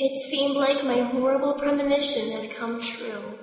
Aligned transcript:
It 0.00 0.14
seemed 0.14 0.54
like 0.54 0.84
my 0.84 1.00
horrible 1.00 1.54
premonition 1.54 2.30
had 2.30 2.52
come 2.52 2.80
true. 2.80 3.36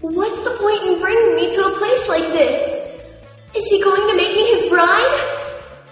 What's 0.00 0.42
the 0.42 0.56
point 0.58 0.82
in 0.82 0.98
bringing 0.98 1.36
me 1.36 1.54
to 1.54 1.64
a 1.64 1.78
place 1.78 2.08
like 2.08 2.26
this? 2.32 2.58
Is 3.54 3.68
he 3.68 3.80
going 3.80 4.00
to 4.10 4.16
make 4.16 4.34
me 4.34 4.48
his 4.48 4.66
bride? 4.66 5.20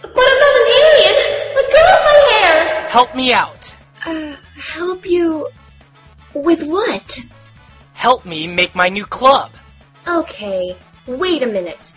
But 0.03 0.11
I'm 0.17 0.39
not 0.41 0.57
an 0.57 0.67
alien! 0.81 1.55
Let 1.55 1.73
go 1.73 1.79
of 1.79 2.03
my 2.03 2.31
hair! 2.33 2.89
Help 2.89 3.15
me 3.15 3.33
out. 3.33 3.77
Uh, 4.05 4.35
help 4.57 5.07
you. 5.07 5.49
with 6.35 6.65
what? 6.65 7.21
Help 7.93 8.27
me 8.27 8.49
make 8.49 8.75
my 8.75 8.89
new 8.89 9.07
club. 9.07 9.53
Okay, 10.09 10.77
wait 11.07 11.45
a 11.45 11.47
minute. 11.47 11.93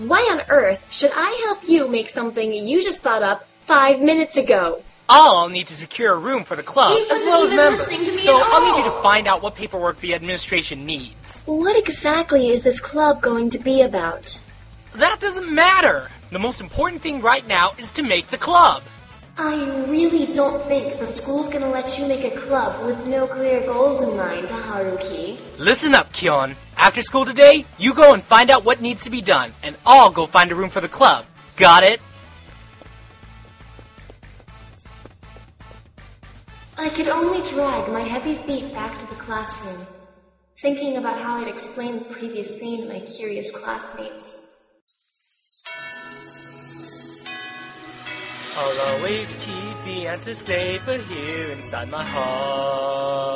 Why 0.00 0.20
on 0.32 0.40
earth 0.48 0.82
should 0.90 1.10
I 1.14 1.42
help 1.44 1.68
you 1.68 1.86
make 1.86 2.08
something 2.08 2.54
you 2.54 2.82
just 2.82 3.00
thought 3.00 3.22
up 3.22 3.46
five 3.66 4.00
minutes 4.00 4.38
ago? 4.38 4.82
I'll 5.10 5.50
need 5.50 5.66
to 5.66 5.74
secure 5.74 6.14
a 6.14 6.16
room 6.16 6.44
for 6.44 6.56
the 6.56 6.62
club, 6.62 6.96
He 6.96 7.02
as 7.02 7.10
wasn't 7.10 7.26
well 7.28 7.42
as 7.44 7.50
members. 7.50 7.78
listening 7.80 8.06
to 8.06 8.12
me 8.12 8.18
so 8.22 8.40
at 8.40 8.46
I'll 8.46 8.72
need 8.76 8.82
you 8.82 8.90
to 8.90 9.02
find 9.02 9.26
out 9.26 9.42
what 9.42 9.56
paperwork 9.56 9.98
the 9.98 10.14
administration 10.14 10.86
needs. 10.86 11.42
What 11.44 11.76
exactly 11.76 12.48
is 12.48 12.62
this 12.62 12.80
club 12.80 13.20
going 13.20 13.50
to 13.50 13.58
be 13.58 13.82
about? 13.82 14.40
That 14.94 15.20
doesn't 15.20 15.52
matter. 15.52 16.08
The 16.32 16.38
most 16.38 16.62
important 16.62 17.02
thing 17.02 17.20
right 17.20 17.46
now 17.46 17.72
is 17.76 17.90
to 17.92 18.02
make 18.02 18.28
the 18.28 18.38
club. 18.38 18.82
I 19.42 19.64
really 19.88 20.30
don't 20.34 20.62
think 20.68 20.98
the 20.98 21.06
school's 21.06 21.48
gonna 21.48 21.70
let 21.70 21.98
you 21.98 22.06
make 22.06 22.24
a 22.24 22.36
club 22.36 22.84
with 22.84 23.08
no 23.08 23.26
clear 23.26 23.64
goals 23.64 24.02
in 24.02 24.14
mind, 24.14 24.48
Haruki. 24.48 25.38
Listen 25.56 25.94
up, 25.94 26.12
Kyon. 26.12 26.56
After 26.76 27.00
school 27.00 27.24
today, 27.24 27.64
you 27.78 27.94
go 27.94 28.12
and 28.12 28.22
find 28.22 28.50
out 28.50 28.66
what 28.66 28.82
needs 28.82 29.02
to 29.04 29.10
be 29.10 29.22
done, 29.22 29.54
and 29.62 29.76
I'll 29.86 30.10
go 30.10 30.26
find 30.26 30.52
a 30.52 30.54
room 30.54 30.68
for 30.68 30.82
the 30.82 30.90
club. 30.90 31.24
Got 31.56 31.84
it? 31.84 32.02
I 36.76 36.90
could 36.90 37.08
only 37.08 37.40
drag 37.48 37.90
my 37.90 38.02
heavy 38.02 38.34
feet 38.34 38.74
back 38.74 38.98
to 39.00 39.06
the 39.06 39.14
classroom, 39.22 39.86
thinking 40.58 40.98
about 40.98 41.18
how 41.18 41.40
I'd 41.40 41.48
explain 41.48 42.00
the 42.00 42.04
previous 42.04 42.60
scene 42.60 42.82
to 42.82 42.88
my 42.92 43.00
curious 43.00 43.50
classmates. 43.52 44.49
I'll 48.56 48.80
always 48.92 49.28
keep 49.44 49.84
the 49.84 50.06
answer 50.06 50.34
safer 50.34 50.96
here 50.96 51.50
inside 51.52 51.90
my 51.90 52.02
heart. 52.02 53.30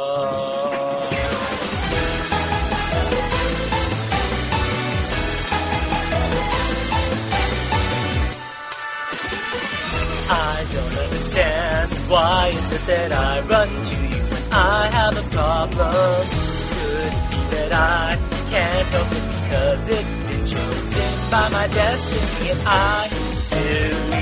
I 10.30 10.66
don't 10.72 10.96
understand 10.98 11.92
why 12.08 12.48
is 12.48 12.72
it 12.72 12.86
that 12.86 13.12
I 13.12 13.40
run 13.40 13.68
to 13.68 13.94
you 13.94 14.22
when 14.22 14.52
I 14.52 14.88
have 14.90 15.16
a 15.16 15.22
problem. 15.30 16.26
Could 16.74 17.12
it 17.12 17.30
be 17.30 17.40
that 17.56 17.72
I 17.72 18.18
can't 18.50 18.88
help 18.88 19.12
it 19.12 19.24
because 19.42 19.88
it's 19.88 20.18
been 20.28 20.46
chosen 20.46 21.30
by 21.30 21.48
my 21.50 21.66
destiny 21.68 22.50
and 22.50 22.60
I 22.66 23.24
acting 23.54 24.13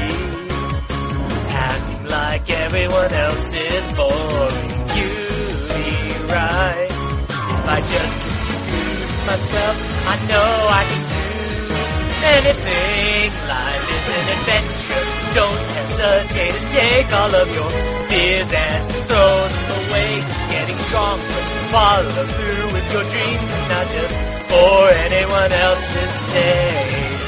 like 2.13 2.45
everyone 2.51 3.13
else 3.25 3.49
is 3.55 3.85
boring. 3.97 4.71
Beauty, 4.93 5.97
right? 6.29 6.93
If 7.57 7.65
I 7.77 7.79
just 7.93 8.17
choose 8.47 9.13
myself, 9.29 9.77
I 10.13 10.17
know 10.29 10.51
I 10.81 10.83
can 10.91 11.03
do 11.17 11.27
anything. 12.37 13.29
Life 13.49 13.87
is 13.97 14.05
an 14.19 14.27
adventure. 14.37 15.05
Don't 15.41 15.63
hesitate 15.77 16.53
to 16.53 16.65
take 16.77 17.09
all 17.21 17.33
of 17.43 17.49
your 17.57 17.71
fears 18.13 18.51
and 18.53 18.83
throw 19.09 19.35
them 19.49 19.69
away. 19.81 20.11
Getting 20.53 20.81
stronger, 20.89 21.41
follow 21.73 22.25
through 22.37 22.67
with 22.77 22.87
your 22.93 23.07
dreams, 23.13 23.45
not 23.73 23.87
just 23.97 24.15
for 24.53 24.81
anyone 25.09 25.53
else's 25.67 26.15
sake. 26.33 27.21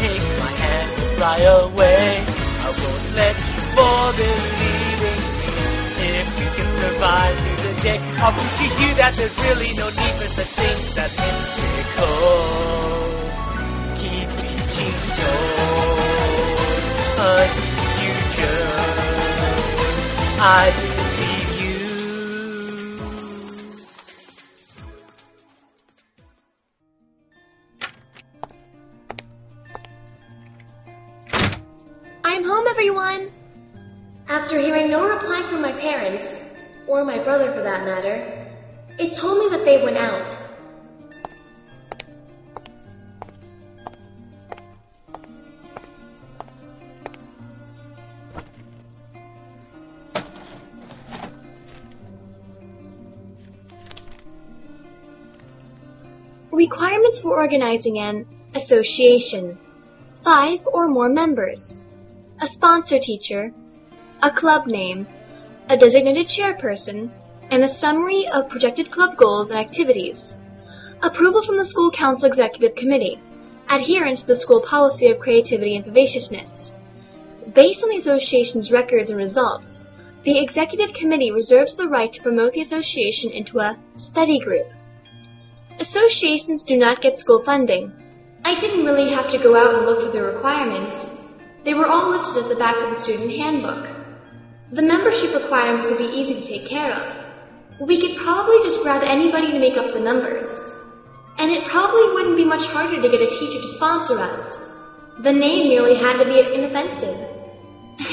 Take 0.00 0.26
my 0.40 0.52
hand 0.64 0.88
and 0.88 1.10
fly 1.18 1.38
away. 1.60 2.24
I 2.64 2.68
won't 2.80 3.06
let 3.20 3.49
fall 3.74 4.12
believing. 4.12 5.20
If 6.02 6.28
you 6.40 6.48
can 6.56 6.70
survive 6.82 7.34
through 7.38 7.60
the 7.68 7.74
day, 7.82 7.98
I'll 8.22 8.32
prove 8.32 8.54
to 8.58 8.66
you 8.80 8.90
that 9.00 9.12
there's 9.16 9.36
really 9.44 9.72
no 9.76 9.86
need 9.88 10.14
for 10.20 10.28
such 10.38 10.52
things 10.60 10.98
as 10.98 11.12
miracles. 11.18 12.20
Keep 14.00 14.28
reaching 14.42 14.96
towards 15.18 16.88
a 17.18 17.46
future. 17.96 18.70
I 20.42 20.89
After 34.50 34.62
hearing 34.62 34.90
no 34.90 35.08
reply 35.08 35.46
from 35.48 35.62
my 35.62 35.70
parents, 35.70 36.58
or 36.88 37.04
my 37.04 37.20
brother 37.20 37.52
for 37.52 37.62
that 37.62 37.84
matter, 37.84 38.50
it 38.98 39.14
told 39.14 39.38
me 39.38 39.56
that 39.56 39.64
they 39.64 39.80
went 39.80 39.96
out. 39.96 40.36
Requirements 56.50 57.20
for 57.20 57.40
organizing 57.40 58.00
an 58.00 58.26
association. 58.56 59.56
Five 60.24 60.66
or 60.66 60.88
more 60.88 61.08
members. 61.08 61.84
A 62.40 62.46
sponsor 62.46 62.98
teacher. 62.98 63.54
A 64.22 64.30
club 64.30 64.66
name. 64.66 65.06
A 65.68 65.76
designated 65.76 66.26
chairperson. 66.26 67.10
And 67.50 67.64
a 67.64 67.68
summary 67.68 68.28
of 68.28 68.50
projected 68.50 68.90
club 68.90 69.16
goals 69.16 69.50
and 69.50 69.58
activities. 69.58 70.38
Approval 71.02 71.42
from 71.42 71.56
the 71.56 71.64
school 71.64 71.90
council 71.90 72.26
executive 72.26 72.74
committee. 72.74 73.18
Adherence 73.70 74.20
to 74.22 74.26
the 74.26 74.36
school 74.36 74.60
policy 74.60 75.08
of 75.08 75.20
creativity 75.20 75.76
and 75.76 75.84
vivaciousness. 75.84 76.76
Based 77.54 77.82
on 77.82 77.88
the 77.88 77.96
association's 77.96 78.70
records 78.70 79.08
and 79.08 79.18
results, 79.18 79.90
the 80.24 80.38
executive 80.38 80.92
committee 80.92 81.30
reserves 81.30 81.74
the 81.74 81.88
right 81.88 82.12
to 82.12 82.22
promote 82.22 82.52
the 82.52 82.60
association 82.60 83.30
into 83.30 83.58
a 83.58 83.78
study 83.94 84.38
group. 84.38 84.70
Associations 85.78 86.66
do 86.66 86.76
not 86.76 87.00
get 87.00 87.16
school 87.16 87.42
funding. 87.42 87.90
I 88.44 88.58
didn't 88.60 88.84
really 88.84 89.10
have 89.12 89.30
to 89.30 89.38
go 89.38 89.56
out 89.56 89.74
and 89.74 89.86
look 89.86 90.02
for 90.02 90.12
the 90.12 90.22
requirements. 90.22 91.34
They 91.64 91.72
were 91.72 91.86
all 91.86 92.10
listed 92.10 92.42
at 92.42 92.48
the 92.50 92.56
back 92.56 92.76
of 92.76 92.90
the 92.90 92.96
student 92.96 93.30
handbook. 93.30 93.99
The 94.72 94.82
membership 94.82 95.34
requirements 95.34 95.90
would 95.90 95.98
be 95.98 96.04
easy 96.04 96.34
to 96.34 96.46
take 96.46 96.66
care 96.66 96.92
of. 96.92 97.16
We 97.80 98.00
could 98.00 98.16
probably 98.16 98.58
just 98.62 98.82
grab 98.82 99.02
anybody 99.02 99.50
to 99.50 99.58
make 99.58 99.76
up 99.76 99.92
the 99.92 99.98
numbers. 99.98 100.46
And 101.38 101.50
it 101.50 101.64
probably 101.64 102.12
wouldn't 102.14 102.36
be 102.36 102.44
much 102.44 102.66
harder 102.66 103.02
to 103.02 103.08
get 103.08 103.20
a 103.20 103.26
teacher 103.26 103.60
to 103.60 103.68
sponsor 103.68 104.20
us. 104.20 104.72
The 105.18 105.32
name 105.32 105.70
merely 105.70 105.96
had 105.96 106.18
to 106.18 106.24
be 106.24 106.38
inoffensive. 106.38 107.18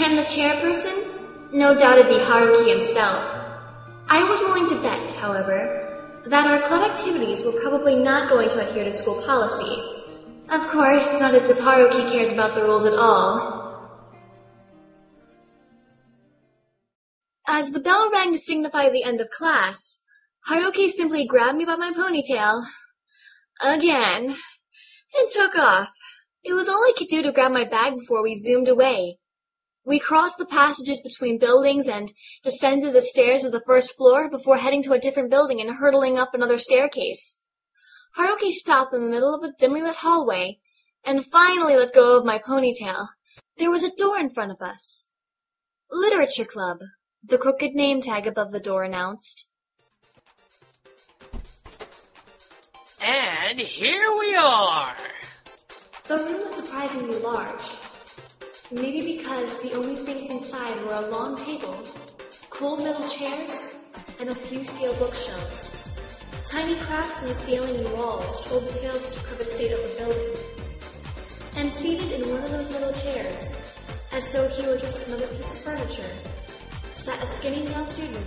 And 0.01 0.17
the 0.17 0.23
chairperson? 0.23 1.53
No 1.53 1.77
doubt 1.77 1.99
it'd 1.99 2.09
be 2.09 2.23
Haruki 2.25 2.71
himself. 2.71 3.23
I 4.09 4.23
was 4.23 4.39
willing 4.39 4.67
to 4.67 4.81
bet, 4.81 5.09
however, 5.11 6.21
that 6.25 6.47
our 6.47 6.67
club 6.67 6.89
activities 6.89 7.43
were 7.43 7.59
probably 7.61 7.95
not 7.95 8.29
going 8.29 8.49
to 8.49 8.67
adhere 8.67 8.83
to 8.85 8.93
school 8.93 9.21
policy. 9.23 9.81
Of 10.49 10.67
course, 10.69 11.05
it's 11.07 11.21
not 11.21 11.35
as 11.35 11.49
if 11.49 11.59
Haruki 11.59 12.11
cares 12.11 12.31
about 12.31 12.55
the 12.55 12.63
rules 12.63 12.85
at 12.85 12.93
all. 12.93 13.66
As 17.49 17.71
the 17.71 17.79
bell 17.79 18.11
rang 18.11 18.33
to 18.33 18.37
signify 18.37 18.89
the 18.89 19.05
end 19.05 19.21
of 19.21 19.29
class, 19.29 20.03
Haruki 20.49 20.89
simply 20.89 21.25
grabbed 21.25 21.57
me 21.57 21.63
by 21.63 21.77
my 21.77 21.93
ponytail, 21.93 22.65
again, 23.61 24.35
and 25.15 25.29
took 25.33 25.55
off. 25.55 25.89
It 26.43 26.53
was 26.53 26.67
all 26.67 26.83
I 26.83 26.91
could 26.97 27.07
do 27.07 27.23
to 27.23 27.31
grab 27.31 27.53
my 27.53 27.63
bag 27.63 27.97
before 27.97 28.21
we 28.21 28.35
zoomed 28.35 28.67
away. 28.67 29.19
We 29.85 29.97
crossed 29.97 30.37
the 30.37 30.45
passages 30.45 30.99
between 30.99 31.39
buildings 31.39 31.87
and 31.87 32.11
descended 32.43 32.93
the 32.93 33.01
stairs 33.01 33.45
of 33.45 33.53
the 33.53 33.63
first 33.65 33.95
floor 33.95 34.29
before 34.29 34.57
heading 34.57 34.83
to 34.83 34.91
a 34.91 34.99
different 34.99 35.29
building 35.29 35.61
and 35.61 35.77
hurtling 35.77 36.17
up 36.17 36.33
another 36.33 36.57
staircase. 36.57 37.39
Haruki 38.17 38.51
stopped 38.51 38.93
in 38.93 39.05
the 39.05 39.09
middle 39.09 39.33
of 39.33 39.43
a 39.43 39.53
dimly 39.57 39.81
lit 39.81 39.97
hallway 39.97 40.59
and 41.05 41.25
finally 41.25 41.77
let 41.77 41.93
go 41.93 42.17
of 42.17 42.25
my 42.25 42.39
ponytail. 42.39 43.07
There 43.57 43.71
was 43.71 43.83
a 43.85 43.95
door 43.95 44.17
in 44.19 44.29
front 44.29 44.51
of 44.51 44.61
us. 44.61 45.09
Literature 45.89 46.43
Club, 46.43 46.79
the 47.27 47.37
crooked 47.37 47.75
name 47.75 47.99
tag 47.99 48.25
above 48.25 48.51
the 48.51 48.59
door 48.59 48.83
announced. 48.83 49.49
And 53.01 53.59
here 53.59 54.15
we 54.17 54.33
are. 54.35 54.95
The 56.07 56.17
room 56.17 56.43
was 56.43 56.55
surprisingly 56.55 57.19
large. 57.19 57.63
Maybe 58.71 59.17
because 59.17 59.61
the 59.61 59.73
only 59.73 59.95
things 59.95 60.29
inside 60.29 60.81
were 60.83 60.95
a 60.95 61.09
long 61.09 61.35
table, 61.37 61.77
cool 62.49 62.77
metal 62.77 63.07
chairs, 63.09 63.75
and 64.21 64.29
a 64.29 64.35
few 64.35 64.63
steel 64.63 64.93
bookshelves. 64.95 65.91
Tiny 66.49 66.75
cracks 66.77 67.21
in 67.23 67.27
the 67.27 67.33
ceiling 67.33 67.75
and 67.75 67.93
walls 67.93 68.47
told 68.47 68.69
the 68.69 68.79
tale 68.79 68.95
of 68.95 69.03
the 69.03 69.19
decrepit 69.19 69.49
state 69.49 69.71
of 69.73 69.79
the 69.79 69.95
building. 69.97 70.39
And 71.57 71.73
seated 71.73 72.21
in 72.21 72.31
one 72.31 72.43
of 72.43 72.51
those 72.51 72.71
metal 72.71 72.93
chairs, 72.93 73.75
as 74.13 74.31
though 74.31 74.47
he 74.47 74.65
were 74.65 74.77
just 74.77 75.07
another 75.07 75.27
piece 75.27 75.53
of 75.53 75.59
furniture, 75.59 76.36
sat 77.07 77.23
a 77.23 77.25
skinny 77.25 77.63
male 77.63 77.85
student 77.85 78.25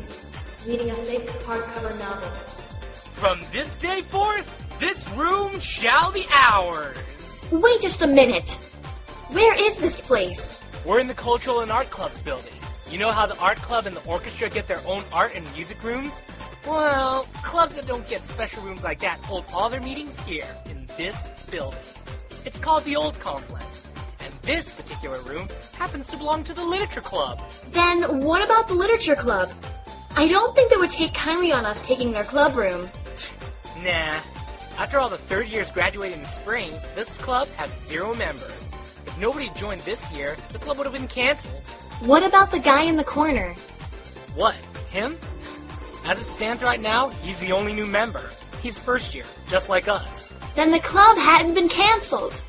reading 0.66 0.88
a 0.88 0.94
thick 0.94 1.26
hardcover 1.44 1.98
novel. 1.98 2.28
From 3.12 3.38
this 3.52 3.78
day 3.78 4.00
forth, 4.00 4.48
this 4.80 5.06
room 5.10 5.60
shall 5.60 6.10
be 6.10 6.24
ours. 6.32 6.96
Wait 7.52 7.82
just 7.82 8.00
a 8.00 8.06
minute! 8.06 8.48
Where 9.32 9.54
is 9.66 9.78
this 9.80 10.00
place? 10.00 10.64
We're 10.86 10.98
in 10.98 11.08
the 11.08 11.14
Cultural 11.28 11.60
and 11.60 11.70
Art 11.70 11.90
Club's 11.90 12.22
building. 12.22 12.54
You 12.90 12.96
know 12.96 13.10
how 13.10 13.26
the 13.26 13.38
art 13.38 13.58
club 13.58 13.84
and 13.84 13.94
the 13.94 14.08
orchestra 14.08 14.48
get 14.48 14.66
their 14.66 14.80
own 14.86 15.02
art 15.12 15.32
and 15.34 15.44
music 15.52 15.84
rooms? 15.84 16.22
Well, 16.66 17.24
clubs 17.42 17.74
that 17.74 17.86
don't 17.86 18.08
get 18.08 18.24
special 18.24 18.62
rooms 18.62 18.82
like 18.82 19.00
that 19.00 19.22
hold 19.26 19.44
all 19.52 19.68
their 19.68 19.82
meetings 19.82 20.18
here, 20.20 20.48
in 20.70 20.86
this 20.96 21.28
building. 21.50 21.78
It's 22.46 22.58
called 22.58 22.84
the 22.84 22.96
Old 22.96 23.20
Complex. 23.20 23.89
This 24.42 24.72
particular 24.72 25.20
room 25.22 25.48
happens 25.74 26.06
to 26.08 26.16
belong 26.16 26.44
to 26.44 26.54
the 26.54 26.64
Literature 26.64 27.02
Club. 27.02 27.42
Then 27.72 28.20
what 28.20 28.42
about 28.42 28.68
the 28.68 28.74
literature 28.74 29.14
club? 29.14 29.50
I 30.16 30.26
don't 30.26 30.54
think 30.56 30.70
they 30.70 30.76
would 30.76 30.90
take 30.90 31.14
kindly 31.14 31.52
on 31.52 31.66
us 31.66 31.86
taking 31.86 32.10
their 32.10 32.24
club 32.24 32.56
room. 32.56 32.88
Nah. 33.84 34.18
After 34.78 34.98
all 34.98 35.10
the 35.10 35.18
third 35.18 35.48
years 35.48 35.70
graduated 35.70 36.18
in 36.18 36.24
spring, 36.24 36.72
this 36.94 37.16
club 37.18 37.48
has 37.56 37.70
zero 37.86 38.14
members. 38.14 38.52
If 39.06 39.18
nobody 39.20 39.50
joined 39.50 39.82
this 39.82 40.10
year, 40.12 40.36
the 40.52 40.58
club 40.58 40.78
would 40.78 40.86
have 40.86 40.94
been 40.94 41.06
canceled. 41.06 41.60
What 42.00 42.24
about 42.24 42.50
the 42.50 42.58
guy 42.58 42.82
in 42.82 42.96
the 42.96 43.04
corner? 43.04 43.54
What? 44.34 44.54
Him? 44.90 45.18
As 46.06 46.20
it 46.20 46.28
stands 46.28 46.62
right 46.62 46.80
now, 46.80 47.10
he's 47.10 47.38
the 47.40 47.52
only 47.52 47.74
new 47.74 47.86
member. 47.86 48.30
He's 48.62 48.78
first 48.78 49.14
year, 49.14 49.24
just 49.48 49.68
like 49.68 49.86
us. 49.86 50.32
Then 50.54 50.70
the 50.70 50.80
club 50.80 51.18
hadn't 51.18 51.54
been 51.54 51.68
cancelled. 51.68 52.42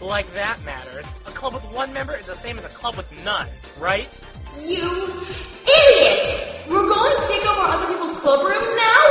Like 0.00 0.30
that 0.32 0.62
matters. 0.64 1.06
A 1.26 1.30
club 1.30 1.54
with 1.54 1.64
one 1.72 1.92
member 1.92 2.16
is 2.16 2.26
the 2.26 2.34
same 2.34 2.58
as 2.58 2.64
a 2.64 2.68
club 2.68 2.96
with 2.96 3.10
none, 3.24 3.46
right? 3.78 4.08
You 4.60 5.04
idiot! 5.64 6.64
We're 6.68 6.88
going 6.88 7.16
to 7.16 7.26
take 7.28 7.46
over 7.46 7.62
other 7.62 7.86
people's 7.92 8.18
club 8.20 8.44
rooms 8.44 8.74
now? 8.76 9.02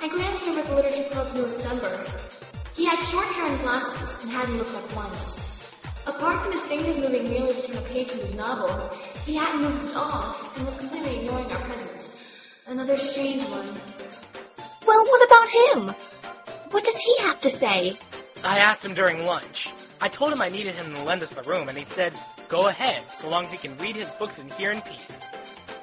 I 0.00 0.08
glanced 0.08 0.48
over 0.48 0.60
at 0.60 0.66
the 0.66 0.74
literature 0.76 1.08
club's 1.10 1.34
newest 1.34 1.64
member. 1.64 2.04
He 2.74 2.84
had 2.84 3.00
short 3.02 3.26
hair 3.26 3.46
and 3.46 3.60
glasses 3.60 4.22
and 4.22 4.32
hadn't 4.32 4.56
looked 4.56 4.74
up 4.74 4.96
once. 4.96 5.38
Apart 6.06 6.42
from 6.42 6.52
his 6.52 6.64
fingers 6.64 6.96
moving 6.96 7.28
merely 7.28 7.54
to 7.54 7.66
turn 7.66 7.76
a 7.76 7.80
page 7.82 8.08
from 8.08 8.20
his 8.20 8.34
novel, 8.34 8.90
he 9.26 9.34
hadn't 9.34 9.60
moved 9.60 9.90
at 9.90 9.96
all 9.96 10.36
and 10.56 10.64
was 10.64 10.78
completely 10.78 11.20
ignoring 11.20 11.50
our 11.52 11.60
presence. 11.62 12.16
Another 12.66 12.96
strange 12.96 13.42
one. 13.44 13.66
Well, 14.86 15.04
what 15.06 15.26
about 15.26 15.48
him? 15.48 15.94
What 16.70 16.84
does 16.84 16.98
he 16.98 17.16
have 17.22 17.40
to 17.40 17.50
say? 17.50 17.98
I 18.44 18.58
asked 18.58 18.84
him 18.84 18.94
during 18.94 19.26
lunch. 19.26 19.68
I 20.00 20.08
told 20.08 20.32
him 20.32 20.40
I 20.40 20.48
needed 20.48 20.74
him 20.74 20.94
to 20.94 21.02
lend 21.02 21.22
us 21.22 21.30
the 21.30 21.42
room, 21.42 21.68
and 21.68 21.76
he 21.76 21.84
said, 21.84 22.12
go 22.48 22.68
ahead, 22.68 23.02
so 23.10 23.28
long 23.28 23.44
as 23.44 23.50
he 23.50 23.58
can 23.58 23.76
read 23.78 23.96
his 23.96 24.08
books 24.10 24.38
in 24.38 24.48
here 24.50 24.70
in 24.70 24.80
peace. 24.82 25.24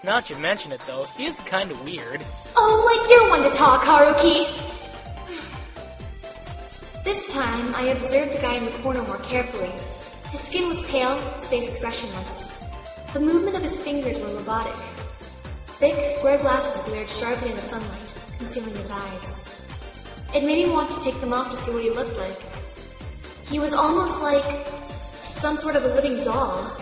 Now 0.04 0.16
that 0.16 0.30
you 0.30 0.38
mention 0.38 0.72
it, 0.72 0.82
though, 0.88 1.04
he 1.18 1.26
is 1.26 1.40
kind 1.42 1.70
of 1.70 1.84
weird. 1.84 2.24
Oh, 2.56 2.84
like 2.86 3.10
you're 3.10 3.30
one 3.30 3.44
to 3.44 3.50
talk, 3.58 3.82
Haruki! 3.84 4.62
This 7.04 7.32
time, 7.34 7.76
I 7.76 7.90
observed 7.90 8.38
the 8.38 8.42
guy 8.42 8.56
in 8.56 8.66
the 8.66 8.72
corner 8.84 9.02
more 9.04 9.18
carefully. 9.18 9.72
His 10.32 10.42
skin 10.42 10.68
was 10.68 10.82
pale, 10.88 11.20
his 11.20 11.50
face 11.50 11.70
expressionless. 11.70 12.52
The 13.14 13.20
movement 13.20 13.58
of 13.58 13.64
his 13.64 13.76
fingers 13.76 14.18
were 14.20 14.34
robotic. 14.34 14.76
Thick, 15.68 16.10
square 16.12 16.38
glasses 16.40 16.82
glared 16.84 17.10
sharply 17.10 17.50
in 17.50 17.56
the 17.56 17.62
sunlight, 17.62 18.16
concealing 18.38 18.76
his 18.76 18.90
eyes. 18.90 19.55
It 20.36 20.44
made 20.44 20.68
me 20.68 20.74
want 20.74 20.90
to 20.90 21.02
take 21.02 21.18
them 21.22 21.32
off 21.32 21.50
to 21.52 21.56
see 21.56 21.72
what 21.72 21.82
he 21.82 21.92
looked 21.92 22.18
like. 22.18 22.38
He 23.50 23.58
was 23.58 23.74
almost 23.74 24.22
like 24.22 24.68
some 25.24 25.56
sort 25.56 25.78
of 25.78 25.86
a 25.86 25.88
living 25.96 26.22
doll. 26.26 26.76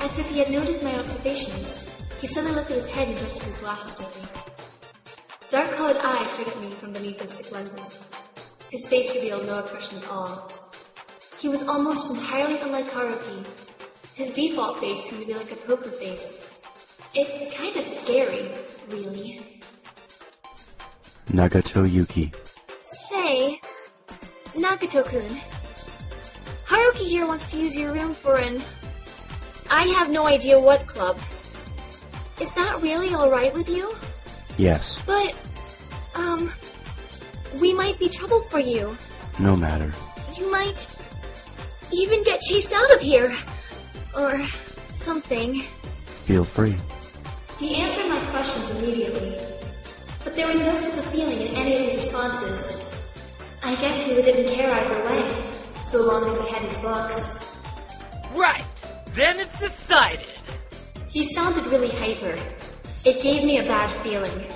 As 0.00 0.18
if 0.18 0.26
he 0.30 0.38
had 0.38 0.50
noticed 0.50 0.82
my 0.82 0.98
observations, 0.98 1.86
he 2.18 2.26
suddenly 2.26 2.56
lifted 2.56 2.76
his 2.76 2.88
head 2.88 3.08
and 3.08 3.18
adjusted 3.18 3.44
his 3.44 3.58
glasses 3.58 3.96
slightly. 3.96 4.22
Dark-colored 5.50 5.98
eyes 5.98 6.30
stared 6.30 6.48
at 6.48 6.60
me 6.62 6.70
from 6.70 6.94
beneath 6.94 7.18
those 7.18 7.34
thick 7.34 7.52
lenses. 7.52 8.10
His 8.70 8.88
face 8.88 9.14
revealed 9.14 9.44
no 9.44 9.58
expression 9.58 9.98
at 9.98 10.08
all. 10.08 10.50
He 11.40 11.50
was 11.50 11.68
almost 11.68 12.10
entirely 12.10 12.58
unlike 12.58 12.88
Haruki. 12.88 13.46
His 14.14 14.32
default 14.32 14.78
face 14.78 15.10
seemed 15.10 15.20
to 15.20 15.26
be 15.26 15.34
like 15.34 15.52
a 15.52 15.56
poker 15.56 15.90
face. 15.90 16.48
It's 17.14 17.52
kind 17.54 17.76
of 17.76 17.84
scary, 17.84 18.50
really. 18.88 19.60
Nagato 21.26 21.84
Yuki. 21.84 22.32
Say, 23.12 23.60
Nagato-kun, 24.54 25.38
Haruki 26.64 27.04
here 27.06 27.26
wants 27.26 27.50
to 27.50 27.58
use 27.60 27.76
your 27.76 27.92
room 27.92 28.14
for 28.14 28.38
an... 28.38 28.62
I 29.70 29.82
have 29.88 30.10
no 30.10 30.26
idea 30.26 30.58
what 30.58 30.86
club. 30.86 31.18
Is 32.40 32.54
that 32.54 32.80
really 32.80 33.14
alright 33.14 33.52
with 33.52 33.68
you? 33.68 33.94
Yes, 34.56 35.02
But, 35.04 35.34
um, 36.14 36.50
we 37.60 37.74
might 37.74 37.98
be 37.98 38.08
trouble 38.08 38.40
for 38.44 38.58
you. 38.60 38.96
no 39.38 39.54
matter. 39.56 39.92
You 40.38 40.50
might 40.50 40.86
even 41.92 42.24
get 42.24 42.40
chased 42.40 42.72
out 42.72 42.94
of 42.94 43.02
here. 43.02 43.36
Or 44.16 44.40
something. 44.94 45.60
Feel 46.24 46.44
free. 46.44 46.76
He 47.58 47.76
answered 47.76 48.08
my 48.08 48.20
questions 48.30 48.70
immediately, 48.82 49.36
but 50.24 50.34
there 50.34 50.48
was 50.48 50.60
no 50.62 50.74
sense 50.76 50.96
of 50.96 51.04
feeling 51.12 51.40
in 51.42 51.48
any 51.56 51.76
of 51.76 51.82
his 51.92 51.96
responses. 51.96 52.88
I 53.64 53.76
guess 53.76 54.04
he 54.04 54.14
didn't 54.20 54.52
care 54.54 54.70
either 54.70 55.04
way, 55.04 55.32
so 55.82 56.04
long 56.04 56.28
as 56.28 56.40
he 56.40 56.52
had 56.52 56.62
his 56.62 56.80
books. 56.80 57.56
Right! 58.34 58.64
Then 59.14 59.38
it's 59.38 59.58
decided! 59.60 60.28
He 61.08 61.22
sounded 61.24 61.66
really 61.66 61.90
hyper. 61.90 62.36
It 63.04 63.22
gave 63.22 63.44
me 63.44 63.58
a 63.58 63.62
bad 63.62 63.90
feeling. 64.02 64.46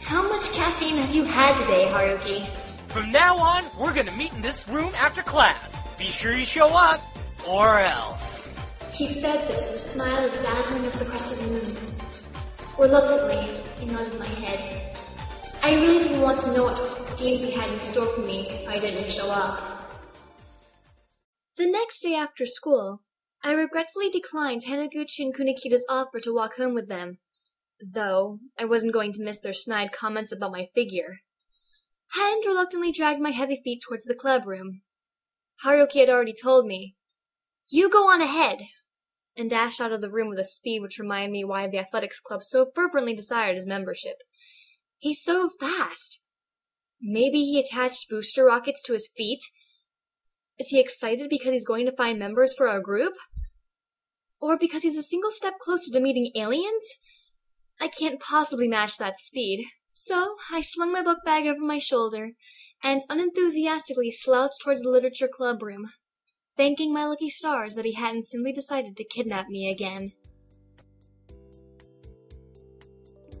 How 0.00 0.26
much 0.26 0.50
caffeine 0.52 0.96
have 0.96 1.14
you 1.14 1.24
had 1.24 1.60
today, 1.60 1.90
Haruki? 1.92 2.48
From 2.88 3.12
now 3.12 3.36
on, 3.36 3.64
we're 3.78 3.92
gonna 3.92 4.16
meet 4.16 4.32
in 4.32 4.40
this 4.40 4.66
room 4.66 4.94
after 4.94 5.22
class. 5.22 5.58
Be 5.98 6.06
sure 6.06 6.32
you 6.32 6.46
show 6.46 6.68
up, 6.68 7.02
or 7.46 7.78
else. 7.80 8.56
He 8.92 9.06
said 9.06 9.46
this 9.46 9.60
with 9.70 9.78
a 9.78 9.82
smile 9.82 10.18
as 10.24 10.42
dazzling 10.42 10.86
as 10.86 10.98
the 10.98 11.04
crescent 11.04 11.52
moon. 11.52 11.76
Reluctantly, 12.78 13.60
I 13.82 13.84
nodded 13.92 14.18
my 14.18 14.26
head. 14.26 14.87
I 15.68 15.74
really 15.74 16.02
didn't 16.02 16.22
want 16.22 16.40
to 16.40 16.52
know 16.54 16.64
what 16.64 16.82
schemes 17.06 17.42
he 17.42 17.50
had 17.50 17.70
in 17.70 17.78
store 17.78 18.06
for 18.06 18.22
me 18.22 18.48
if 18.48 18.66
I 18.66 18.78
didn't 18.78 19.10
show 19.10 19.30
up. 19.30 19.60
The 21.58 21.70
next 21.70 22.00
day 22.00 22.14
after 22.14 22.46
school, 22.46 23.02
I 23.44 23.52
regretfully 23.52 24.08
declined 24.08 24.62
Hanaguchi 24.64 25.20
and 25.20 25.36
Kunikida's 25.36 25.86
offer 25.90 26.20
to 26.20 26.34
walk 26.34 26.56
home 26.56 26.72
with 26.72 26.88
them, 26.88 27.18
though 27.86 28.38
I 28.58 28.64
wasn't 28.64 28.94
going 28.94 29.12
to 29.12 29.22
miss 29.22 29.40
their 29.40 29.52
snide 29.52 29.92
comments 29.92 30.32
about 30.34 30.52
my 30.52 30.68
figure. 30.74 31.18
And 32.18 32.42
reluctantly 32.46 32.90
dragged 32.90 33.20
my 33.20 33.32
heavy 33.32 33.60
feet 33.62 33.82
towards 33.86 34.06
the 34.06 34.14
club 34.14 34.46
room. 34.46 34.80
Haruki 35.66 36.00
had 36.00 36.08
already 36.08 36.32
told 36.32 36.64
me, 36.64 36.96
You 37.68 37.90
go 37.90 38.08
on 38.10 38.22
ahead, 38.22 38.62
and 39.36 39.50
dashed 39.50 39.82
out 39.82 39.92
of 39.92 40.00
the 40.00 40.10
room 40.10 40.30
with 40.30 40.38
a 40.38 40.44
speed 40.44 40.80
which 40.80 40.98
reminded 40.98 41.30
me 41.30 41.44
why 41.44 41.68
the 41.68 41.78
athletics 41.78 42.20
club 42.20 42.42
so 42.42 42.70
fervently 42.74 43.14
desired 43.14 43.56
his 43.56 43.66
membership. 43.66 44.16
He's 44.98 45.22
so 45.22 45.48
fast. 45.48 46.22
Maybe 47.00 47.44
he 47.44 47.60
attached 47.60 48.10
booster 48.10 48.44
rockets 48.44 48.82
to 48.82 48.92
his 48.92 49.08
feet? 49.16 49.40
Is 50.58 50.68
he 50.68 50.80
excited 50.80 51.30
because 51.30 51.52
he's 51.52 51.66
going 51.66 51.86
to 51.86 51.96
find 51.96 52.18
members 52.18 52.52
for 52.54 52.68
our 52.68 52.80
group? 52.80 53.14
Or 54.40 54.58
because 54.58 54.82
he's 54.82 54.96
a 54.96 55.02
single 55.02 55.30
step 55.30 55.54
closer 55.60 55.92
to 55.92 56.00
meeting 56.00 56.32
aliens? 56.34 56.88
I 57.80 57.86
can't 57.88 58.20
possibly 58.20 58.66
match 58.66 58.96
that 58.98 59.18
speed. 59.18 59.66
So 59.92 60.36
I 60.52 60.62
slung 60.62 60.92
my 60.92 61.02
book 61.02 61.18
bag 61.24 61.46
over 61.46 61.60
my 61.60 61.78
shoulder 61.78 62.32
and 62.82 63.02
unenthusiastically 63.08 64.10
slouched 64.10 64.60
towards 64.62 64.82
the 64.82 64.90
literature 64.90 65.28
club 65.28 65.62
room, 65.62 65.90
thanking 66.56 66.92
my 66.92 67.04
lucky 67.04 67.30
stars 67.30 67.74
that 67.74 67.84
he 67.84 67.94
hadn't 67.94 68.28
simply 68.28 68.52
decided 68.52 68.96
to 68.96 69.04
kidnap 69.04 69.48
me 69.48 69.70
again. 69.70 70.12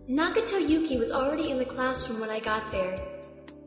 Nagato 0.08 0.58
Yuki 0.66 0.96
was 0.96 1.12
already 1.12 1.50
in 1.50 1.58
the 1.58 1.66
classroom 1.66 2.18
when 2.18 2.30
I 2.30 2.38
got 2.38 2.72
there. 2.72 2.98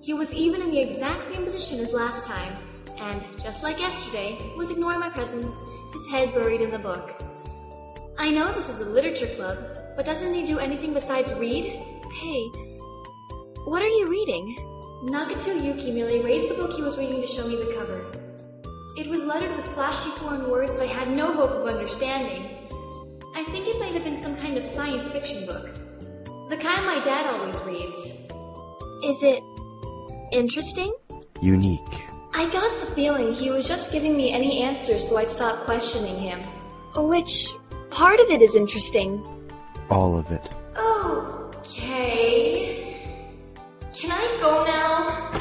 He 0.01 0.15
was 0.15 0.33
even 0.33 0.63
in 0.63 0.71
the 0.71 0.79
exact 0.79 1.25
same 1.25 1.43
position 1.43 1.79
as 1.81 1.93
last 1.93 2.25
time, 2.25 2.57
and, 2.98 3.24
just 3.39 3.62
like 3.62 3.79
yesterday, 3.79 4.39
was 4.57 4.71
ignoring 4.71 5.00
my 5.00 5.10
presence, 5.10 5.62
his 5.93 6.07
head 6.10 6.33
buried 6.33 6.62
in 6.62 6.71
the 6.71 6.79
book. 6.79 7.21
I 8.17 8.31
know 8.31 8.51
this 8.53 8.69
is 8.69 8.79
the 8.79 8.86
literature 8.86 9.27
club, 9.36 9.60
but 9.95 10.03
doesn't 10.03 10.33
he 10.33 10.43
do 10.43 10.57
anything 10.57 10.95
besides 10.95 11.31
read? 11.36 11.65
Hey, 11.65 12.48
what 13.65 13.83
are 13.83 13.88
you 14.00 14.07
reading? 14.10 14.55
Nagato 15.03 15.63
Yuki 15.63 15.91
merely 15.91 16.21
raised 16.21 16.50
the 16.50 16.55
book 16.55 16.74
he 16.74 16.81
was 16.81 16.98
reading 16.98 17.21
to 17.21 17.27
show 17.27 17.48
me 17.48 17.55
the 17.55 17.71
cover. 17.75 18.12
It 18.98 19.07
was 19.07 19.21
lettered 19.21 19.55
with 19.55 19.67
flashy 19.75 20.10
foreign 20.17 20.50
words 20.50 20.74
that 20.75 20.89
I 20.89 20.91
had 20.91 21.07
no 21.07 21.33
hope 21.33 21.51
of 21.51 21.67
understanding. 21.67 22.67
I 23.36 23.43
think 23.43 23.67
it 23.67 23.79
might 23.79 23.93
have 23.93 24.03
been 24.03 24.17
some 24.17 24.36
kind 24.38 24.57
of 24.57 24.65
science 24.65 25.07
fiction 25.07 25.45
book. 25.45 25.69
The 26.51 26.58
kind 26.58 26.86
my 26.86 27.00
dad 27.00 27.27
always 27.27 27.62
reads. 27.62 27.98
Is 29.05 29.24
it 29.24 29.41
interesting? 30.34 30.93
Unique. 31.41 31.79
I 32.34 32.46
got 32.50 32.77
the 32.81 32.88
feeling 32.88 33.34
he 33.34 33.50
was 33.50 33.65
just 33.65 33.93
giving 33.93 34.17
me 34.17 34.34
any 34.34 34.62
answer 34.62 35.00
so 35.00 35.15
I'd 35.15 35.31
stop 35.31 35.60
questioning 35.60 36.17
him. 36.20 36.41
Which 36.93 37.48
part 37.89 38.20
of 38.20 38.29
it 38.29 38.41
is 38.41 38.58
interesting? 38.58 39.25
All 39.89 40.20
of 40.20 40.29
it. 40.29 40.46
Okay. 41.63 42.98
Can 43.93 44.12
I 44.12 44.38
go 44.41 44.65
now? 44.65 45.31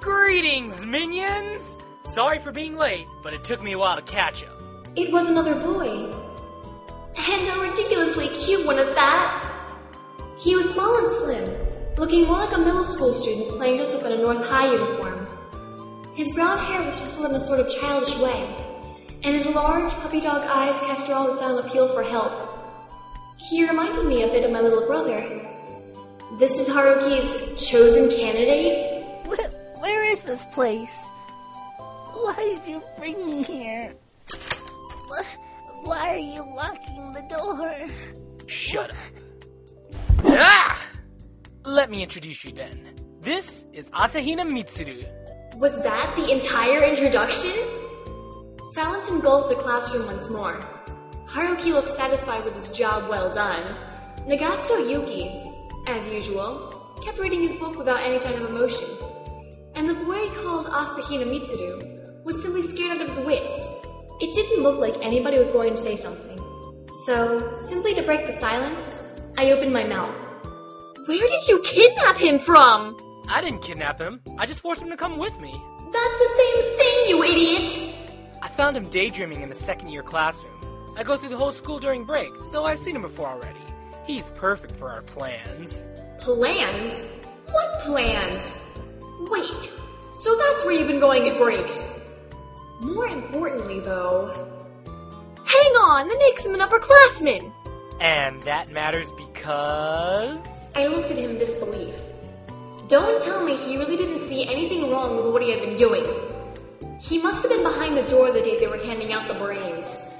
Greetings, 0.00 0.84
minions! 0.84 1.78
Sorry 2.12 2.40
for 2.40 2.52
being 2.52 2.76
late, 2.76 3.06
but 3.22 3.32
it 3.32 3.42
took 3.42 3.62
me 3.62 3.72
a 3.72 3.78
while 3.78 3.96
to 3.96 4.02
catch 4.02 4.44
up. 4.44 4.60
It 4.96 5.10
was 5.10 5.30
another 5.30 5.54
boy. 5.54 6.12
And 7.16 7.48
a 7.48 7.58
ridiculously 7.58 8.28
cute 8.28 8.66
one 8.66 8.78
at 8.78 8.94
that. 8.94 9.47
He 10.38 10.54
was 10.54 10.72
small 10.72 10.96
and 10.98 11.10
slim, 11.10 11.50
looking 11.96 12.26
more 12.26 12.38
like 12.38 12.54
a 12.54 12.58
middle 12.58 12.84
school 12.84 13.12
student 13.12 13.48
playing 13.56 13.76
dressed 13.76 13.96
up 13.96 14.04
in 14.04 14.12
a 14.12 14.22
North 14.22 14.46
High 14.46 14.70
uniform. 14.72 15.26
His 16.14 16.32
brown 16.32 16.64
hair 16.64 16.86
was 16.86 17.00
twisted 17.00 17.24
in 17.24 17.34
a 17.34 17.40
sort 17.40 17.58
of 17.58 17.68
childish 17.68 18.16
way, 18.20 18.56
and 19.24 19.34
his 19.34 19.46
large 19.46 19.92
puppy 19.94 20.20
dog 20.20 20.42
eyes 20.42 20.78
cast 20.80 21.10
all 21.10 21.26
the 21.26 21.32
silent 21.32 21.66
appeal 21.66 21.92
for 21.92 22.04
help. 22.04 22.32
He 23.36 23.66
reminded 23.66 24.06
me 24.06 24.22
a 24.22 24.28
bit 24.28 24.44
of 24.44 24.52
my 24.52 24.60
little 24.60 24.86
brother. 24.86 25.18
This 26.38 26.56
is 26.56 26.68
Haruki's 26.68 27.68
chosen 27.68 28.08
candidate? 28.08 29.04
Where, 29.26 29.48
where 29.78 30.04
is 30.12 30.20
this 30.22 30.44
place? 30.44 31.04
Why 32.12 32.36
did 32.36 32.70
you 32.70 32.82
bring 32.96 33.26
me 33.26 33.42
here? 33.42 33.92
Why 35.82 36.10
are 36.10 36.16
you 36.16 36.42
locking 36.54 37.12
the 37.12 37.22
door? 37.22 37.74
Shut 38.46 38.90
up. 38.90 38.96
Ah! 40.24 40.80
Let 41.64 41.90
me 41.90 42.02
introduce 42.02 42.44
you 42.44 42.52
then. 42.52 42.94
This 43.20 43.64
is 43.72 43.90
Asahina 43.90 44.48
Mitsuru. 44.48 45.04
Was 45.56 45.82
that 45.82 46.14
the 46.16 46.30
entire 46.30 46.82
introduction? 46.84 47.52
Silence 48.72 49.08
engulfed 49.08 49.48
the 49.50 49.54
classroom 49.56 50.06
once 50.06 50.30
more. 50.30 50.60
Haruki 51.26 51.72
looked 51.72 51.88
satisfied 51.88 52.44
with 52.44 52.54
his 52.54 52.70
job 52.72 53.08
well 53.08 53.32
done. 53.32 53.66
Nagato 54.26 54.88
Yuki, 54.90 55.30
as 55.86 56.08
usual, 56.08 56.74
kept 57.04 57.18
reading 57.18 57.42
his 57.42 57.54
book 57.56 57.76
without 57.78 58.00
any 58.00 58.18
sign 58.18 58.34
of 58.34 58.48
emotion. 58.50 58.88
And 59.74 59.88
the 59.88 59.94
boy 59.94 60.28
called 60.42 60.66
Asahina 60.66 61.26
Mitsuru 61.26 62.24
was 62.24 62.42
simply 62.42 62.62
scared 62.62 62.96
out 62.96 63.02
of 63.02 63.08
his 63.14 63.24
wits. 63.24 63.84
It 64.20 64.34
didn't 64.34 64.62
look 64.62 64.78
like 64.80 64.96
anybody 65.04 65.38
was 65.38 65.50
going 65.50 65.72
to 65.72 65.78
say 65.78 65.96
something. 65.96 66.38
So, 67.04 67.54
simply 67.54 67.94
to 67.94 68.02
break 68.02 68.26
the 68.26 68.32
silence, 68.32 69.07
I 69.38 69.52
opened 69.52 69.72
my 69.72 69.84
mouth. 69.84 70.16
Where 71.06 71.28
did 71.28 71.46
you 71.46 71.62
kidnap 71.62 72.18
him 72.18 72.40
from? 72.40 72.96
I 73.28 73.40
didn't 73.40 73.62
kidnap 73.62 74.00
him. 74.00 74.20
I 74.36 74.46
just 74.46 74.58
forced 74.58 74.82
him 74.82 74.90
to 74.90 74.96
come 74.96 75.16
with 75.16 75.38
me. 75.38 75.52
That's 75.92 76.18
the 76.18 76.28
same 76.36 76.76
thing, 76.76 77.04
you 77.06 77.22
idiot! 77.22 77.94
I 78.42 78.48
found 78.48 78.76
him 78.76 78.88
daydreaming 78.88 79.42
in 79.42 79.48
the 79.48 79.54
second 79.54 79.90
year 79.90 80.02
classroom. 80.02 80.60
I 80.96 81.04
go 81.04 81.16
through 81.16 81.28
the 81.28 81.36
whole 81.36 81.52
school 81.52 81.78
during 81.78 82.04
break, 82.04 82.30
so 82.50 82.64
I've 82.64 82.80
seen 82.80 82.96
him 82.96 83.02
before 83.02 83.28
already. 83.28 83.60
He's 84.08 84.28
perfect 84.32 84.72
for 84.72 84.90
our 84.90 85.02
plans. 85.02 85.88
Plans? 86.18 87.00
What 87.52 87.78
plans? 87.82 88.72
Wait, 89.30 89.72
so 90.14 90.36
that's 90.36 90.64
where 90.64 90.74
you've 90.74 90.88
been 90.88 90.98
going 90.98 91.28
at 91.28 91.38
breaks. 91.38 92.04
More 92.80 93.06
importantly, 93.06 93.78
though. 93.78 94.34
Hang 95.44 95.72
on, 95.74 96.08
that 96.08 96.18
makes 96.18 96.44
him 96.44 96.54
an 96.54 96.60
upperclassman! 96.60 97.52
And 98.00 98.42
that 98.44 98.70
matters 98.70 99.10
because. 99.16 100.38
I 100.74 100.86
looked 100.86 101.10
at 101.10 101.18
him 101.18 101.30
in 101.30 101.38
disbelief. 101.38 101.96
Don't 102.88 103.20
tell 103.20 103.44
me 103.44 103.56
he 103.56 103.76
really 103.76 103.96
didn't 103.96 104.18
see 104.18 104.48
anything 104.48 104.90
wrong 104.90 105.16
with 105.16 105.32
what 105.32 105.42
he 105.42 105.50
had 105.50 105.60
been 105.60 105.76
doing. 105.76 106.04
He 107.00 107.18
must 107.18 107.42
have 107.42 107.50
been 107.50 107.62
behind 107.62 107.96
the 107.96 108.02
door 108.04 108.32
the 108.32 108.40
day 108.40 108.58
they 108.58 108.66
were 108.66 108.78
handing 108.78 109.12
out 109.12 109.28
the 109.28 109.34
brains. 109.34 110.10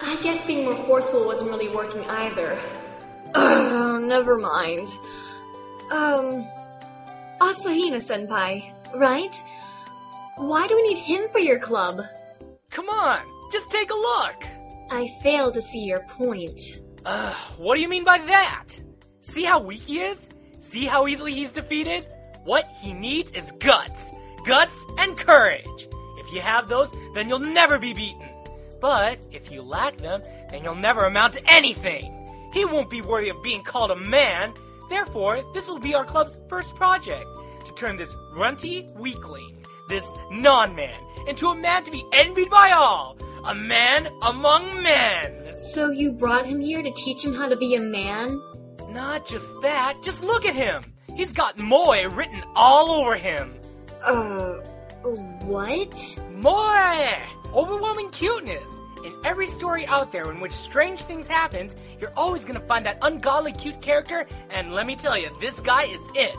I 0.00 0.16
guess 0.22 0.46
being 0.46 0.64
more 0.64 0.76
forceful 0.84 1.24
wasn't 1.24 1.50
really 1.50 1.68
working 1.68 2.04
either. 2.04 2.58
Ugh, 3.34 4.02
never 4.02 4.36
mind. 4.36 4.88
Um, 5.90 6.46
Asahina 7.40 8.00
senpai, 8.00 8.72
right? 8.94 9.34
Why 10.36 10.66
do 10.66 10.76
we 10.76 10.82
need 10.82 10.98
him 10.98 11.28
for 11.32 11.38
your 11.38 11.58
club? 11.58 12.02
Come 12.70 12.88
on, 12.88 13.20
just 13.52 13.70
take 13.70 13.90
a 13.90 13.94
look! 13.94 14.44
I 14.90 15.08
fail 15.22 15.50
to 15.50 15.62
see 15.62 15.80
your 15.80 16.00
point. 16.00 16.80
What 17.56 17.76
do 17.76 17.80
you 17.80 17.88
mean 17.88 18.02
by 18.02 18.18
that? 18.18 18.66
See 19.20 19.44
how 19.44 19.60
weak 19.60 19.82
he 19.82 20.00
is? 20.00 20.28
See 20.58 20.86
how 20.86 21.06
easily 21.06 21.32
he's 21.32 21.52
defeated? 21.52 22.04
What 22.42 22.68
he 22.80 22.92
needs 22.92 23.30
is 23.30 23.52
guts. 23.60 24.10
Guts 24.44 24.74
and 24.98 25.16
courage. 25.16 25.88
If 26.18 26.32
you 26.32 26.40
have 26.40 26.68
those, 26.68 26.92
then 27.14 27.28
you'll 27.28 27.38
never 27.38 27.78
be 27.78 27.92
beaten. 27.92 28.28
But 28.80 29.20
if 29.30 29.52
you 29.52 29.62
lack 29.62 29.98
them, 29.98 30.22
then 30.50 30.64
you'll 30.64 30.74
never 30.74 31.02
amount 31.02 31.34
to 31.34 31.52
anything. 31.52 32.12
He 32.52 32.64
won't 32.64 32.90
be 32.90 33.02
worthy 33.02 33.28
of 33.28 33.40
being 33.40 33.62
called 33.62 33.92
a 33.92 33.96
man. 33.96 34.52
Therefore, 34.88 35.44
this 35.54 35.68
will 35.68 35.78
be 35.78 35.94
our 35.94 36.04
club's 36.04 36.36
first 36.48 36.74
project 36.74 37.26
to 37.66 37.72
turn 37.74 37.96
this 37.96 38.16
runty 38.32 38.88
weakling, 38.96 39.64
this 39.88 40.04
non 40.32 40.74
man, 40.74 40.98
into 41.28 41.48
a 41.48 41.54
man 41.54 41.84
to 41.84 41.90
be 41.92 42.04
envied 42.12 42.50
by 42.50 42.72
all. 42.72 43.16
A 43.46 43.54
man 43.54 44.08
among 44.22 44.82
men. 44.82 45.54
So 45.54 45.90
you 45.90 46.10
brought 46.10 46.46
him 46.46 46.60
here 46.60 46.82
to 46.82 46.90
teach 46.92 47.24
him 47.24 47.32
how 47.32 47.48
to 47.48 47.54
be 47.54 47.76
a 47.76 47.80
man? 47.80 48.42
Not 48.90 49.24
just 49.24 49.46
that, 49.62 49.96
just 50.02 50.20
look 50.20 50.44
at 50.44 50.54
him. 50.54 50.82
He's 51.14 51.32
got 51.32 51.56
Moe 51.56 52.08
written 52.08 52.42
all 52.56 52.90
over 52.90 53.14
him. 53.14 53.54
Uh, 54.02 54.54
what? 55.44 56.18
Moe! 56.32 57.14
Overwhelming 57.54 58.10
cuteness. 58.10 58.68
In 59.04 59.14
every 59.24 59.46
story 59.46 59.86
out 59.86 60.10
there 60.10 60.28
in 60.32 60.40
which 60.40 60.52
strange 60.52 61.02
things 61.02 61.28
happen, 61.28 61.70
you're 62.00 62.12
always 62.16 62.44
gonna 62.44 62.58
find 62.66 62.84
that 62.84 62.98
ungodly 63.02 63.52
cute 63.52 63.80
character, 63.80 64.26
and 64.50 64.74
let 64.74 64.86
me 64.86 64.96
tell 64.96 65.16
you, 65.16 65.30
this 65.40 65.60
guy 65.60 65.84
is 65.84 66.00
it. 66.16 66.36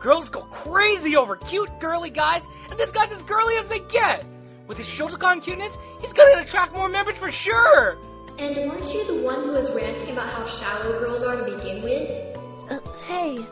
Girls 0.00 0.28
go 0.28 0.40
crazy 0.40 1.14
over 1.16 1.36
cute, 1.36 1.70
girly 1.78 2.10
guys, 2.10 2.42
and 2.70 2.78
this 2.78 2.90
guy's 2.90 3.12
as 3.12 3.22
girly 3.22 3.54
as 3.54 3.66
they 3.66 3.78
get. 3.88 4.24
With 4.70 4.78
his 4.78 4.86
shotacon 4.86 5.42
cuteness, 5.42 5.76
he's 6.00 6.12
gonna 6.12 6.42
attract 6.42 6.76
more 6.76 6.88
members 6.88 7.16
for 7.16 7.32
sure. 7.32 7.98
And 8.38 8.54
weren't 8.54 8.94
you 8.94 9.04
the 9.04 9.20
one 9.20 9.42
who 9.42 9.50
was 9.50 9.68
ranting 9.74 10.10
about 10.10 10.32
how 10.32 10.46
shallow 10.46 10.96
girls 10.96 11.24
are 11.24 11.44
to 11.44 11.56
begin 11.56 11.82
with? 11.82 12.38
Uh, 12.70 12.78
hey, 13.08 13.44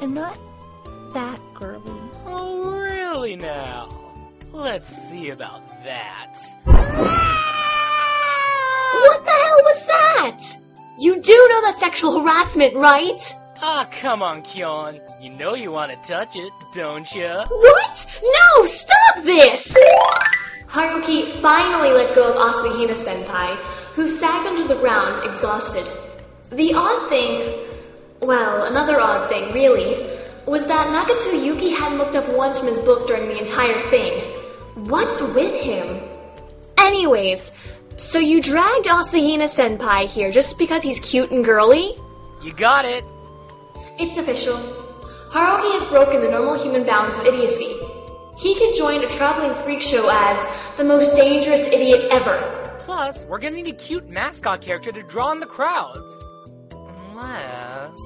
I'm 0.00 0.12
not 0.12 0.36
that 1.12 1.38
girly. 1.54 2.00
Oh, 2.26 2.68
really 2.68 3.36
now? 3.36 3.96
Let's 4.52 4.88
see 5.08 5.30
about 5.30 5.62
that. 5.84 6.36
What 8.96 9.24
the 9.24 9.30
hell 9.30 9.62
was 9.62 9.86
that? 9.86 10.40
You 10.98 11.22
do 11.22 11.46
know 11.50 11.60
that's 11.60 11.78
sexual 11.78 12.18
harassment, 12.20 12.74
right? 12.74 13.20
Ah, 13.62 13.88
come 14.00 14.20
on, 14.20 14.42
Kyon. 14.42 15.00
You 15.20 15.30
know 15.30 15.54
you 15.54 15.70
want 15.70 15.92
to 15.92 16.08
touch 16.08 16.34
it, 16.34 16.52
don't 16.74 17.10
you? 17.12 17.28
What? 17.28 18.20
No, 18.22 18.64
stop 18.64 19.22
this! 19.22 19.76
Haruki 20.68 21.30
finally 21.40 21.90
let 21.92 22.14
go 22.14 22.30
of 22.30 22.36
Asahina 22.36 22.90
senpai, 22.90 23.56
who 23.94 24.08
sagged 24.08 24.46
onto 24.46 24.66
the 24.66 24.74
ground, 24.76 25.20
exhausted. 25.24 25.86
The 26.50 26.74
odd 26.74 27.08
thing, 27.08 27.66
well, 28.20 28.64
another 28.64 29.00
odd 29.00 29.28
thing, 29.28 29.52
really, 29.52 30.06
was 30.46 30.66
that 30.66 30.88
Nagato 30.88 31.44
Yuki 31.44 31.70
hadn't 31.70 31.98
looked 31.98 32.14
up 32.14 32.28
once 32.34 32.58
from 32.58 32.68
his 32.68 32.80
book 32.80 33.06
during 33.06 33.28
the 33.28 33.38
entire 33.38 33.80
thing. 33.90 34.20
What's 34.84 35.22
with 35.34 35.60
him? 35.60 36.02
Anyways, 36.78 37.52
so 37.96 38.18
you 38.18 38.42
dragged 38.42 38.86
Asahina 38.86 39.44
senpai 39.44 40.06
here 40.06 40.30
just 40.30 40.58
because 40.58 40.82
he's 40.82 41.00
cute 41.00 41.30
and 41.30 41.44
girly? 41.44 41.96
You 42.42 42.52
got 42.52 42.84
it. 42.84 43.04
It's 43.98 44.18
official. 44.18 44.56
Haruki 45.30 45.72
has 45.72 45.86
broken 45.86 46.22
the 46.22 46.30
normal 46.30 46.62
human 46.62 46.84
bounds 46.84 47.18
of 47.18 47.26
idiocy. 47.26 47.74
He 48.38 48.54
can 48.54 48.74
join 48.76 49.02
a 49.02 49.08
traveling 49.08 49.54
freak 49.54 49.80
show 49.80 50.08
as 50.10 50.44
the 50.76 50.84
most 50.84 51.16
dangerous 51.16 51.66
idiot 51.68 52.08
ever. 52.10 52.62
Plus, 52.80 53.24
we're 53.24 53.38
gonna 53.38 53.56
need 53.56 53.68
a 53.68 53.72
cute 53.72 54.08
mascot 54.08 54.60
character 54.60 54.92
to 54.92 55.02
draw 55.02 55.32
in 55.32 55.40
the 55.40 55.46
crowds. 55.46 56.14
Unless. 56.70 57.98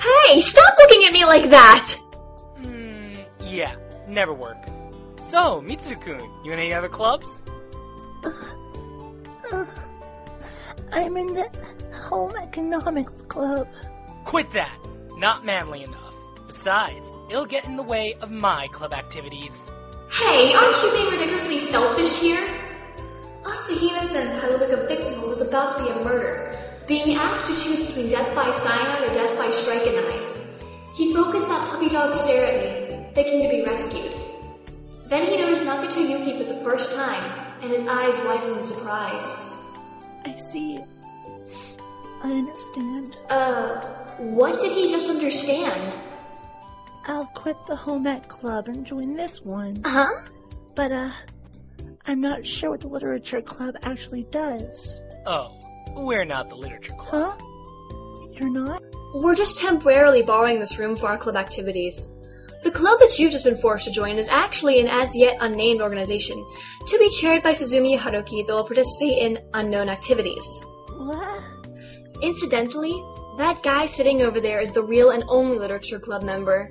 Hey, 0.00 0.40
stop 0.40 0.74
looking 0.78 1.04
at 1.04 1.12
me 1.12 1.24
like 1.24 1.50
that! 1.50 1.94
Hmm, 2.58 3.14
yeah, 3.44 3.76
never 4.08 4.34
work. 4.34 4.58
So, 5.22 5.62
Mitsuru-kun, 5.62 6.20
you 6.44 6.52
in 6.52 6.58
any 6.58 6.74
other 6.74 6.88
clubs? 6.88 7.42
I'm 10.92 11.16
in 11.16 11.34
the 11.34 11.48
home 12.02 12.34
economics 12.36 13.22
club. 13.22 13.68
Quit 14.24 14.50
that! 14.52 14.76
Not 15.16 15.44
manly 15.44 15.84
enough. 15.84 16.14
Besides, 16.46 17.06
it'll 17.30 17.46
get 17.46 17.64
in 17.64 17.76
the 17.76 17.82
way 17.82 18.14
of 18.20 18.30
my 18.30 18.66
club 18.68 18.92
activities. 18.92 19.70
Hey, 20.10 20.52
aren't 20.52 20.76
you 20.82 20.90
being 20.92 21.10
ridiculously 21.12 21.60
selfish 21.60 22.20
here? 22.20 22.44
Asahina 23.44 24.00
Senpai 24.00 24.48
looked 24.48 24.60
like 24.60 24.72
a 24.72 24.86
victim 24.88 25.14
who 25.14 25.28
was 25.28 25.40
about 25.40 25.76
to 25.76 25.84
be 25.84 25.90
a 25.90 26.04
murder, 26.04 26.52
being 26.88 27.14
asked 27.14 27.46
to 27.46 27.52
choose 27.52 27.86
between 27.86 28.08
death 28.08 28.34
by 28.34 28.50
cyanide 28.50 29.08
or 29.08 29.14
death 29.14 29.38
by 29.38 29.48
strychnine. 29.50 30.26
He 30.96 31.14
focused 31.14 31.48
that 31.48 31.70
puppy 31.70 31.88
dog 31.88 32.14
stare 32.14 32.46
at 32.46 32.90
me, 32.90 33.06
begging 33.14 33.42
to 33.42 33.48
be 33.48 33.62
rescued. 33.62 34.12
Then 35.06 35.30
he 35.30 35.36
noticed 35.36 35.62
Nagato 35.62 36.08
Yuki 36.08 36.36
for 36.36 36.52
the 36.52 36.60
first 36.64 36.96
time, 36.96 37.54
and 37.62 37.70
his 37.70 37.86
eyes 37.86 38.18
widened 38.24 38.60
in 38.60 38.66
surprise. 38.66 39.52
I 40.24 40.34
see. 40.34 40.80
I 42.22 42.30
understand. 42.30 43.16
Uh, 43.30 43.80
what 44.18 44.60
did 44.60 44.72
he 44.72 44.90
just 44.90 45.08
understand? 45.08 45.96
I'll 47.06 47.26
quit 47.26 47.56
the 47.66 47.76
home 47.76 48.06
ec 48.06 48.28
club 48.28 48.68
and 48.68 48.86
join 48.86 49.14
this 49.14 49.40
one. 49.42 49.82
Huh? 49.84 50.22
But, 50.74 50.92
uh, 50.92 51.10
I'm 52.06 52.20
not 52.20 52.46
sure 52.46 52.70
what 52.70 52.80
the 52.80 52.88
literature 52.88 53.42
club 53.42 53.74
actually 53.82 54.24
does. 54.30 55.02
Oh, 55.26 55.56
we're 55.96 56.24
not 56.24 56.48
the 56.48 56.56
literature 56.56 56.94
club. 56.94 57.38
Huh? 57.40 57.46
You're 58.32 58.50
not? 58.50 58.82
We're 59.14 59.34
just 59.34 59.58
temporarily 59.58 60.22
borrowing 60.22 60.60
this 60.60 60.78
room 60.78 60.96
for 60.96 61.08
our 61.08 61.18
club 61.18 61.36
activities. 61.36 62.16
The 62.62 62.70
club 62.70 62.98
that 63.00 63.18
you've 63.18 63.32
just 63.32 63.44
been 63.44 63.56
forced 63.56 63.86
to 63.86 63.90
join 63.90 64.18
is 64.18 64.28
actually 64.28 64.80
an 64.80 64.86
as 64.86 65.16
yet 65.16 65.36
unnamed 65.40 65.80
organization, 65.80 66.44
to 66.88 66.98
be 66.98 67.08
chaired 67.10 67.42
by 67.42 67.52
Suzumiya 67.52 67.98
Haruki 67.98 68.46
that 68.46 68.52
will 68.52 68.64
participate 68.64 69.18
in 69.18 69.38
unknown 69.54 69.88
activities. 69.88 70.44
What? 70.96 71.42
Incidentally, 72.22 73.02
that 73.38 73.62
guy 73.62 73.86
sitting 73.86 74.20
over 74.20 74.40
there 74.40 74.60
is 74.60 74.72
the 74.72 74.82
real 74.82 75.10
and 75.10 75.24
only 75.28 75.58
literature 75.58 75.98
club 75.98 76.22
member. 76.22 76.68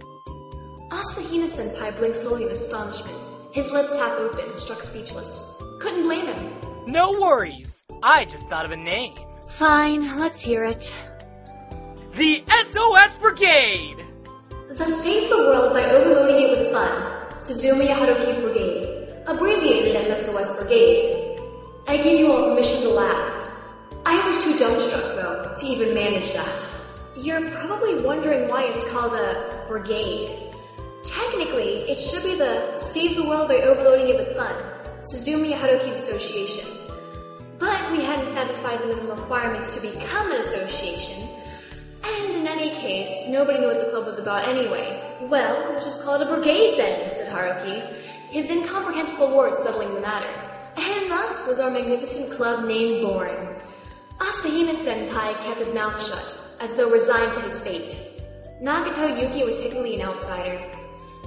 Asahina 0.89 1.45
senpai 1.45 1.95
blinked 1.97 2.17
slowly 2.17 2.45
in 2.45 2.49
astonishment, 2.49 3.23
his 3.51 3.71
lips 3.71 3.95
half 3.95 4.17
open, 4.17 4.57
struck 4.57 4.81
speechless. 4.81 5.61
Couldn't 5.79 6.03
blame 6.03 6.25
him. 6.25 6.53
No 6.87 7.11
worries. 7.11 7.83
I 8.01 8.25
just 8.25 8.49
thought 8.49 8.65
of 8.65 8.71
a 8.71 8.77
name. 8.77 9.13
Fine, 9.49 10.19
let's 10.19 10.41
hear 10.41 10.63
it. 10.63 10.91
The 12.15 12.43
SOS 12.71 13.15
Brigade! 13.17 14.03
The 14.69 14.87
Save 14.87 15.29
the 15.29 15.37
World 15.37 15.73
by 15.73 15.85
Overloading 15.85 16.37
It 16.37 16.49
with 16.57 16.71
Fun, 16.71 17.03
Suzumiya 17.37 17.93
Haruki's 17.93 18.41
Brigade, 18.41 19.13
abbreviated 19.27 19.95
as 19.95 20.25
SOS 20.25 20.57
Brigade. 20.57 21.39
I 21.87 21.97
give 21.97 22.19
you 22.19 22.31
all 22.31 22.49
permission 22.49 22.81
to 22.81 22.89
laugh. 22.89 23.45
I 24.07 24.27
was 24.27 24.43
too 24.43 24.53
dumbstruck, 24.53 25.15
though, 25.15 25.53
to 25.55 25.65
even 25.67 25.93
manage 25.93 26.33
that. 26.33 26.67
You're 27.15 27.47
probably 27.49 28.01
wondering 28.01 28.47
why 28.47 28.63
it's 28.63 28.89
called 28.89 29.13
a 29.13 29.65
brigade. 29.67 30.48
Technically, 31.11 31.89
it 31.89 31.99
should 31.99 32.23
be 32.23 32.35
the 32.35 32.77
Save 32.77 33.15
the 33.15 33.23
World 33.23 33.47
by 33.47 33.57
Overloading 33.57 34.09
It 34.09 34.17
with 34.17 34.35
Fun, 34.37 34.55
Suzumiya 35.11 35.57
Haruki's 35.57 35.97
Association. 35.97 36.67
But 37.57 37.91
we 37.91 38.03
hadn't 38.03 38.29
satisfied 38.29 38.79
the 38.81 38.87
minimum 38.87 39.19
requirements 39.19 39.75
to 39.75 39.81
become 39.81 40.31
an 40.31 40.41
association, 40.41 41.27
and 42.03 42.35
in 42.35 42.47
any 42.47 42.69
case, 42.69 43.25
nobody 43.27 43.59
knew 43.59 43.67
what 43.67 43.83
the 43.83 43.89
club 43.89 44.05
was 44.05 44.19
about 44.19 44.47
anyway. 44.47 45.01
Well, 45.21 45.71
let's 45.71 45.85
just 45.85 46.03
call 46.03 46.21
it 46.21 46.27
a 46.27 46.33
brigade 46.33 46.77
then, 46.79 47.11
said 47.11 47.33
Haruki, 47.33 47.81
his 48.29 48.49
incomprehensible 48.49 49.35
words 49.35 49.59
settling 49.59 49.93
the 49.93 50.01
matter. 50.01 50.29
And 50.77 51.09
thus 51.11 51.47
was 51.47 51.59
our 51.59 51.71
magnificent 51.71 52.31
club 52.31 52.65
named 52.65 53.01
born. 53.01 53.55
Asahina 54.19 54.75
Senpai 54.75 55.35
kept 55.41 55.59
his 55.59 55.73
mouth 55.73 55.99
shut, 56.01 56.37
as 56.59 56.75
though 56.75 56.89
resigned 56.89 57.33
to 57.33 57.41
his 57.41 57.59
fate. 57.59 57.97
Nagato 58.61 59.19
Yuki 59.19 59.43
was 59.43 59.55
technically 59.55 59.95
an 59.95 60.01
outsider, 60.01 60.61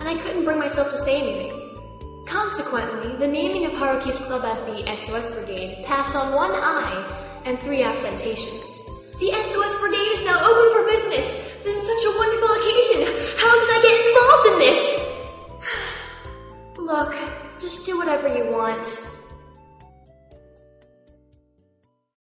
and 0.02 0.08
I 0.08 0.20
couldn't 0.20 0.44
bring 0.44 0.58
myself 0.58 0.90
to 0.90 0.98
say 0.98 1.22
anything. 1.22 2.24
Consequently, 2.26 3.14
the 3.18 3.28
naming 3.28 3.66
of 3.66 3.72
Haruki's 3.72 4.18
club 4.18 4.44
as 4.44 4.58
the 4.62 4.82
SOS 4.96 5.32
Brigade 5.32 5.84
passed 5.84 6.16
on 6.16 6.34
one 6.34 6.50
aye 6.52 7.40
and 7.44 7.56
three 7.60 7.82
absentations. 7.82 8.82
The 9.20 9.30
SOS 9.30 9.78
Brigade 9.78 10.10
is 10.10 10.24
now 10.24 10.42
open 10.42 10.72
for 10.72 10.84
business! 10.90 11.62
This 11.62 11.76
is 11.76 11.86
such 11.86 12.12
a 12.12 12.18
wonderful 12.18 12.50
occasion! 12.50 13.00
How 13.38 13.54
did 13.60 13.70
I 13.70 13.78
get 13.86 13.94
involved 14.10 14.46
in 14.50 14.58
this? 14.58 14.80
Look, 16.78 17.14
just 17.60 17.86
do 17.86 17.96
whatever 17.96 18.26
you 18.26 18.50
want. 18.50 19.06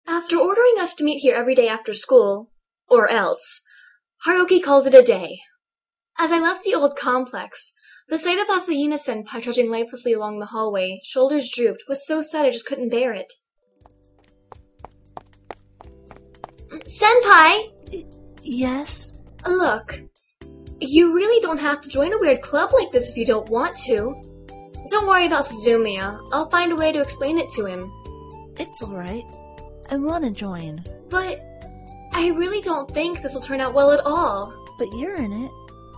After 0.07 0.37
ordering 0.37 0.75
us 0.79 0.95
to 0.95 1.03
meet 1.03 1.19
here 1.19 1.35
every 1.35 1.55
day 1.55 1.67
after 1.67 1.93
school, 1.93 2.51
or 2.87 3.09
else, 3.09 3.63
Haruki 4.25 4.63
called 4.63 4.87
it 4.87 4.95
a 4.95 5.03
day. 5.03 5.41
As 6.17 6.31
I 6.31 6.39
left 6.39 6.63
the 6.63 6.73
old 6.75 6.95
complex, 6.95 7.73
the 8.07 8.17
sight 8.17 8.39
of 8.39 8.47
Asahina 8.47 8.93
senpai 8.93 9.41
trudging 9.41 9.69
lifelessly 9.69 10.13
along 10.13 10.39
the 10.39 10.45
hallway, 10.47 11.01
shoulders 11.03 11.51
drooped, 11.53 11.83
was 11.89 12.07
so 12.07 12.21
sad 12.21 12.45
I 12.45 12.51
just 12.51 12.65
couldn't 12.65 12.89
bear 12.89 13.13
it. 13.13 13.33
Senpai! 16.87 18.05
Yes? 18.43 19.11
Look, 19.45 20.01
you 20.79 21.13
really 21.13 21.41
don't 21.41 21.59
have 21.59 21.81
to 21.81 21.89
join 21.89 22.13
a 22.13 22.17
weird 22.17 22.41
club 22.41 22.71
like 22.73 22.91
this 22.91 23.09
if 23.09 23.17
you 23.17 23.25
don't 23.25 23.49
want 23.49 23.75
to. 23.85 24.15
Don't 24.89 25.07
worry 25.07 25.25
about 25.25 25.45
Suzumiya. 25.45 26.19
I'll 26.31 26.49
find 26.49 26.71
a 26.71 26.75
way 26.75 26.91
to 26.91 27.01
explain 27.01 27.39
it 27.39 27.49
to 27.51 27.65
him. 27.65 27.91
It's 28.57 28.83
alright. 28.83 29.25
I 29.89 29.97
wanna 29.97 30.31
join. 30.31 30.83
But 31.09 31.43
I 32.13 32.29
really 32.35 32.61
don't 32.61 32.89
think 32.89 33.21
this 33.21 33.33
will 33.33 33.41
turn 33.41 33.59
out 33.59 33.73
well 33.73 33.91
at 33.91 34.05
all. 34.05 34.53
But 34.77 34.93
you're 34.93 35.15
in 35.15 35.33
it, 35.33 35.51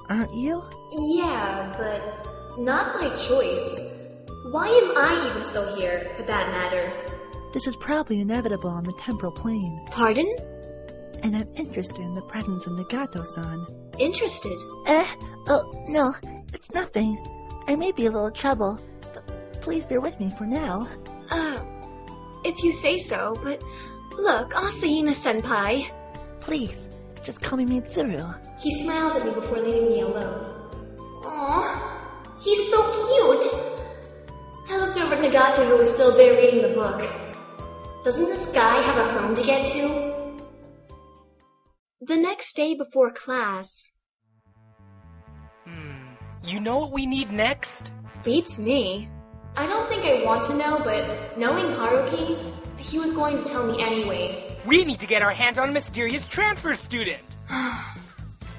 aren't 0.09 0.33
you? 0.33 0.63
Yeah, 0.91 1.73
but 1.77 2.57
not 2.59 2.99
by 2.99 3.09
choice. 3.17 4.07
Why 4.51 4.67
am 4.67 4.97
I 4.97 5.29
even 5.29 5.43
still 5.43 5.75
here, 5.75 6.11
for 6.15 6.23
that 6.23 6.49
matter? 6.51 6.91
This 7.53 7.67
is 7.67 7.75
probably 7.75 8.19
inevitable 8.21 8.69
on 8.69 8.83
the 8.83 8.93
temporal 8.93 9.31
plane, 9.31 9.83
Pardon? 9.91 10.27
and 11.23 11.35
I'm 11.35 11.49
interested 11.55 11.99
in 11.99 12.13
the 12.13 12.21
presence 12.21 12.67
of 12.67 12.73
Nagato-san. 12.73 13.65
Interested? 13.99 14.57
Eh? 14.85 15.05
Oh, 15.47 15.83
no, 15.87 16.13
it's 16.53 16.71
nothing. 16.71 17.17
I 17.67 17.75
may 17.75 17.91
be 17.91 18.05
a 18.05 18.11
little 18.11 18.29
trouble, 18.31 18.79
but 19.13 19.25
please 19.61 19.85
bear 19.85 19.99
with 19.99 20.19
me 20.19 20.31
for 20.37 20.45
now. 20.45 20.87
Uh, 21.31 21.59
if 22.45 22.63
you 22.63 22.71
say 22.71 22.99
so, 22.99 23.37
but 23.43 23.61
look, 24.17 24.51
Asahina 24.53 25.09
senpai. 25.11 25.89
Please, 26.39 26.89
just 27.27 27.41
call 27.41 27.57
me 27.57 27.65
Mitsuru. 27.65 28.23
He 28.57 28.71
smiled 28.83 29.17
at 29.17 29.25
me 29.25 29.33
before 29.33 29.59
leaving 29.59 29.89
me 29.89 29.99
alone. 29.99 30.71
Aw, 31.25 32.39
he's 32.39 32.71
so 32.71 32.79
cute! 33.03 33.47
I 34.69 34.77
looked 34.79 34.97
over 34.97 35.15
at 35.15 35.21
Nagato 35.21 35.67
who 35.67 35.77
was 35.77 35.93
still 35.93 36.15
there 36.15 36.41
reading 36.41 36.61
the 36.61 36.73
book. 36.73 37.03
Doesn't 38.05 38.27
this 38.27 38.53
guy 38.53 38.81
have 38.81 38.97
a 38.97 39.11
home 39.19 39.35
to 39.35 39.43
get 39.43 39.67
to? 39.73 40.37
The 41.99 42.15
next 42.15 42.55
day 42.55 42.75
before 42.75 43.11
class, 43.11 43.91
Hmm. 45.65 46.13
You 46.45 46.61
know 46.61 46.77
what 46.77 46.93
we 46.93 47.05
need 47.05 47.29
next? 47.33 47.91
beats 48.23 48.57
me. 48.57 49.09
I 49.57 49.67
don't 49.67 49.89
think 49.89 50.05
I 50.05 50.23
want 50.23 50.43
to 50.43 50.55
know, 50.55 50.79
but 50.79 51.37
knowing 51.37 51.65
Haruki, 51.75 52.41
he 52.79 52.99
was 52.99 53.11
going 53.11 53.37
to 53.37 53.43
tell 53.43 53.65
me 53.69 53.83
anyway. 53.83 54.46
We 54.67 54.83
need 54.83 54.99
to 54.99 55.07
get 55.07 55.21
our 55.21 55.31
hands 55.31 55.57
on 55.57 55.69
a 55.69 55.71
mysterious 55.71 56.27
transfer 56.27 56.75
student. 56.75 57.23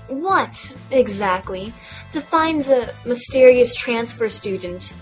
What, 0.09 0.75
exactly, 0.91 1.71
defines 2.13 2.71
a 2.71 2.95
mysterious 3.05 3.75
transfer 3.75 4.31
student? 4.31 4.95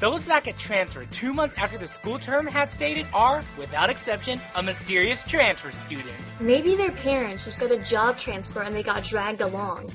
Those 0.00 0.26
that 0.26 0.44
get 0.44 0.58
transferred 0.58 1.10
two 1.10 1.32
months 1.32 1.54
after 1.56 1.78
the 1.78 1.86
school 1.86 2.18
term 2.18 2.46
has 2.48 2.70
stated 2.70 3.06
are, 3.14 3.42
without 3.56 3.88
exception, 3.88 4.38
a 4.54 4.62
mysterious 4.62 5.24
transfer 5.24 5.70
student. 5.70 6.12
Maybe 6.40 6.74
their 6.74 6.92
parents 6.92 7.46
just 7.46 7.58
got 7.58 7.70
a 7.70 7.78
job 7.78 8.18
transfer 8.18 8.60
and 8.60 8.74
they 8.74 8.82
got 8.82 9.02
dragged 9.02 9.40
along. 9.40 9.90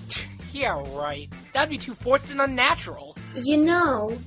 Yeah, 0.51 0.81
right. 0.95 1.31
That'd 1.53 1.69
be 1.69 1.77
too 1.77 1.93
forced 1.93 2.31
and 2.31 2.41
unnatural. 2.41 3.15
You 3.35 3.57
know, 3.57 4.17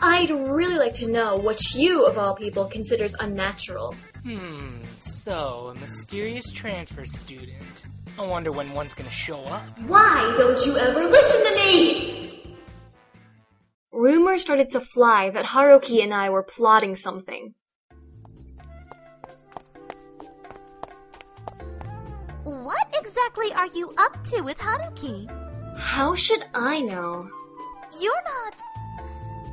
I'd 0.00 0.30
really 0.30 0.78
like 0.78 0.94
to 0.94 1.08
know 1.08 1.36
what 1.36 1.74
you, 1.74 2.06
of 2.06 2.18
all 2.18 2.34
people, 2.34 2.64
considers 2.64 3.14
unnatural. 3.20 3.94
Hmm, 4.24 4.82
so, 5.30 5.72
a 5.72 5.78
mysterious 5.78 6.50
transfer 6.50 7.06
student. 7.06 7.62
I 8.18 8.26
wonder 8.26 8.50
when 8.50 8.72
one's 8.72 8.94
gonna 8.94 9.10
show 9.10 9.38
up. 9.44 9.62
Why 9.86 10.34
don't 10.36 10.66
you 10.66 10.76
ever 10.76 11.04
listen 11.04 11.46
to 11.46 11.54
me? 11.54 12.56
Rumors 13.92 14.42
started 14.42 14.70
to 14.70 14.80
fly 14.80 15.30
that 15.30 15.44
Haruki 15.44 16.02
and 16.02 16.12
I 16.12 16.30
were 16.30 16.42
plotting 16.42 16.96
something. 16.96 17.54
What 22.42 22.88
exactly 22.92 23.52
are 23.52 23.68
you 23.68 23.94
up 23.98 24.24
to 24.30 24.40
with 24.40 24.58
Haruki? 24.58 25.30
How 25.78 26.16
should 26.16 26.44
I 26.54 26.80
know? 26.80 27.30
You're 28.00 28.24
not 28.34 28.56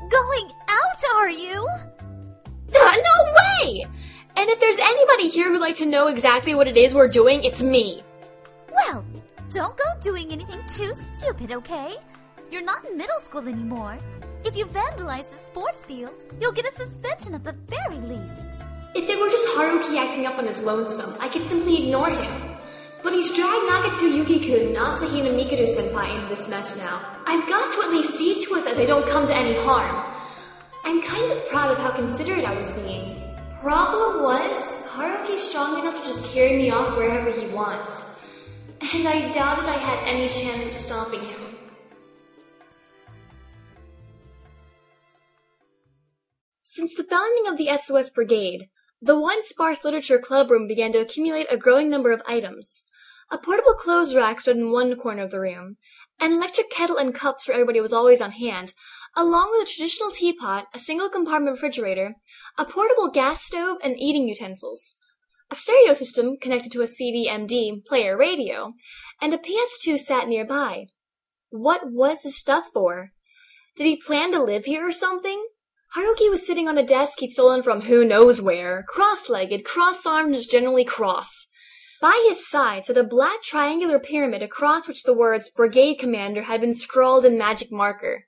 going 0.10 0.50
out, 0.70 1.02
are 1.18 1.30
you? 1.30 1.68
Uh, 2.74 2.96
no 3.10 3.34
way! 3.38 3.86
And 4.38 4.52
if 4.52 4.60
there's 4.60 4.78
anybody 4.78 5.30
here 5.30 5.48
who'd 5.50 5.62
like 5.62 5.78
to 5.78 5.86
know 5.88 6.10
exactly 6.10 6.54
what 6.54 6.68
it 6.68 6.78
is 6.78 6.94
we're 6.94 7.08
doing, 7.08 7.44
it's 7.44 7.64
me. 7.64 8.04
Well, 8.72 9.04
don't 9.50 9.76
go 9.76 9.84
doing 10.00 10.32
anything 10.32 10.62
too 10.70 10.94
stupid, 10.94 11.52
okay? 11.52 11.96
You're 12.52 12.62
not 12.62 12.88
in 12.88 12.96
middle 12.98 13.20
school 13.20 13.48
anymore. 13.48 13.98
If 14.46 14.56
you 14.56 14.68
vandalize 14.68 15.28
the 15.32 15.40
sports 15.44 15.84
field, 15.86 16.14
you'll 16.40 16.52
get 16.52 16.72
a 16.72 16.76
suspension 16.76 17.34
at 17.34 17.44
the 17.44 17.54
very 17.68 17.96
least. 17.96 18.60
If 18.94 19.10
it 19.10 19.20
were 19.20 19.32
just 19.32 19.48
Haruki 19.58 19.98
acting 19.98 20.28
up 20.28 20.38
on 20.38 20.46
his 20.46 20.62
lonesome, 20.62 21.16
I 21.20 21.30
could 21.30 21.50
simply 21.50 21.86
ignore 21.86 22.12
him. 22.12 22.58
But 23.02 23.14
he's 23.14 23.36
dragged 23.36 23.72
Nagato 23.72 24.16
Yuki-kun 24.16 24.68
and 24.68 24.78
Asahina 24.78 25.34
Mikuru-senpai 25.34 26.14
into 26.14 26.28
this 26.28 26.48
mess 26.48 26.78
now. 26.78 27.02
I've 27.26 27.50
got 27.50 27.74
to 27.74 27.82
at 27.88 27.90
least 27.90 28.14
see 28.14 28.40
to 28.46 28.54
it 28.54 28.66
that 28.66 28.76
they 28.76 28.86
don't 28.86 29.10
come 29.10 29.26
to 29.26 29.36
any 29.36 29.56
harm. 29.66 30.14
I'm 30.84 31.02
kind 31.02 31.32
of 31.32 31.44
proud 31.50 31.72
of 31.72 31.80
how 31.80 31.90
considerate 31.90 32.46
I 32.46 32.56
was 32.56 32.70
being. 32.84 33.27
Problem 33.62 34.24
was, 34.24 34.88
Haruki's 34.88 35.42
strong 35.42 35.80
enough 35.80 36.02
to 36.02 36.08
just 36.08 36.32
carry 36.32 36.56
me 36.56 36.70
off 36.70 36.96
wherever 36.96 37.32
he 37.32 37.48
wants. 37.48 38.28
And 38.94 39.08
I 39.08 39.30
doubted 39.30 39.66
I 39.66 39.78
had 39.78 40.08
any 40.08 40.30
chance 40.30 40.64
of 40.66 40.74
stopping 40.74 41.22
him. 41.22 41.56
Since 46.62 46.96
the 46.96 47.04
founding 47.04 47.48
of 47.48 47.58
the 47.58 47.76
SOS 47.76 48.12
Brigade, 48.12 48.70
the 49.02 49.20
once 49.20 49.50
sparse 49.50 49.84
literature 49.84 50.20
club 50.20 50.52
room 50.52 50.68
began 50.68 50.92
to 50.92 51.00
accumulate 51.00 51.48
a 51.50 51.58
growing 51.58 51.90
number 51.90 52.12
of 52.12 52.22
items. 52.28 52.86
A 53.32 53.40
portable 53.40 53.74
clothes 53.74 54.14
rack 54.14 54.40
stood 54.40 54.58
in 54.58 54.72
one 54.72 54.96
corner 54.96 55.24
of 55.24 55.32
the 55.32 55.40
room. 55.40 55.78
An 56.20 56.34
electric 56.34 56.70
kettle 56.70 56.98
and 56.98 57.14
cups 57.14 57.46
for 57.46 57.54
everybody 57.54 57.82
was 57.82 57.94
always 57.94 58.22
on 58.22 58.32
hand, 58.32 58.74
along 59.18 59.50
with 59.52 59.68
a 59.68 59.72
traditional 59.72 60.12
teapot, 60.12 60.68
a 60.76 60.80
single 60.80 61.10
compartment 61.10 61.56
refrigerator, 61.56 62.16
a 62.56 62.64
portable 62.64 63.10
gas 63.10 63.42
stove, 63.42 63.80
and 63.84 64.00
eating 64.00 64.28
utensils. 64.28 64.98
A 65.50 65.56
stereo 65.56 65.94
system 65.94 66.38
connected 66.38 66.72
to 66.74 66.84
a 66.84 66.88
CD-MD 66.88 67.84
player 67.86 68.16
radio, 68.16 68.74
and 69.20 69.34
a 69.34 69.40
PS2 69.40 70.00
sat 70.00 70.28
nearby. 70.28 70.86
What 71.50 71.92
was 71.92 72.24
this 72.24 72.38
stuff 72.38 72.66
for? 72.72 73.12
Did 73.76 73.88
he 73.88 73.96
plan 73.96 74.32
to 74.34 74.44
live 74.44 74.66
here 74.66 74.88
or 74.88 74.92
something? 74.92 75.48
Haruki 75.96 76.30
was 76.30 76.46
sitting 76.46 76.68
on 76.68 76.78
a 76.78 76.86
desk 76.86 77.20
he'd 77.20 77.32
stolen 77.32 77.64
from 77.64 77.82
who 77.82 78.06
knows 78.06 78.40
where, 78.42 78.84
cross-legged, 78.88 79.64
cross-armed, 79.66 80.36
just 80.36 80.52
generally 80.52 80.84
cross. 80.84 81.48
By 82.00 82.24
his 82.28 82.48
side 82.48 82.86
sat 82.86 82.98
a 82.98 83.04
black 83.04 83.42
triangular 83.42 83.98
pyramid 83.98 84.44
across 84.44 84.88
which 84.88 85.04
the 85.04 85.14
words 85.14 85.50
Brigade 85.50 85.96
Commander 85.96 86.44
had 86.44 86.62
been 86.62 86.76
scrawled 86.76 87.26
in 87.26 87.38
magic 87.38 87.72
marker. 87.72 88.26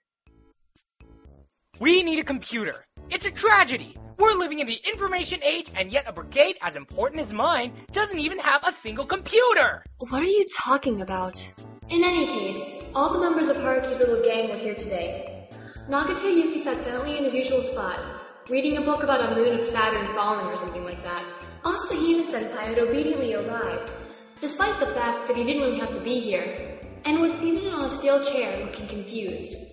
We 1.80 2.04
need 2.04 2.20
a 2.20 2.26
computer. 2.26 2.86
It's 3.10 3.26
a 3.26 3.32
tragedy. 3.32 3.96
We're 4.18 4.34
living 4.34 4.60
in 4.60 4.68
the 4.68 4.82
information 4.86 5.42
age, 5.42 5.72
and 5.74 5.94
yet 5.94 6.04
a 6.08 6.12
brigade 6.12 6.58
as 6.62 6.76
important 6.76 7.22
as 7.22 7.32
mine 7.32 7.72
doesn't 7.94 8.20
even 8.20 8.38
have 8.40 8.68
a 8.68 8.74
single 8.74 9.06
computer. 9.06 9.86
What 10.00 10.22
are 10.22 10.26
you 10.26 10.46
talking 10.54 11.00
about? 11.00 11.40
In 11.88 12.04
any 12.04 12.26
case, 12.28 12.92
all 12.94 13.14
the 13.14 13.20
members 13.20 13.48
of 13.48 13.56
Haruki's 13.56 14.00
little 14.00 14.22
gang 14.26 14.50
were 14.50 14.58
here 14.58 14.76
today. 14.76 15.48
Nagato 15.90 16.26
Yuki 16.26 16.62
sat 16.62 16.82
silently 16.82 17.18
in 17.18 17.24
his 17.24 17.34
usual 17.34 17.64
spot, 17.64 17.98
reading 18.50 18.76
a 18.76 18.82
book 18.82 19.02
about 19.02 19.32
a 19.32 19.36
moon 19.36 19.58
of 19.58 19.64
Saturn 19.64 20.14
falling 20.14 20.48
or 20.48 20.58
something 20.58 20.84
like 20.84 21.02
that. 21.04 21.24
Asahina 21.64 22.26
senpai 22.26 22.76
had 22.76 22.80
obediently 22.80 23.36
arrived, 23.36 23.94
despite 24.42 24.78
the 24.82 24.88
fact 24.88 25.30
that 25.30 25.38
he 25.38 25.46
didn't 25.46 25.62
really 25.62 25.80
have 25.80 25.94
to 25.94 26.02
be 26.02 26.20
here, 26.20 26.78
and 27.06 27.22
was 27.22 27.32
seated 27.32 27.74
on 27.74 27.86
a 27.86 27.90
steel 27.90 28.22
chair 28.22 28.66
looking 28.66 28.88
confused. 28.90 29.69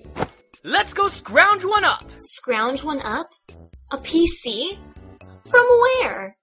Let's 0.66 0.94
go 0.94 1.06
scrounge 1.06 1.64
one 1.64 1.84
up. 1.84 2.02
Scrounge 2.16 2.82
one 2.82 3.00
up? 3.02 3.28
A 3.92 3.98
PC? 3.98 4.76
From 5.48 5.64
where? 5.64 6.36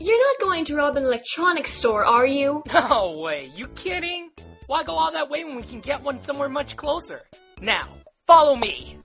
You're 0.00 0.26
not 0.26 0.40
going 0.40 0.64
to 0.64 0.76
rob 0.76 0.96
an 0.96 1.02
electronics 1.02 1.72
store, 1.72 2.02
are 2.02 2.24
you? 2.24 2.62
No 2.72 3.18
way. 3.18 3.52
You 3.54 3.68
kidding? 3.68 4.30
Why 4.68 4.84
go 4.84 4.94
all 4.94 5.12
that 5.12 5.28
way 5.28 5.44
when 5.44 5.54
we 5.54 5.62
can 5.64 5.80
get 5.80 6.02
one 6.02 6.18
somewhere 6.24 6.48
much 6.48 6.78
closer? 6.78 7.20
Now, 7.60 7.88
follow 8.26 8.56
me. 8.56 8.96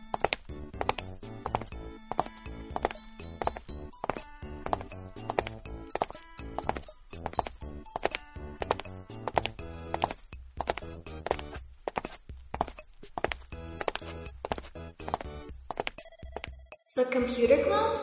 Computer 17.14 17.64
club? 17.64 18.02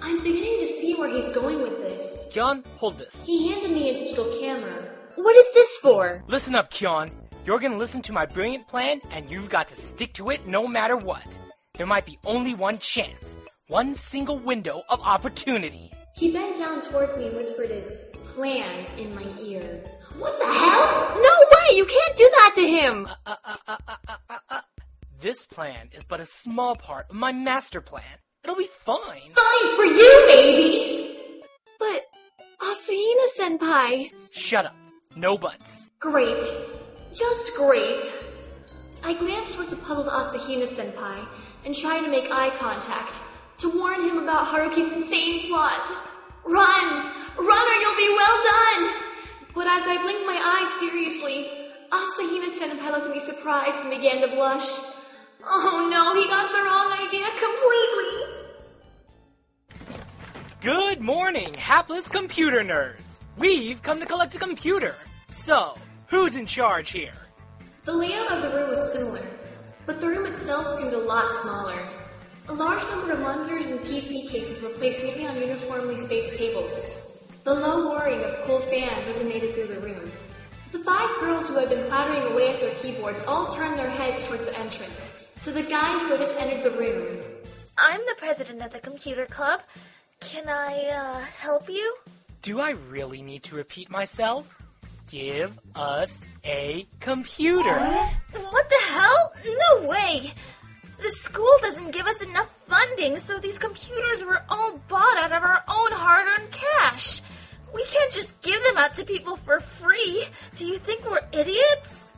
I'm 0.00 0.22
beginning 0.22 0.60
to 0.60 0.68
see 0.68 0.94
where 0.94 1.12
he's 1.12 1.28
going 1.34 1.60
with 1.60 1.78
this. 1.78 2.30
Kyon, 2.32 2.62
hold 2.76 2.96
this. 2.96 3.26
He 3.26 3.48
handed 3.48 3.72
me 3.72 3.90
a 3.90 3.98
digital 3.98 4.38
camera. 4.40 4.84
What 5.16 5.36
is 5.36 5.52
this 5.52 5.76
for? 5.78 6.22
Listen 6.28 6.54
up, 6.54 6.70
Kyon. 6.70 7.10
You're 7.44 7.58
gonna 7.58 7.76
listen 7.76 8.02
to 8.02 8.12
my 8.12 8.24
brilliant 8.24 8.68
plan, 8.68 9.00
and 9.10 9.28
you've 9.28 9.50
got 9.50 9.66
to 9.68 9.76
stick 9.76 10.12
to 10.14 10.30
it 10.30 10.46
no 10.46 10.68
matter 10.68 10.96
what. 10.96 11.26
There 11.74 11.86
might 11.86 12.06
be 12.06 12.18
only 12.24 12.54
one 12.54 12.78
chance, 12.78 13.34
one 13.66 13.96
single 13.96 14.38
window 14.38 14.82
of 14.88 15.00
opportunity. 15.02 15.90
He 16.14 16.30
bent 16.30 16.56
down 16.56 16.82
towards 16.82 17.16
me 17.16 17.26
and 17.26 17.36
whispered 17.36 17.70
his 17.70 18.12
plan 18.34 18.86
in 18.96 19.12
my 19.12 19.26
ear. 19.42 19.82
What 20.18 20.38
the 20.38 20.46
hell? 20.46 21.20
No 21.20 21.34
way! 21.52 21.76
You 21.76 21.84
can't 21.84 22.16
do 22.16 22.30
that 22.30 22.52
to 22.54 22.62
him! 22.62 23.08
Uh, 23.26 23.36
uh, 23.44 23.56
uh, 23.66 23.76
uh, 23.88 23.96
uh. 24.08 24.16
This 25.24 25.46
plan 25.46 25.88
is 25.94 26.04
but 26.04 26.20
a 26.20 26.26
small 26.26 26.76
part 26.76 27.08
of 27.08 27.16
my 27.16 27.32
master 27.32 27.80
plan. 27.80 28.18
It'll 28.42 28.56
be 28.56 28.68
fine. 28.84 29.32
Fine 29.32 29.74
for 29.74 29.86
you, 29.86 30.24
baby! 30.26 31.16
But, 31.78 32.02
Asahina 32.60 33.26
senpai. 33.40 34.10
Shut 34.32 34.66
up. 34.66 34.76
No 35.16 35.38
buts. 35.38 35.90
Great. 35.98 36.42
Just 37.14 37.56
great. 37.56 38.04
I 39.02 39.14
glanced 39.14 39.54
towards 39.54 39.70
the 39.70 39.76
puzzled 39.76 40.08
Asahina 40.08 40.64
senpai 40.64 41.26
and 41.64 41.74
tried 41.74 42.02
to 42.02 42.10
make 42.10 42.30
eye 42.30 42.54
contact 42.58 43.18
to 43.60 43.70
warn 43.78 44.06
him 44.06 44.18
about 44.18 44.48
Haruki's 44.48 44.92
insane 44.92 45.48
plot. 45.48 45.88
Run! 46.44 47.10
Run 47.38 47.66
or 47.72 47.76
you'll 47.80 47.96
be 47.96 48.12
well 48.12 48.38
done! 48.52 48.94
But 49.54 49.68
as 49.68 49.84
I 49.86 50.02
blinked 50.02 50.26
my 50.26 50.36
eyes 50.36 50.70
furiously, 50.74 51.48
Asahina 51.90 52.50
senpai 52.52 52.92
looked 52.92 53.06
at 53.06 53.12
me 53.14 53.20
surprised 53.20 53.80
and 53.80 53.88
began 53.88 54.20
to 54.20 54.28
blush. 54.36 54.93
Oh 55.46 55.88
no, 55.90 56.14
he 56.14 56.26
got 56.28 56.50
the 56.52 56.62
wrong 56.62 56.92
idea 57.06 57.26
completely! 57.38 58.10
Good 60.60 61.00
morning, 61.00 61.52
hapless 61.54 62.08
computer 62.08 62.62
nerds. 62.62 63.18
We've 63.36 63.82
come 63.82 64.00
to 64.00 64.06
collect 64.06 64.34
a 64.34 64.38
computer. 64.38 64.94
So, 65.28 65.76
who's 66.06 66.36
in 66.36 66.46
charge 66.46 66.90
here? 66.90 67.12
The 67.84 67.92
layout 67.92 68.32
of 68.32 68.42
the 68.42 68.56
room 68.56 68.70
was 68.70 68.92
similar, 68.92 69.26
but 69.84 70.00
the 70.00 70.08
room 70.08 70.24
itself 70.24 70.74
seemed 70.76 70.94
a 70.94 70.98
lot 70.98 71.34
smaller. 71.34 71.78
A 72.48 72.54
large 72.54 72.82
number 72.84 73.12
of 73.12 73.20
monitors 73.20 73.68
and 73.68 73.80
PC 73.80 74.30
cases 74.30 74.62
were 74.62 74.70
placed 74.70 75.02
neatly 75.02 75.26
on 75.26 75.38
uniformly 75.38 76.00
spaced 76.00 76.38
tables. 76.38 77.12
The 77.44 77.54
low 77.54 77.90
whirring 77.90 78.24
of 78.24 78.36
cool 78.46 78.60
fans 78.60 79.04
resonated 79.04 79.54
through 79.54 79.66
the 79.66 79.80
room. 79.80 80.10
The 80.72 80.78
five 80.78 81.20
girls 81.20 81.48
who 81.48 81.56
had 81.56 81.68
been 81.68 81.86
clattering 81.88 82.32
away 82.32 82.54
at 82.54 82.60
their 82.60 82.74
keyboards 82.76 83.24
all 83.24 83.46
turned 83.52 83.78
their 83.78 83.90
heads 83.90 84.26
towards 84.26 84.44
the 84.46 84.58
entrance, 84.58 85.23
to 85.44 85.50
the 85.50 85.62
guy 85.62 85.98
who 85.98 86.08
had 86.08 86.18
just 86.18 86.40
entered 86.40 86.64
the 86.64 86.70
room. 86.70 87.18
I'm 87.76 88.00
the 88.00 88.14
president 88.16 88.62
of 88.62 88.72
the 88.72 88.78
computer 88.78 89.26
club. 89.26 89.60
Can 90.20 90.48
I, 90.48 90.86
uh, 90.86 91.20
help 91.20 91.68
you? 91.68 91.96
Do 92.40 92.60
I 92.60 92.70
really 92.70 93.20
need 93.20 93.42
to 93.44 93.54
repeat 93.54 93.90
myself? 93.90 94.48
Give 95.10 95.52
us 95.76 96.18
a 96.46 96.86
computer. 97.00 97.78
What 98.32 98.70
the 98.70 98.80
hell? 98.88 99.34
No 99.44 99.86
way! 99.86 100.32
The 101.02 101.10
school 101.10 101.54
doesn't 101.60 101.90
give 101.90 102.06
us 102.06 102.22
enough 102.22 102.48
funding, 102.66 103.18
so 103.18 103.38
these 103.38 103.58
computers 103.58 104.24
were 104.24 104.40
all 104.48 104.78
bought 104.88 105.18
out 105.18 105.32
of 105.32 105.42
our 105.42 105.62
own 105.68 105.92
hard 105.92 106.26
earned 106.26 106.52
cash. 106.52 107.20
We 107.74 107.84
can't 107.84 108.10
just 108.10 108.40
give 108.40 108.62
them 108.62 108.78
out 108.78 108.94
to 108.94 109.04
people 109.04 109.36
for 109.36 109.60
free. 109.60 110.24
Do 110.56 110.66
you 110.66 110.78
think 110.78 111.04
we're 111.04 111.20
idiots? 111.32 112.12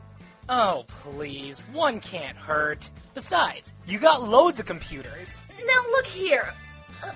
Oh, 0.47 0.85
please. 0.87 1.59
One 1.73 1.99
can't 1.99 2.37
hurt. 2.37 2.89
Besides, 3.17 3.73
you 3.87 3.97
got 3.97 4.29
loads 4.29 4.59
of 4.59 4.67
computers. 4.67 5.41
Now 5.65 5.81
look 5.89 6.05
here. 6.05 6.53
Uh, 7.03 7.11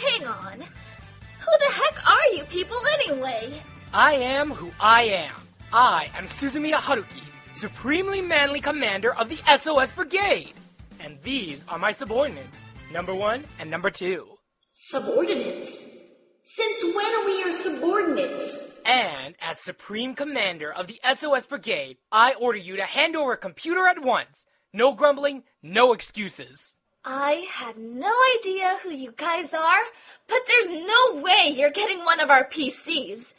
hang 0.00 0.24
on. 0.24 0.60
Who 0.60 1.52
the 1.58 1.72
heck 1.72 2.08
are 2.08 2.36
you 2.36 2.44
people 2.44 2.78
anyway? 3.00 3.60
I 3.92 4.14
am 4.14 4.50
who 4.50 4.70
I 4.78 5.02
am. 5.02 5.34
I 5.72 6.10
am 6.16 6.26
Suzumiya 6.26 6.76
Haruki, 6.76 7.24
supremely 7.56 8.20
manly 8.20 8.60
commander 8.60 9.16
of 9.16 9.28
the 9.28 9.40
SOS 9.58 9.90
Brigade. 9.90 10.52
And 11.00 11.18
these 11.24 11.64
are 11.66 11.76
my 11.76 11.90
subordinates, 11.90 12.62
number 12.92 13.12
one 13.12 13.42
and 13.58 13.68
number 13.68 13.90
two. 13.90 14.38
Subordinates? 14.70 15.98
Since 16.44 16.84
when 16.94 17.06
are 17.16 17.26
we 17.26 17.40
your 17.40 17.50
subordinates? 17.50 18.80
And 18.86 19.34
as 19.40 19.58
supreme 19.58 20.14
commander 20.14 20.72
of 20.72 20.86
the 20.86 21.00
SOS 21.18 21.46
Brigade, 21.46 21.96
I 22.12 22.34
order 22.34 22.58
you 22.58 22.76
to 22.76 22.84
hand 22.84 23.16
over 23.16 23.32
a 23.32 23.36
computer 23.36 23.88
at 23.88 24.04
once. 24.04 24.46
No 24.72 24.92
grumbling, 24.94 25.44
no 25.62 25.92
excuses. 25.92 26.76
I 27.04 27.46
had 27.50 27.76
no 27.76 28.12
idea 28.38 28.78
who 28.82 28.90
you 28.90 29.12
guys 29.16 29.52
are, 29.52 29.82
but 30.28 30.40
there's 30.46 30.70
no 30.70 31.20
way 31.20 31.52
you're 31.54 31.70
getting 31.70 32.04
one 32.04 32.20
of 32.20 32.30
our 32.30 32.48
PCs. 32.48 33.34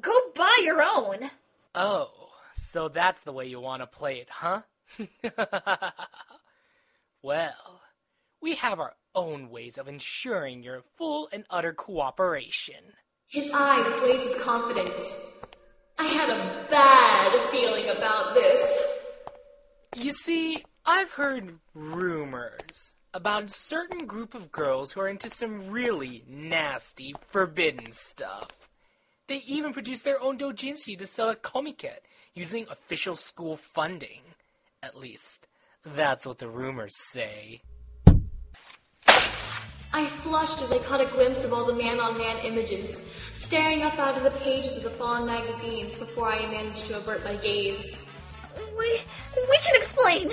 Go 0.00 0.12
buy 0.34 0.54
your 0.62 0.82
own. 0.82 1.30
Oh, 1.74 2.10
so 2.54 2.88
that's 2.88 3.22
the 3.22 3.32
way 3.32 3.46
you 3.46 3.60
want 3.60 3.82
to 3.82 3.86
play 3.86 4.18
it, 4.18 4.28
huh? 4.30 4.62
Well, 7.22 7.80
we 8.40 8.54
have 8.54 8.78
our 8.78 8.94
own 9.12 9.50
ways 9.50 9.78
of 9.78 9.88
ensuring 9.88 10.62
your 10.62 10.82
full 10.96 11.28
and 11.32 11.44
utter 11.50 11.72
cooperation. 11.72 12.84
His 13.26 13.50
eyes 13.52 13.84
blazed 14.00 14.28
with 14.28 14.40
confidence. 14.42 15.26
I 15.98 16.04
had 16.04 16.30
a 16.30 16.66
bad 16.70 17.50
feeling 17.50 17.88
about 17.88 18.34
this. 18.34 19.00
You 19.96 20.12
see, 20.12 20.64
I've 20.88 21.10
heard 21.10 21.58
rumors 21.74 22.92
about 23.12 23.44
a 23.44 23.48
certain 23.48 24.06
group 24.06 24.34
of 24.34 24.52
girls 24.52 24.92
who 24.92 25.00
are 25.00 25.08
into 25.08 25.28
some 25.28 25.68
really 25.68 26.22
nasty, 26.28 27.12
forbidden 27.28 27.90
stuff. 27.90 28.68
They 29.26 29.42
even 29.48 29.72
produce 29.72 30.02
their 30.02 30.22
own 30.22 30.38
doujinshi 30.38 30.96
to 30.98 31.06
sell 31.08 31.30
at 31.30 31.42
Komiket 31.42 32.04
using 32.34 32.68
official 32.70 33.16
school 33.16 33.56
funding. 33.56 34.20
At 34.80 34.96
least, 34.96 35.48
that's 35.84 36.24
what 36.24 36.38
the 36.38 36.48
rumors 36.48 36.94
say. 36.94 37.62
I 39.92 40.06
flushed 40.06 40.62
as 40.62 40.70
I 40.70 40.78
caught 40.78 41.00
a 41.00 41.06
glimpse 41.06 41.44
of 41.44 41.52
all 41.52 41.64
the 41.64 41.74
man 41.74 41.98
on 41.98 42.16
man 42.16 42.38
images, 42.44 43.10
staring 43.34 43.82
up 43.82 43.98
out 43.98 44.16
of 44.16 44.22
the 44.22 44.38
pages 44.38 44.76
of 44.76 44.84
the 44.84 44.90
fallen 44.90 45.26
magazines 45.26 45.96
before 45.96 46.32
I 46.32 46.42
managed 46.42 46.86
to 46.86 46.96
avert 46.96 47.24
my 47.24 47.34
gaze. 47.34 48.06
We 48.78 49.00
we 49.34 49.58
can 49.64 49.74
explain. 49.74 50.30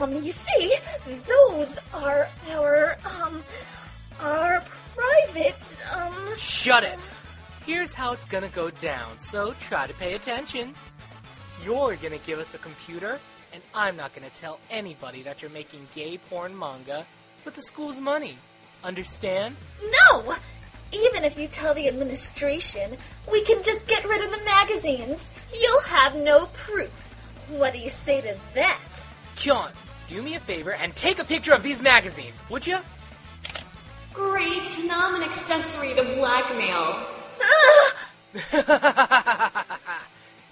Um, 0.00 0.12
you 0.22 0.32
see, 0.32 0.76
those 1.26 1.78
are 1.92 2.28
our 2.50 2.96
um 3.04 3.42
our 4.20 4.62
private 4.96 5.76
um 5.92 6.34
Shut 6.38 6.84
it! 6.84 6.98
Here's 7.66 7.92
how 7.92 8.12
it's 8.12 8.26
gonna 8.26 8.48
go 8.48 8.70
down, 8.70 9.18
so 9.18 9.54
try 9.60 9.86
to 9.86 9.94
pay 9.94 10.14
attention. 10.14 10.74
You're 11.64 11.96
gonna 11.96 12.18
give 12.18 12.38
us 12.38 12.54
a 12.54 12.58
computer, 12.58 13.18
and 13.52 13.62
I'm 13.74 13.96
not 13.96 14.14
gonna 14.14 14.30
tell 14.30 14.58
anybody 14.70 15.22
that 15.22 15.42
you're 15.42 15.50
making 15.50 15.86
gay 15.94 16.18
porn 16.18 16.58
manga 16.58 17.06
with 17.44 17.54
the 17.54 17.62
school's 17.62 18.00
money. 18.00 18.36
Understand? 18.82 19.56
No! 20.10 20.34
Even 20.92 21.24
if 21.24 21.38
you 21.38 21.48
tell 21.48 21.74
the 21.74 21.88
administration, 21.88 22.96
we 23.30 23.42
can 23.42 23.62
just 23.62 23.86
get 23.86 24.04
rid 24.04 24.22
of 24.22 24.30
the 24.30 24.44
magazines. 24.44 25.30
You'll 25.58 25.80
have 25.80 26.14
no 26.14 26.46
proof. 26.52 26.90
What 27.48 27.72
do 27.72 27.78
you 27.78 27.90
say 27.90 28.20
to 28.20 28.36
that? 28.54 29.06
Kyon, 29.36 29.70
do 30.06 30.22
me 30.22 30.34
a 30.34 30.40
favor 30.40 30.72
and 30.72 30.94
take 30.94 31.18
a 31.18 31.24
picture 31.24 31.52
of 31.52 31.62
these 31.62 31.82
magazines, 31.82 32.40
would 32.50 32.66
you? 32.66 32.78
Great, 34.12 34.76
now 34.86 35.08
I'm 35.08 35.14
an 35.16 35.22
accessory 35.22 35.94
to 35.94 36.04
blackmail. 36.14 37.04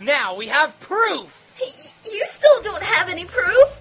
now 0.01 0.35
we 0.35 0.49
have 0.49 0.79
proof! 0.81 1.38
You 2.05 2.27
still 2.27 2.62
don't 2.62 2.83
have 2.83 3.09
any 3.09 3.25
proof? 3.25 3.81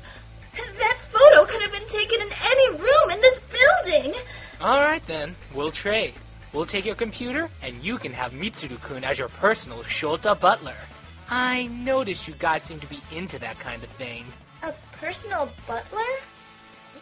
That 0.54 0.98
photo 1.10 1.46
could 1.46 1.62
have 1.62 1.72
been 1.72 1.88
taken 1.88 2.22
in 2.22 2.30
any 2.44 2.78
room 2.78 3.10
in 3.12 3.22
this 3.22 3.40
building. 3.40 4.14
Alright 4.62 5.06
then, 5.08 5.36
we'll 5.54 5.72
trade. 5.72 6.14
We'll 6.54 6.66
take 6.66 6.86
your 6.86 6.96
computer, 6.96 7.50
and 7.62 7.82
you 7.82 7.98
can 7.98 8.12
have 8.12 8.34
Mitsuru-kun 8.34 9.04
as 9.04 9.18
your 9.18 9.30
personal 9.30 9.84
Shota 9.84 10.38
butler. 10.38 10.76
I 11.30 11.68
noticed 11.68 12.28
you 12.28 12.34
guys 12.38 12.64
seem 12.64 12.80
to 12.82 12.88
be 12.88 13.00
into 13.12 13.40
that 13.40 13.58
kind 13.60 13.82
of 13.84 13.90
thing. 13.92 14.26
A 15.02 15.06
personal 15.06 15.52
butler? 15.68 16.00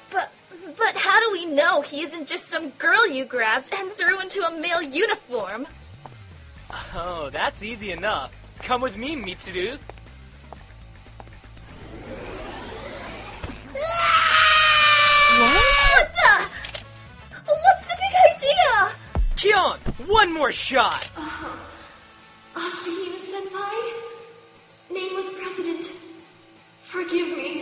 But 0.09 0.31
but 0.77 0.95
how 0.95 1.19
do 1.19 1.31
we 1.31 1.45
know 1.45 1.81
he 1.81 2.01
isn't 2.01 2.27
just 2.27 2.47
some 2.47 2.69
girl 2.71 3.07
you 3.07 3.25
grabbed 3.25 3.73
and 3.73 3.91
threw 3.93 4.19
into 4.21 4.41
a 4.41 4.59
male 4.59 4.81
uniform? 4.81 5.67
Oh, 6.95 7.29
that's 7.31 7.63
easy 7.63 7.91
enough. 7.91 8.31
Come 8.59 8.81
with 8.81 8.95
me, 8.95 9.15
Mitsuru. 9.15 9.77
What 15.33 15.59
What 15.89 16.11
the? 16.15 16.49
What's 17.45 17.87
the 17.87 17.95
big 17.97 18.15
idea? 18.35 18.95
Kyon, 19.35 19.79
one 20.07 20.33
more 20.33 20.51
shot! 20.51 21.07
Uh, 21.15 21.57
Asahina 22.55 23.19
senpai? 23.19 23.93
Nameless 24.89 25.33
president. 25.39 25.99
Forgive 26.83 27.37
me. 27.37 27.58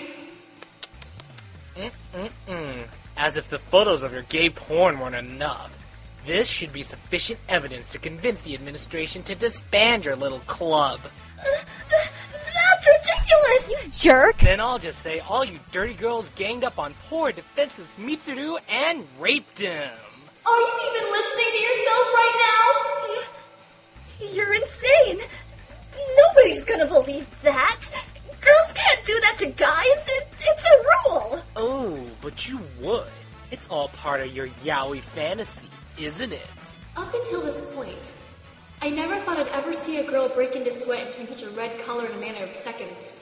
As 3.28 3.36
if 3.36 3.50
the 3.50 3.60
photos 3.60 4.04
of 4.04 4.13
your 4.13 4.22
gay 4.22 4.50
porn 4.50 5.02
weren't 5.02 5.13
enough. 5.13 5.78
This 6.26 6.48
should 6.48 6.72
be 6.72 6.82
sufficient 6.82 7.42
evidence 7.50 7.92
to 7.92 8.00
convince 8.00 8.40
the 8.40 8.54
administration 8.54 9.22
to 9.24 9.36
disband 9.36 10.06
your 10.06 10.16
little 10.16 10.40
club. 10.48 11.02
That's 11.36 12.88
ridiculous! 12.88 13.70
You 13.70 13.92
Jerk! 13.92 14.38
Then 14.38 14.62
I'll 14.62 14.80
just 14.80 15.00
say 15.00 15.20
all 15.20 15.44
you 15.44 15.60
dirty 15.74 15.94
girls 15.94 16.30
ganged 16.38 16.63
up 16.63 16.80
on 16.80 16.94
poor 17.10 17.34
defenseless 17.34 17.94
Mitsuru 18.00 18.60
and 18.70 19.06
raped 19.20 19.60
him. 19.60 19.92
Are 20.46 20.60
you 20.62 20.72
even 20.90 21.12
listening 21.12 21.48
to 21.52 21.60
yourself 21.60 22.08
right 22.16 23.24
now? 24.22 24.28
You're 24.36 24.54
insane! 24.54 25.20
Nobody's 26.16 26.63
gonna 26.63 26.88
believe 26.88 27.28
that! 27.42 27.92
Girls 28.48 28.74
can't 28.74 29.06
do 29.06 29.20
that 29.22 29.36
to 29.40 29.46
guys! 29.48 30.08
It, 30.08 30.28
it's 30.40 30.66
a 30.66 31.10
rule! 31.12 31.44
Oh, 31.56 32.00
but 32.22 32.48
you 32.48 32.60
would. 32.80 33.08
It's 33.52 33.68
all 33.68 33.90
part 33.90 34.22
of 34.22 34.34
your 34.34 34.48
yaoi 34.64 35.02
fantasy, 35.02 35.68
isn't 35.98 36.32
it? 36.32 36.48
Up 36.96 37.14
until 37.14 37.42
this 37.42 37.74
point, 37.74 38.14
I 38.82 38.90
never 38.90 39.20
thought 39.20 39.38
I'd 39.38 39.48
ever 39.50 39.74
see 39.74 39.98
a 39.98 40.10
girl 40.10 40.30
break 40.30 40.56
into 40.56 40.72
sweat 40.72 41.06
and 41.08 41.14
turn 41.16 41.28
such 41.28 41.44
a 41.44 41.50
red 41.50 41.80
color 41.82 42.06
in 42.06 42.14
a 42.14 42.20
matter 42.20 42.46
of 42.46 42.54
seconds. 42.54 43.20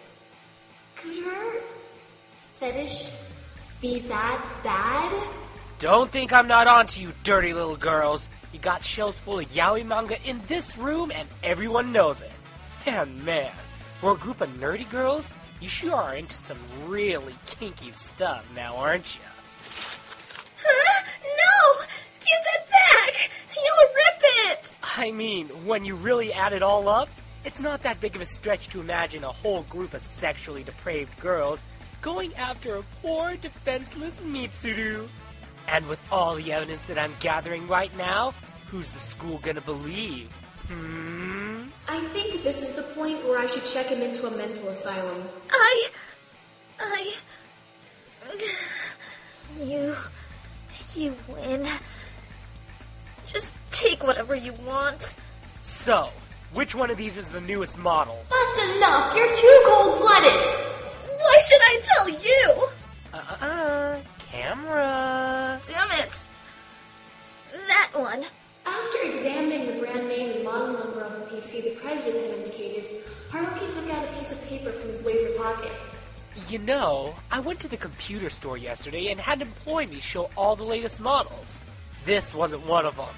Could 0.96 1.24
her 1.24 1.62
fetish 2.60 3.12
be 3.82 4.00
that 4.02 4.46
bad? 4.64 5.28
Don't 5.80 6.12
think 6.12 6.34
I'm 6.34 6.48
not 6.48 6.68
onto 6.68 7.02
you, 7.02 7.14
dirty 7.24 7.54
little 7.54 7.78
girls. 7.78 8.30
You 8.54 8.60
got 8.60 8.84
shelves 8.84 9.20
full 9.20 9.40
of 9.40 9.52
yaoi 9.54 9.86
manga 9.86 10.22
in 10.24 10.40
this 10.48 10.78
room, 10.78 11.12
and 11.12 11.28
everyone 11.44 11.92
knows 11.92 12.22
it. 12.22 12.32
And 12.86 13.24
man, 13.26 13.52
for 14.00 14.14
a 14.14 14.18
group 14.18 14.42
of 14.42 14.50
nerdy 14.50 14.90
girls, 14.90 15.34
you 15.60 15.70
sure 15.70 15.96
are 15.96 16.16
into 16.16 16.36
some 16.36 16.58
really 16.86 17.36
kinky 17.46 17.92
stuff 17.92 18.44
now, 18.56 18.76
aren't 18.76 19.16
you? 19.16 19.22
Huh? 20.62 21.04
No! 21.24 21.86
Give 22.20 22.40
that 22.44 22.70
back! 22.70 23.30
You'll 23.56 23.94
rip 23.96 24.22
it! 24.52 24.78
I 24.98 25.12
mean, 25.12 25.48
when 25.66 25.86
you 25.86 25.96
really 25.96 26.34
add 26.34 26.54
it 26.54 26.62
all 26.62 26.88
up, 26.88 27.10
it's 27.46 27.60
not 27.60 27.84
that 27.84 28.02
big 28.02 28.16
of 28.16 28.22
a 28.22 28.26
stretch 28.26 28.70
to 28.70 28.82
imagine 28.82 29.24
a 29.24 29.32
whole 29.32 29.64
group 29.64 29.94
of 29.94 30.02
sexually 30.02 30.64
depraved 30.64 31.18
girls 31.20 31.64
going 32.02 32.34
after 32.36 32.76
a 32.76 32.84
poor, 33.02 33.36
defenseless 33.36 34.20
Mitsuru. 34.22 35.08
And 35.68 35.88
with 35.88 36.02
all 36.12 36.36
the 36.36 36.52
evidence 36.54 36.86
that 36.88 37.00
I'm 37.00 37.14
gathering 37.20 37.68
right 37.68 37.96
now, 37.98 38.34
who's 38.68 38.92
the 38.92 39.00
school 39.00 39.40
gonna 39.40 39.62
believe? 39.62 40.32
Hmm? 40.68 41.45
I 41.88 42.00
think 42.08 42.44
this 42.44 42.62
is 42.62 42.76
the 42.76 42.84
point 42.84 43.24
where 43.26 43.38
I 43.38 43.46
should 43.46 43.66
check 43.66 43.88
him 43.88 44.02
into 44.02 44.28
a 44.28 44.32
mental 44.36 44.70
asylum. 44.70 45.24
I. 45.52 45.90
I. 46.80 47.14
You. 49.60 49.96
You 50.96 51.16
win. 51.28 51.68
Just 53.28 53.54
take 53.72 54.04
whatever 54.04 54.36
you 54.36 54.54
want. 54.66 55.16
So, 55.62 56.10
which 56.54 56.74
one 56.74 56.90
of 56.90 56.98
these 56.98 57.18
is 57.18 57.28
the 57.28 57.42
newest 57.42 57.78
model? 57.78 58.24
That's 58.30 58.76
enough! 58.76 59.16
You're 59.16 59.34
too 59.36 59.62
cold 59.66 60.00
blooded! 60.00 60.32
Why 61.20 61.40
should 61.48 61.62
I 61.62 61.82
tell 61.84 62.10
you? 62.10 62.68
Uh-uh, 63.14 64.00
camera. 64.32 65.60
Damn 65.68 65.92
it. 66.00 66.24
That 67.68 67.90
one. 67.94 68.26
After 68.66 68.98
examining 69.04 69.68
the 69.68 69.74
brand 69.74 70.08
name 70.08 70.32
and 70.32 70.44
model 70.44 70.74
number 70.74 71.02
of 71.02 71.12
the 71.20 71.36
PC 71.36 71.64
the 71.64 71.80
president 71.82 72.26
had 72.26 72.38
indicated, 72.38 73.04
Haruki 73.30 73.72
took 73.74 73.90
out 73.92 74.04
a 74.04 74.08
piece 74.20 74.32
of 74.32 74.44
paper 74.46 74.72
from 74.72 74.90
his 74.90 75.00
blazer 75.00 75.32
pocket. 75.38 75.72
You 76.50 76.60
know, 76.60 77.16
I 77.32 77.40
went 77.40 77.60
to 77.62 77.68
the 77.68 77.78
computer 77.78 78.30
store 78.30 78.58
yesterday 78.58 79.08
and 79.12 79.20
had 79.20 79.42
an 79.42 79.48
employee 79.48 80.00
show 80.00 80.30
all 80.36 80.56
the 80.56 80.64
latest 80.64 81.00
models. 81.00 81.60
This 82.06 82.34
wasn't 82.36 82.66
one 82.66 82.86
of 82.86 82.98
them. 82.98 83.16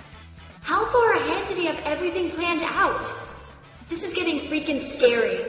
How 0.62 0.86
far 0.92 1.14
ahead 1.14 1.48
did 1.48 1.58
he 1.58 1.66
have 1.66 1.80
everything 1.80 2.30
planned 2.32 2.62
out? 2.62 3.06
This 3.90 4.04
is 4.04 4.14
getting 4.14 4.50
freaking 4.50 4.82
scary. 4.82 5.46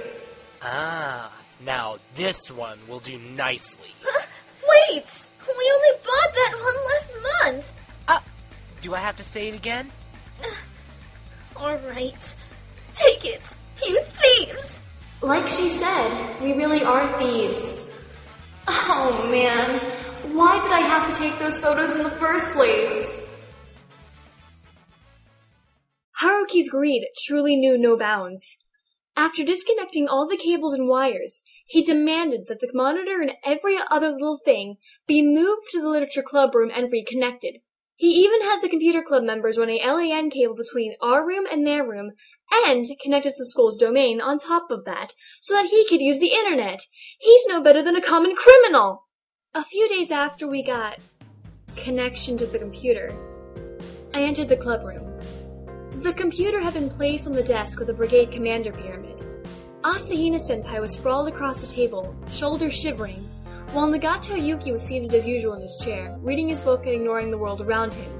Ah, 0.62 1.32
now 1.64 1.98
this 2.14 2.50
one 2.50 2.78
will 2.88 3.00
do 3.00 3.18
nicely. 3.18 3.90
Wait! 4.04 5.28
We 5.46 5.72
only 5.74 5.98
bought 6.04 6.34
that 6.34 6.54
one 6.62 6.84
last 6.84 7.64
month! 7.64 7.77
Do 8.80 8.94
I 8.94 8.98
have 8.98 9.16
to 9.16 9.24
say 9.24 9.48
it 9.48 9.54
again? 9.54 9.90
Alright. 11.56 12.34
Take 12.94 13.24
it, 13.24 13.42
you 13.86 14.00
thieves! 14.02 14.78
Like 15.20 15.48
she 15.48 15.68
said, 15.68 16.40
we 16.40 16.52
really 16.52 16.82
are 16.84 17.06
thieves. 17.18 17.90
Oh 18.68 19.26
man, 19.30 19.80
why 20.34 20.60
did 20.62 20.72
I 20.72 20.80
have 20.80 21.08
to 21.08 21.20
take 21.20 21.38
those 21.38 21.58
photos 21.58 21.96
in 21.96 22.02
the 22.02 22.10
first 22.10 22.52
place? 22.52 23.14
Haruki's 26.20 26.70
greed 26.70 27.06
truly 27.26 27.56
knew 27.56 27.78
no 27.78 27.96
bounds. 27.96 28.58
After 29.16 29.44
disconnecting 29.44 30.06
all 30.08 30.28
the 30.28 30.36
cables 30.36 30.74
and 30.74 30.88
wires, 30.88 31.42
He 31.68 31.82
demanded 31.82 32.46
that 32.48 32.60
the 32.60 32.70
monitor 32.72 33.20
and 33.20 33.32
every 33.44 33.76
other 33.90 34.10
little 34.10 34.38
thing 34.42 34.76
be 35.06 35.20
moved 35.20 35.66
to 35.72 35.82
the 35.82 35.88
literature 35.88 36.22
club 36.22 36.54
room 36.54 36.70
and 36.74 36.90
reconnected. 36.90 37.58
He 37.98 38.10
even 38.24 38.42
had 38.42 38.60
the 38.60 38.68
computer 38.68 39.02
club 39.02 39.24
members 39.24 39.58
run 39.58 39.70
a 39.70 39.84
LAN 39.84 40.30
cable 40.30 40.54
between 40.54 40.94
our 41.02 41.26
room 41.26 41.46
and 41.50 41.66
their 41.66 41.84
room 41.84 42.12
and 42.64 42.86
connect 43.02 43.26
us 43.26 43.34
to 43.34 43.42
the 43.42 43.46
school's 43.46 43.76
domain 43.76 44.20
on 44.20 44.38
top 44.38 44.70
of 44.70 44.84
that 44.84 45.14
so 45.40 45.54
that 45.54 45.66
he 45.66 45.84
could 45.88 46.00
use 46.00 46.20
the 46.20 46.32
internet. 46.32 46.80
He's 47.18 47.44
no 47.48 47.60
better 47.60 47.82
than 47.82 47.96
a 47.96 48.00
common 48.00 48.36
criminal. 48.36 49.08
A 49.52 49.64
few 49.64 49.88
days 49.88 50.12
after 50.12 50.46
we 50.46 50.62
got 50.62 51.00
connection 51.74 52.36
to 52.36 52.46
the 52.46 52.60
computer, 52.60 53.12
I 54.14 54.22
entered 54.22 54.48
the 54.48 54.56
club 54.56 54.84
room. 54.84 55.18
The 56.00 56.14
computer 56.14 56.60
had 56.60 56.74
been 56.74 56.88
placed 56.88 57.26
on 57.26 57.32
the 57.32 57.42
desk 57.42 57.80
with 57.80 57.88
the 57.88 57.94
brigade 57.94 58.30
commander 58.30 58.70
pyramid. 58.70 59.20
Asahina 59.82 60.36
senpai 60.36 60.80
was 60.80 60.92
sprawled 60.92 61.26
across 61.26 61.66
the 61.66 61.74
table, 61.74 62.14
shoulders 62.30 62.74
shivering, 62.74 63.27
while 63.72 63.88
Nagato 63.88 64.40
Yuki 64.42 64.72
was 64.72 64.82
seated 64.82 65.14
as 65.14 65.26
usual 65.26 65.54
in 65.54 65.62
his 65.62 65.76
chair, 65.82 66.16
reading 66.20 66.48
his 66.48 66.60
book 66.60 66.86
and 66.86 66.94
ignoring 66.94 67.30
the 67.30 67.38
world 67.38 67.60
around 67.60 67.94
him. 67.94 68.10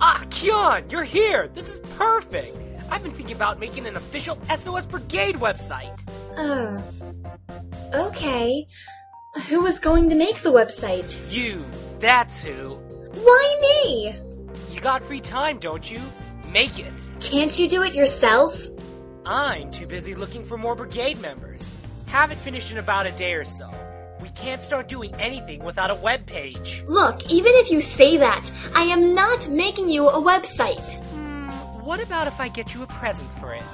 Ah, 0.00 0.24
Kyon, 0.30 0.88
you're 0.88 1.04
here! 1.04 1.48
This 1.48 1.68
is 1.68 1.80
perfect! 1.96 2.56
I've 2.90 3.02
been 3.02 3.12
thinking 3.12 3.34
about 3.34 3.58
making 3.58 3.86
an 3.86 3.96
official 3.96 4.38
SOS 4.56 4.86
Brigade 4.86 5.36
website. 5.36 5.98
Oh. 6.36 6.82
Okay. 7.92 8.66
Who 9.48 9.62
was 9.62 9.80
going 9.80 10.08
to 10.10 10.14
make 10.14 10.42
the 10.42 10.52
website? 10.52 11.18
You, 11.30 11.64
that's 11.98 12.40
who. 12.40 12.78
Why 13.14 13.58
me? 13.60 14.16
You 14.72 14.80
got 14.80 15.02
free 15.02 15.20
time, 15.20 15.58
don't 15.58 15.90
you? 15.90 16.00
Make 16.52 16.78
it. 16.78 16.92
Can't 17.20 17.58
you 17.58 17.68
do 17.68 17.82
it 17.82 17.94
yourself? 17.94 18.64
I'm 19.26 19.70
too 19.70 19.86
busy 19.86 20.14
looking 20.14 20.44
for 20.44 20.56
more 20.56 20.74
brigade 20.74 21.20
members. 21.20 21.60
Have 22.06 22.30
it 22.30 22.38
finished 22.38 22.70
in 22.70 22.78
about 22.78 23.06
a 23.06 23.12
day 23.12 23.32
or 23.34 23.44
so. 23.44 23.70
Can't 24.38 24.62
start 24.62 24.86
doing 24.86 25.12
anything 25.16 25.64
without 25.64 25.90
a 25.90 25.96
web 25.96 26.24
page. 26.24 26.84
Look, 26.86 27.28
even 27.28 27.52
if 27.56 27.72
you 27.72 27.82
say 27.82 28.18
that, 28.18 28.48
I 28.72 28.84
am 28.84 29.12
not 29.12 29.48
making 29.48 29.90
you 29.90 30.08
a 30.08 30.22
website. 30.22 30.94
Hmm, 31.10 31.48
what 31.84 32.00
about 32.00 32.28
if 32.28 32.38
I 32.40 32.46
get 32.46 32.72
you 32.72 32.84
a 32.84 32.86
present 32.86 33.28
for 33.40 33.52
it? 33.52 33.64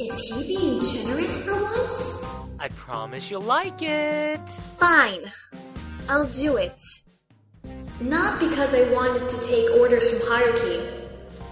Is 0.00 0.18
he 0.18 0.42
being 0.42 0.80
generous 0.80 1.44
for 1.44 1.54
once? 1.62 2.24
I 2.58 2.66
promise 2.70 3.30
you'll 3.30 3.42
like 3.42 3.80
it. 3.80 4.40
Fine. 4.80 5.30
I'll 6.08 6.26
do 6.26 6.56
it. 6.56 6.82
Not 8.00 8.40
because 8.40 8.74
I 8.74 8.92
wanted 8.92 9.28
to 9.28 9.40
take 9.46 9.70
orders 9.78 10.10
from 10.10 10.28
Haruki. 10.28 11.00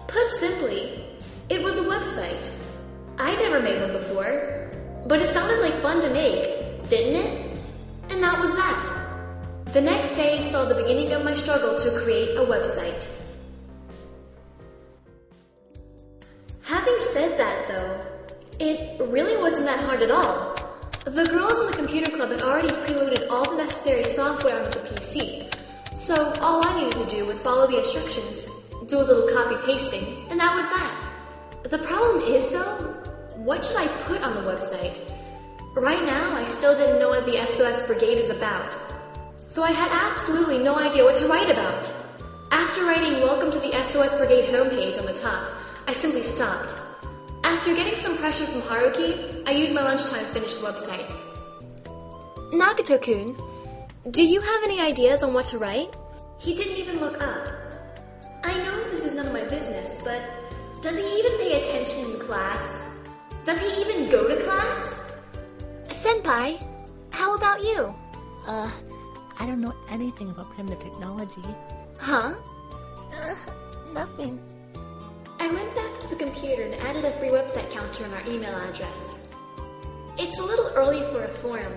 Put 0.09 0.29
simply, 0.40 1.05
it 1.48 1.62
was 1.62 1.79
a 1.79 1.83
website. 1.83 2.50
I'd 3.18 3.38
never 3.38 3.61
made 3.61 3.81
one 3.81 3.92
before, 3.92 4.72
but 5.07 5.20
it 5.20 5.29
sounded 5.29 5.61
like 5.61 5.81
fun 5.83 6.02
to 6.02 6.11
make, 6.11 6.88
didn't 6.88 7.14
it? 7.14 7.46
And 8.09 8.23
that 8.23 8.38
was 8.40 8.53
that. 8.55 9.73
The 9.73 9.81
next 9.81 10.14
day 10.14 10.40
saw 10.40 10.64
the 10.64 10.75
beginning 10.75 11.12
of 11.12 11.25
my 11.25 11.35
struggle 11.35 11.77
to 11.77 11.90
create 12.03 12.37
a 12.37 12.40
website. 12.40 13.12
Having 16.62 17.01
said 17.01 17.38
that, 17.38 17.69
though, 17.69 18.01
it 18.59 19.01
really 19.01 19.37
wasn't 19.37 19.66
that 19.66 19.81
hard 19.85 20.03
at 20.03 20.11
all. 20.11 20.57
The 21.05 21.25
girls 21.27 21.61
in 21.61 21.66
the 21.66 21.77
computer 21.77 22.11
club 22.11 22.31
had 22.31 22.42
already 22.42 22.69
preloaded 22.69 23.31
all 23.31 23.49
the 23.49 23.57
necessary 23.57 24.05
software 24.05 24.64
onto 24.64 24.81
the 24.81 24.87
PC, 24.87 25.55
so 25.95 26.33
all 26.40 26.66
I 26.66 26.83
needed 26.83 27.09
to 27.09 27.16
do 27.16 27.25
was 27.27 27.38
follow 27.40 27.66
the 27.66 27.79
instructions, 27.79 28.49
do 28.87 28.99
a 28.99 29.05
little 29.05 29.29
copy 29.29 29.57
pasting, 29.64 30.27
and 30.31 30.40
that 30.40 30.55
was 30.55 30.64
that. 30.64 31.71
The 31.71 31.79
problem 31.79 32.23
is, 32.33 32.49
though, 32.51 32.77
what 33.37 33.64
should 33.64 33.77
I 33.77 33.87
put 34.05 34.23
on 34.23 34.35
the 34.35 34.51
website? 34.51 34.99
Right 35.77 36.07
now, 36.07 36.35
I 36.35 36.47
still 36.47 36.75
didn't 36.75 36.99
know 36.99 37.11
what 37.11 37.27
the 37.27 37.45
SOS 37.45 37.87
Brigade 37.87 38.17
is 38.17 38.31
about, 38.31 38.75
so 39.49 39.62
I 39.62 39.73
had 39.73 39.91
absolutely 39.93 40.57
no 40.57 40.79
idea 40.79 41.05
what 41.05 41.17
to 41.17 41.27
write 41.29 41.51
about. 41.51 41.85
After 42.51 42.87
writing 42.87 43.21
Welcome 43.21 43.51
to 43.51 43.59
the 43.59 43.73
SOS 43.85 44.17
Brigade 44.17 44.47
homepage 44.47 44.99
on 44.99 45.05
the 45.05 45.12
top, 45.12 45.51
I 45.87 45.93
simply 45.93 46.23
stopped. 46.23 46.75
After 47.45 47.75
getting 47.75 47.95
some 47.97 48.17
pressure 48.17 48.47
from 48.47 48.62
Haruki, 48.62 49.43
I 49.47 49.51
used 49.51 49.75
my 49.75 49.83
lunchtime 49.83 50.25
to 50.25 50.33
finish 50.33 50.55
the 50.55 50.67
website. 50.67 51.12
Nagato-kun, 52.55 53.37
do 54.12 54.27
you 54.27 54.41
have 54.41 54.62
any 54.65 54.81
ideas 54.81 55.23
on 55.23 55.35
what 55.35 55.45
to 55.53 55.59
write? 55.59 55.95
He 56.39 56.55
didn't 56.55 56.79
even 56.79 57.01
look 57.01 57.23
up. 57.23 57.49
I 58.45 58.55
know 58.65 58.91
this 58.91 59.05
is 59.05 59.12
none 59.12 59.27
of 59.27 59.35
my 59.35 59.45
business, 59.45 60.01
but 60.03 60.23
does 60.81 60.97
he 60.97 61.19
even 61.19 61.33
pay 61.37 61.61
attention 61.61 62.12
in 62.12 62.21
class? 62.21 62.83
Does 63.45 63.61
he 63.61 63.83
even 63.83 64.09
go 64.09 64.27
to 64.27 64.43
class? 64.43 64.96
Senpai, 65.88 66.62
how 67.11 67.35
about 67.35 67.62
you? 67.62 67.94
Uh, 68.46 68.70
I 69.38 69.46
don't 69.46 69.61
know 69.61 69.75
anything 69.88 70.31
about 70.31 70.51
primitive 70.55 70.81
technology. 70.81 71.42
Huh? 71.99 72.35
Uh, 73.12 73.35
nothing. 73.92 74.40
I 75.38 75.49
went 75.49 75.75
back 75.75 76.01
to 76.01 76.09
the 76.09 76.16
computer 76.16 76.62
and 76.62 76.75
added 76.77 77.05
a 77.05 77.12
free 77.18 77.29
website 77.29 77.70
counter 77.70 78.05
on 78.05 78.14
our 78.14 78.27
email 78.27 78.55
address. 78.55 79.20
It's 80.18 80.38
a 80.38 80.44
little 80.44 80.70
early 80.75 81.03
for 81.12 81.25
a 81.25 81.29
forum, 81.29 81.72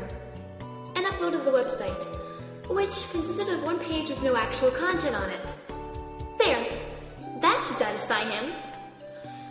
and 0.95 1.05
uploaded 1.05 1.43
the 1.45 1.51
website, 1.51 2.03
which 2.69 3.09
consisted 3.11 3.49
of 3.49 3.63
one 3.63 3.79
page 3.79 4.09
with 4.09 4.23
no 4.23 4.35
actual 4.35 4.71
content 4.71 5.15
on 5.15 5.29
it. 5.29 5.53
There, 6.37 6.69
that 7.41 7.65
should 7.67 7.77
satisfy 7.77 8.23
him. 8.29 8.53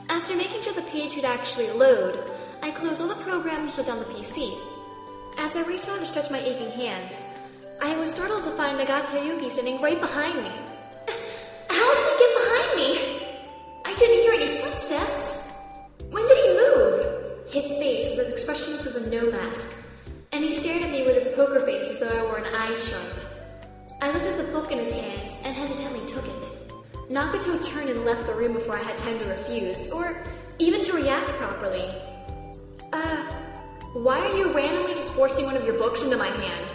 After 0.08 0.34
making 0.36 0.62
sure 0.62 0.72
the 0.72 0.82
page 0.82 1.16
would 1.16 1.26
actually 1.26 1.70
load, 1.70 2.30
I 2.62 2.70
closed 2.70 3.00
all 3.00 3.08
the 3.08 3.14
programs 3.16 3.58
and 3.58 3.72
shut 3.72 3.86
down 3.86 3.98
the 3.98 4.04
PC. 4.06 4.58
As 5.38 5.54
I 5.54 5.62
reached 5.62 5.88
out 5.88 6.00
to 6.00 6.06
stretch 6.06 6.30
my 6.30 6.40
aching 6.40 6.70
hands, 6.72 7.24
I 7.80 7.96
was 7.96 8.12
startled 8.12 8.42
to 8.44 8.50
find 8.50 8.78
Nagato 8.78 9.24
Yuki 9.24 9.48
standing 9.48 9.80
right 9.80 10.00
behind 10.00 10.42
me. 10.42 10.50
How 11.70 11.94
did 11.94 12.04
he 12.08 12.18
get 12.18 12.32
behind 12.42 12.76
me? 12.76 13.26
I 13.84 13.94
didn't 13.94 14.22
hear 14.22 14.32
any 14.32 14.60
footsteps. 14.60 15.52
When 16.10 16.26
did 16.26 16.36
he 16.36 16.48
move? 16.56 17.52
His 17.52 17.72
face 17.78 18.08
was 18.10 18.18
as 18.18 18.32
expressionless 18.32 18.86
as 18.86 18.96
a 18.96 19.10
Noh 19.10 19.30
mask, 19.30 19.86
and 20.32 20.44
he 20.44 20.52
stared 20.52 20.82
at 20.82 20.90
me 20.90 21.04
with 21.04 21.14
his 21.14 21.34
poker 21.34 21.60
face 21.60 21.88
as 21.88 22.00
though 22.00 22.18
I 22.18 22.22
were 22.22 22.38
an 22.38 22.54
eye 22.54 22.76
chart. 22.76 23.26
I 24.00 24.10
looked 24.10 24.26
at 24.26 24.36
the 24.38 24.52
book 24.52 24.72
in 24.72 24.78
his 24.78 24.90
hands 24.90 25.36
and 25.44 25.54
hesitantly 25.54 26.04
took 26.06 26.26
it. 26.26 26.48
Nagato 27.10 27.64
turned 27.64 27.90
and 27.90 28.04
left 28.04 28.26
the 28.26 28.34
room 28.34 28.52
before 28.52 28.76
I 28.76 28.82
had 28.82 28.98
time 28.98 29.18
to 29.20 29.24
refuse, 29.26 29.90
or 29.92 30.20
even 30.58 30.82
to 30.82 30.92
react 30.92 31.30
properly. 31.30 31.88
Uh, 32.92 33.22
why 33.92 34.18
are 34.18 34.36
you 34.36 34.52
randomly 34.52 34.94
just 34.94 35.12
forcing 35.12 35.44
one 35.44 35.56
of 35.56 35.64
your 35.64 35.78
books 35.78 36.04
into 36.04 36.16
my 36.16 36.28
hand? 36.28 36.74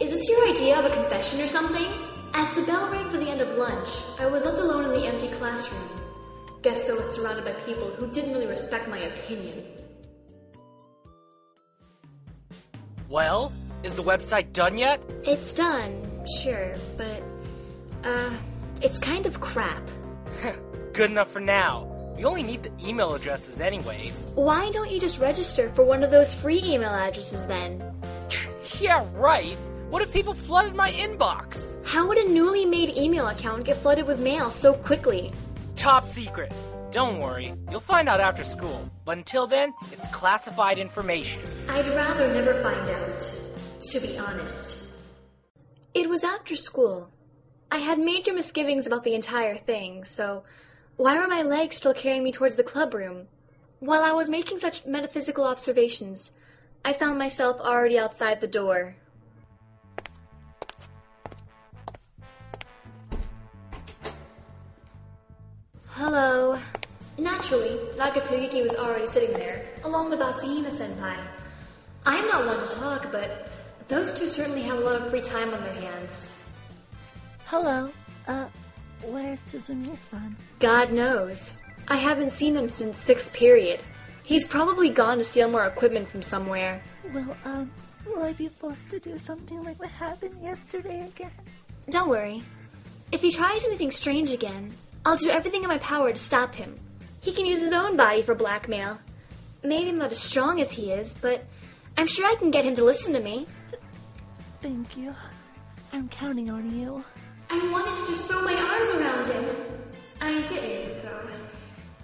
Is 0.00 0.10
this 0.10 0.28
your 0.28 0.48
idea 0.48 0.78
of 0.78 0.84
a 0.84 0.90
confession 0.90 1.40
or 1.40 1.46
something? 1.46 1.86
As 2.34 2.52
the 2.54 2.62
bell 2.62 2.90
rang 2.90 3.08
for 3.10 3.18
the 3.18 3.28
end 3.28 3.40
of 3.40 3.56
lunch, 3.56 3.88
I 4.18 4.26
was 4.26 4.44
left 4.44 4.58
alone 4.58 4.84
in 4.84 5.00
the 5.00 5.06
empty 5.06 5.28
classroom. 5.28 5.88
Guess 6.62 6.90
I 6.90 6.94
was 6.94 7.08
surrounded 7.08 7.44
by 7.44 7.52
people 7.62 7.88
who 7.90 8.10
didn't 8.10 8.32
really 8.32 8.46
respect 8.46 8.88
my 8.88 8.98
opinion. 8.98 9.64
Well, 13.08 13.52
is 13.82 13.94
the 13.94 14.02
website 14.02 14.52
done 14.52 14.76
yet? 14.76 15.00
It's 15.22 15.54
done, 15.54 16.02
sure, 16.42 16.74
but, 16.96 17.22
uh, 18.04 18.30
it's 18.82 18.98
kind 18.98 19.24
of 19.24 19.40
crap. 19.40 19.82
Good 20.92 21.10
enough 21.10 21.30
for 21.30 21.40
now. 21.40 21.97
We 22.18 22.24
only 22.24 22.42
need 22.42 22.64
the 22.64 22.72
email 22.84 23.14
addresses 23.14 23.60
anyways. 23.60 24.26
Why 24.34 24.72
don't 24.72 24.90
you 24.90 24.98
just 24.98 25.20
register 25.20 25.70
for 25.70 25.84
one 25.84 26.02
of 26.02 26.10
those 26.10 26.34
free 26.34 26.60
email 26.64 26.90
addresses 26.90 27.46
then? 27.46 27.82
Yeah, 28.80 29.04
right. 29.14 29.56
What 29.90 30.02
if 30.02 30.12
people 30.12 30.34
flooded 30.34 30.72
my 30.74 30.92
inbox? 30.92 31.84
How 31.84 32.06
would 32.06 32.18
a 32.18 32.28
newly 32.28 32.64
made 32.64 32.90
email 32.96 33.26
account 33.26 33.64
get 33.64 33.78
flooded 33.78 34.06
with 34.06 34.20
mail 34.20 34.50
so 34.50 34.74
quickly? 34.74 35.32
Top 35.74 36.06
secret. 36.06 36.52
Don't 36.92 37.18
worry, 37.18 37.54
you'll 37.72 37.80
find 37.80 38.08
out 38.08 38.20
after 38.20 38.44
school. 38.44 38.88
But 39.04 39.18
until 39.18 39.48
then, 39.48 39.74
it's 39.90 40.06
classified 40.12 40.78
information. 40.78 41.42
I'd 41.68 41.88
rather 41.88 42.32
never 42.32 42.62
find 42.62 42.88
out, 42.88 43.20
to 43.90 44.00
be 44.00 44.16
honest. 44.16 44.76
It 45.94 46.08
was 46.08 46.22
after 46.22 46.54
school. 46.54 47.08
I 47.72 47.78
had 47.78 47.98
major 47.98 48.32
misgivings 48.32 48.86
about 48.86 49.02
the 49.02 49.14
entire 49.14 49.56
thing, 49.56 50.04
so 50.04 50.44
why 50.98 51.16
were 51.16 51.28
my 51.28 51.42
legs 51.42 51.76
still 51.76 51.94
carrying 51.94 52.24
me 52.24 52.32
towards 52.32 52.56
the 52.56 52.64
club 52.64 52.92
room? 52.92 53.28
While 53.78 54.02
I 54.02 54.10
was 54.10 54.28
making 54.28 54.58
such 54.58 54.84
metaphysical 54.84 55.44
observations, 55.44 56.34
I 56.84 56.92
found 56.92 57.18
myself 57.18 57.60
already 57.60 57.96
outside 57.96 58.40
the 58.40 58.48
door. 58.48 58.96
Hello. 65.90 66.58
Naturally, 67.16 67.78
Nagato 67.96 68.40
Yuki 68.40 68.62
was 68.62 68.74
already 68.74 69.06
sitting 69.06 69.34
there, 69.34 69.66
along 69.84 70.10
with 70.10 70.18
Asahina 70.18 70.66
senpai. 70.66 71.16
I'm 72.06 72.26
not 72.26 72.44
one 72.44 72.66
to 72.66 72.74
talk, 72.74 73.12
but 73.12 73.48
those 73.86 74.18
two 74.18 74.28
certainly 74.28 74.62
have 74.62 74.78
a 74.78 74.80
lot 74.80 74.96
of 74.96 75.10
free 75.10 75.20
time 75.20 75.54
on 75.54 75.62
their 75.62 75.74
hands. 75.74 76.44
Hello. 77.46 77.90
Uh, 78.26 78.46
where's 79.02 79.40
Suzumiya-san? 79.40 80.36
God 80.58 80.92
knows. 80.92 81.54
I 81.88 81.96
haven't 81.96 82.30
seen 82.30 82.56
him 82.56 82.68
since 82.68 82.98
sixth 82.98 83.32
period. 83.32 83.80
He's 84.24 84.46
probably 84.46 84.90
gone 84.90 85.18
to 85.18 85.24
steal 85.24 85.50
more 85.50 85.66
equipment 85.66 86.08
from 86.08 86.22
somewhere. 86.22 86.82
Well, 87.14 87.36
um, 87.44 87.70
Will 88.08 88.22
I 88.22 88.32
be 88.32 88.48
forced 88.48 88.90
to 88.90 88.98
do 88.98 89.18
something 89.18 89.62
like 89.64 89.78
what 89.78 89.90
happened 89.90 90.42
yesterday 90.42 91.06
again? 91.08 91.30
Don't 91.90 92.08
worry. 92.08 92.42
If 93.12 93.20
he 93.20 93.30
tries 93.30 93.64
anything 93.64 93.90
strange 93.90 94.30
again, 94.30 94.72
I'll 95.04 95.16
do 95.16 95.30
everything 95.30 95.62
in 95.62 95.68
my 95.68 95.78
power 95.78 96.12
to 96.12 96.18
stop 96.18 96.54
him. 96.54 96.78
He 97.20 97.32
can 97.32 97.46
use 97.46 97.60
his 97.60 97.72
own 97.72 97.96
body 97.96 98.22
for 98.22 98.34
blackmail. 98.34 98.98
Maybe 99.62 99.90
I'm 99.90 99.98
not 99.98 100.12
as 100.12 100.18
strong 100.18 100.60
as 100.60 100.70
he 100.70 100.90
is, 100.90 101.14
but 101.20 101.44
I'm 101.96 102.06
sure 102.06 102.26
I 102.26 102.36
can 102.36 102.50
get 102.50 102.64
him 102.64 102.74
to 102.76 102.84
listen 102.84 103.12
to 103.12 103.20
me. 103.20 103.46
Thank 104.62 104.96
you. 104.96 105.14
I'm 105.92 106.08
counting 106.08 106.50
on 106.50 106.78
you. 106.78 107.04
I 107.50 107.70
wanted 107.70 107.98
to 107.98 108.06
just 108.06 108.28
throw 108.28 108.42
my 108.42 108.54
arms 108.54 108.88
around 108.90 109.26
him. 109.26 109.56
I 110.20 110.46
didn't, 110.46 111.02
though. 111.02 111.28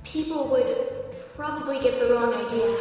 People 0.04 0.48
would 0.48 0.76
probably 1.36 1.80
get 1.80 1.98
the 1.98 2.14
wrong 2.14 2.32
idea. 2.32 2.76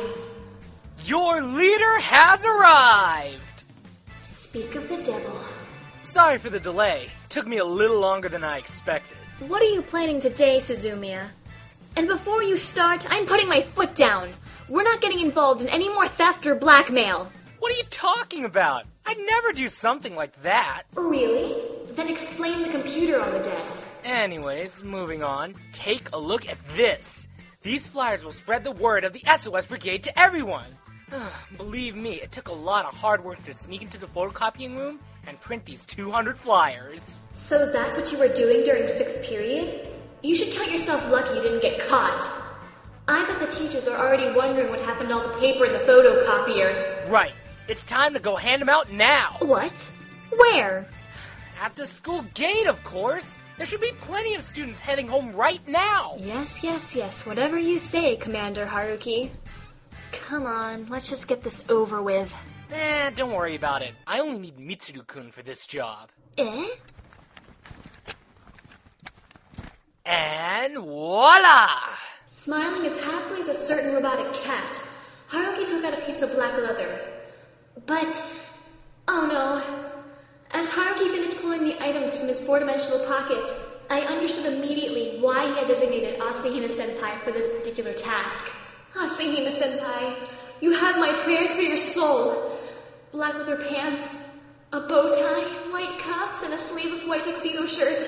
Your 1.05 1.41
leader 1.41 1.99
has 1.99 2.45
arrived! 2.45 3.63
Speak 4.23 4.75
of 4.75 4.87
the 4.87 4.97
devil. 5.03 5.37
Sorry 6.03 6.37
for 6.37 6.49
the 6.49 6.59
delay. 6.59 7.09
Took 7.29 7.47
me 7.47 7.57
a 7.57 7.65
little 7.65 7.99
longer 7.99 8.29
than 8.29 8.43
I 8.43 8.59
expected. 8.59 9.17
What 9.39 9.61
are 9.61 9.65
you 9.65 9.81
planning 9.81 10.21
today, 10.21 10.57
Suzumiya? 10.57 11.27
And 11.95 12.07
before 12.07 12.43
you 12.43 12.57
start, 12.57 13.07
I'm 13.09 13.25
putting 13.25 13.49
my 13.49 13.61
foot 13.61 13.95
down. 13.95 14.29
We're 14.69 14.83
not 14.83 15.01
getting 15.01 15.19
involved 15.19 15.61
in 15.61 15.69
any 15.69 15.89
more 15.89 16.07
theft 16.07 16.45
or 16.45 16.55
blackmail. 16.55 17.31
What 17.59 17.73
are 17.73 17.77
you 17.77 17.83
talking 17.89 18.45
about? 18.45 18.85
I'd 19.05 19.17
never 19.17 19.51
do 19.51 19.67
something 19.67 20.15
like 20.15 20.41
that. 20.43 20.83
Really? 20.95 21.72
Then 21.95 22.09
explain 22.09 22.63
the 22.63 22.69
computer 22.69 23.21
on 23.21 23.33
the 23.33 23.39
desk. 23.39 23.99
Anyways, 24.03 24.83
moving 24.83 25.21
on. 25.21 25.53
Take 25.73 26.09
a 26.11 26.17
look 26.17 26.49
at 26.49 26.57
this. 26.75 27.27
These 27.61 27.85
flyers 27.85 28.23
will 28.23 28.31
spread 28.31 28.63
the 28.63 28.71
word 28.71 29.03
of 29.03 29.13
the 29.13 29.23
SOS 29.39 29.67
Brigade 29.67 30.03
to 30.03 30.19
everyone. 30.19 30.65
Believe 31.57 31.95
me, 31.95 32.15
it 32.15 32.31
took 32.31 32.47
a 32.47 32.53
lot 32.53 32.85
of 32.85 32.95
hard 32.95 33.23
work 33.23 33.43
to 33.45 33.53
sneak 33.53 33.83
into 33.83 33.99
the 33.99 34.07
photocopying 34.07 34.75
room 34.75 34.99
and 35.27 35.39
print 35.39 35.65
these 35.65 35.85
200 35.85 36.37
flyers. 36.37 37.19
So 37.31 37.71
that's 37.71 37.95
what 37.95 38.11
you 38.11 38.17
were 38.17 38.33
doing 38.33 38.63
during 38.63 38.87
sixth 38.87 39.23
period? 39.23 39.87
You 40.23 40.35
should 40.35 40.53
count 40.55 40.71
yourself 40.71 41.11
lucky 41.11 41.35
you 41.35 41.41
didn't 41.43 41.61
get 41.61 41.79
caught. 41.87 42.27
I 43.07 43.23
bet 43.25 43.39
the 43.39 43.55
teachers 43.55 43.87
are 43.87 43.97
already 43.97 44.35
wondering 44.35 44.69
what 44.69 44.79
happened 44.81 45.09
to 45.09 45.15
all 45.15 45.27
the 45.27 45.39
paper 45.39 45.65
in 45.65 45.73
the 45.73 45.79
photocopier. 45.79 47.09
Right. 47.09 47.33
It's 47.67 47.83
time 47.83 48.13
to 48.13 48.19
go 48.19 48.35
hand 48.35 48.61
them 48.61 48.69
out 48.69 48.91
now. 48.91 49.37
What? 49.39 49.91
Where? 50.31 50.87
At 51.63 51.77
the 51.77 51.85
school 51.85 52.23
gate, 52.33 52.67
of 52.67 52.83
course. 52.83 53.37
There 53.55 53.65
should 53.65 53.79
be 53.79 53.93
plenty 54.01 54.35
of 54.35 54.43
students 54.43 54.79
heading 54.79 55.07
home 55.07 55.31
right 55.31 55.65
now. 55.65 56.17
Yes, 56.19 56.61
yes, 56.61 56.93
yes. 56.93 57.25
Whatever 57.25 57.57
you 57.57 57.79
say, 57.79 58.17
Commander 58.17 58.65
Haruki. 58.65 59.29
Come 60.11 60.45
on, 60.45 60.87
let's 60.87 61.09
just 61.09 61.29
get 61.29 61.41
this 61.41 61.63
over 61.69 62.01
with. 62.01 62.35
Eh, 62.69 63.11
don't 63.11 63.31
worry 63.31 63.55
about 63.55 63.81
it. 63.81 63.93
I 64.05 64.19
only 64.19 64.39
need 64.39 64.57
Mitsuru-kun 64.57 65.31
for 65.31 65.41
this 65.41 65.65
job. 65.65 66.09
Eh? 66.37 66.67
And 70.05 70.77
voila! 70.79 71.69
Smiling 72.25 72.85
as 72.87 72.99
happily 72.99 73.39
as 73.39 73.47
a 73.47 73.53
certain 73.53 73.93
robotic 73.93 74.33
cat, 74.33 74.83
Haruki 75.29 75.65
took 75.65 75.85
out 75.85 75.93
a 75.93 76.01
piece 76.01 76.21
of 76.23 76.33
black 76.33 76.57
leather. 76.57 76.99
But, 77.85 78.21
oh 79.07 79.25
no. 79.31 79.89
As 80.55 80.69
Haruki 80.69 81.09
finished 81.09 81.22
pulling 81.53 81.69
the 81.69 81.83
items 81.83 82.17
from 82.17 82.27
his 82.27 82.39
four 82.39 82.59
dimensional 82.59 82.99
pocket, 83.05 83.47
I 83.89 84.01
understood 84.01 84.51
immediately 84.53 85.19
why 85.19 85.47
he 85.47 85.53
had 85.53 85.67
designated 85.67 86.19
Asahina 86.19 86.65
Senpai 86.65 87.21
for 87.23 87.31
this 87.31 87.49
particular 87.49 87.93
task. 87.93 88.47
Asahina 88.95 89.51
Senpai, 89.51 90.15
you 90.61 90.71
have 90.71 90.97
my 90.97 91.13
prayers 91.23 91.53
for 91.53 91.61
your 91.61 91.77
soul. 91.77 92.57
Black 93.11 93.35
leather 93.35 93.57
pants, 93.57 94.17
a 94.71 94.79
bow 94.81 95.11
tie, 95.11 95.43
white 95.71 95.99
cuffs, 95.99 96.41
and 96.41 96.53
a 96.53 96.57
sleeveless 96.57 97.05
white 97.05 97.23
tuxedo 97.23 97.67
shirt. 97.67 98.01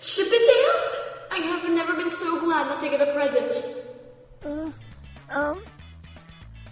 Ship 0.00 0.26
it 0.28 0.44
dance? 0.52 1.08
I 1.30 1.36
have 1.46 1.70
never 1.70 1.94
been 1.94 2.10
so 2.10 2.40
glad 2.40 2.66
not 2.66 2.80
to 2.80 2.90
get 2.90 3.00
a 3.00 3.12
present. 3.14 3.54
Uh, 4.44 4.70
um, 5.34 5.62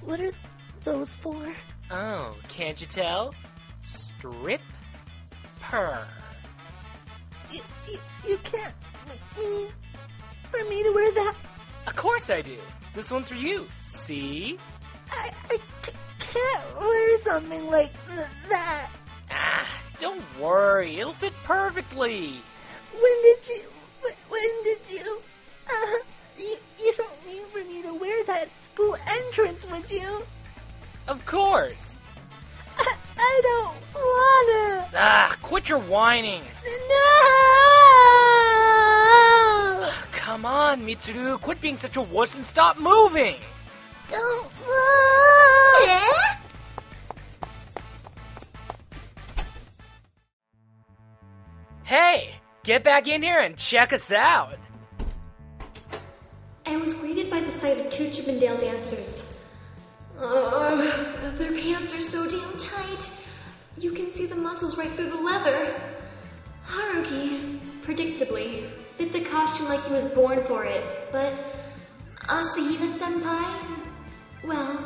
what 0.04 0.20
are 0.20 0.32
those 0.84 1.16
for? 1.16 1.46
Oh, 1.90 2.36
can't 2.48 2.78
you 2.78 2.86
tell? 2.86 3.34
Strip 3.84 4.60
her. 5.70 6.06
You, 7.50 7.60
you, 7.88 7.98
you 8.28 8.38
can't 8.38 8.74
mean 9.38 9.68
for 10.50 10.62
me 10.68 10.82
to 10.82 10.92
wear 10.92 11.12
that. 11.12 11.34
Of 11.86 11.96
course 11.96 12.28
I 12.30 12.42
do. 12.42 12.58
This 12.94 13.10
one's 13.10 13.28
for 13.28 13.34
you. 13.36 13.66
See? 13.80 14.58
I, 15.10 15.30
I 15.50 15.58
c- 15.84 15.92
can't 16.18 16.76
wear 16.78 17.18
something 17.20 17.66
like 17.70 17.92
th- 18.08 18.26
that. 18.48 18.90
Ah, 19.30 19.68
don't 20.00 20.22
worry. 20.40 20.98
It'll 20.98 21.14
fit 21.14 21.32
perfectly. 21.44 22.34
When 22.92 23.22
did 23.22 23.48
you? 23.48 23.62
When 24.28 24.64
did 24.64 24.78
you? 24.90 25.20
Uh, 25.68 25.96
you, 26.38 26.56
you 26.80 26.92
don't 26.96 27.26
mean 27.26 27.44
for 27.46 27.64
me 27.64 27.82
to 27.82 27.94
wear 27.94 28.24
that 28.24 28.42
at 28.42 28.64
school 28.64 28.96
entrance, 29.26 29.66
would 29.70 29.88
you? 29.90 30.22
Of 31.06 31.24
course. 31.26 31.89
I, 33.20 33.26
I 33.26 33.40
don't 33.42 33.76
wanna. 33.94 34.88
Ah, 34.94 35.36
quit 35.42 35.68
your 35.68 35.78
whining. 35.78 36.42
No! 39.78 39.90
Come 40.12 40.44
on, 40.46 40.82
Mitsuru. 40.86 41.40
Quit 41.40 41.60
being 41.60 41.76
such 41.76 41.96
a 41.96 42.02
wuss 42.02 42.36
and 42.36 42.46
stop 42.46 42.78
moving. 42.78 43.36
Don't 44.08 44.44
move! 44.60 45.88
Eh? 45.88 46.36
Hey, 51.84 52.34
get 52.62 52.84
back 52.84 53.08
in 53.08 53.22
here 53.22 53.40
and 53.40 53.56
check 53.56 53.92
us 53.92 54.12
out. 54.12 54.56
I 56.66 56.76
was 56.76 56.94
greeted 56.94 57.28
by 57.30 57.40
the 57.40 57.50
sight 57.50 57.78
of 57.78 57.90
two 57.90 58.10
Chippendale 58.10 58.56
dancers. 58.58 59.44
Ugh, 60.20 60.49
their 61.38 61.52
pants 61.52 61.94
are 61.94 62.00
so 62.00 62.28
damn 62.28 62.58
tight. 62.58 63.10
You 63.78 63.92
can 63.92 64.10
see 64.10 64.26
the 64.26 64.34
muscles 64.34 64.76
right 64.76 64.90
through 64.92 65.10
the 65.10 65.20
leather. 65.20 65.74
Haruki, 66.66 67.58
predictably, 67.82 68.68
fit 68.96 69.12
the 69.12 69.22
costume 69.22 69.68
like 69.68 69.84
he 69.84 69.92
was 69.92 70.06
born 70.06 70.42
for 70.44 70.64
it, 70.64 70.84
but 71.12 71.32
Asahina 72.22 72.88
senpai, 72.88 73.44
well, 74.44 74.84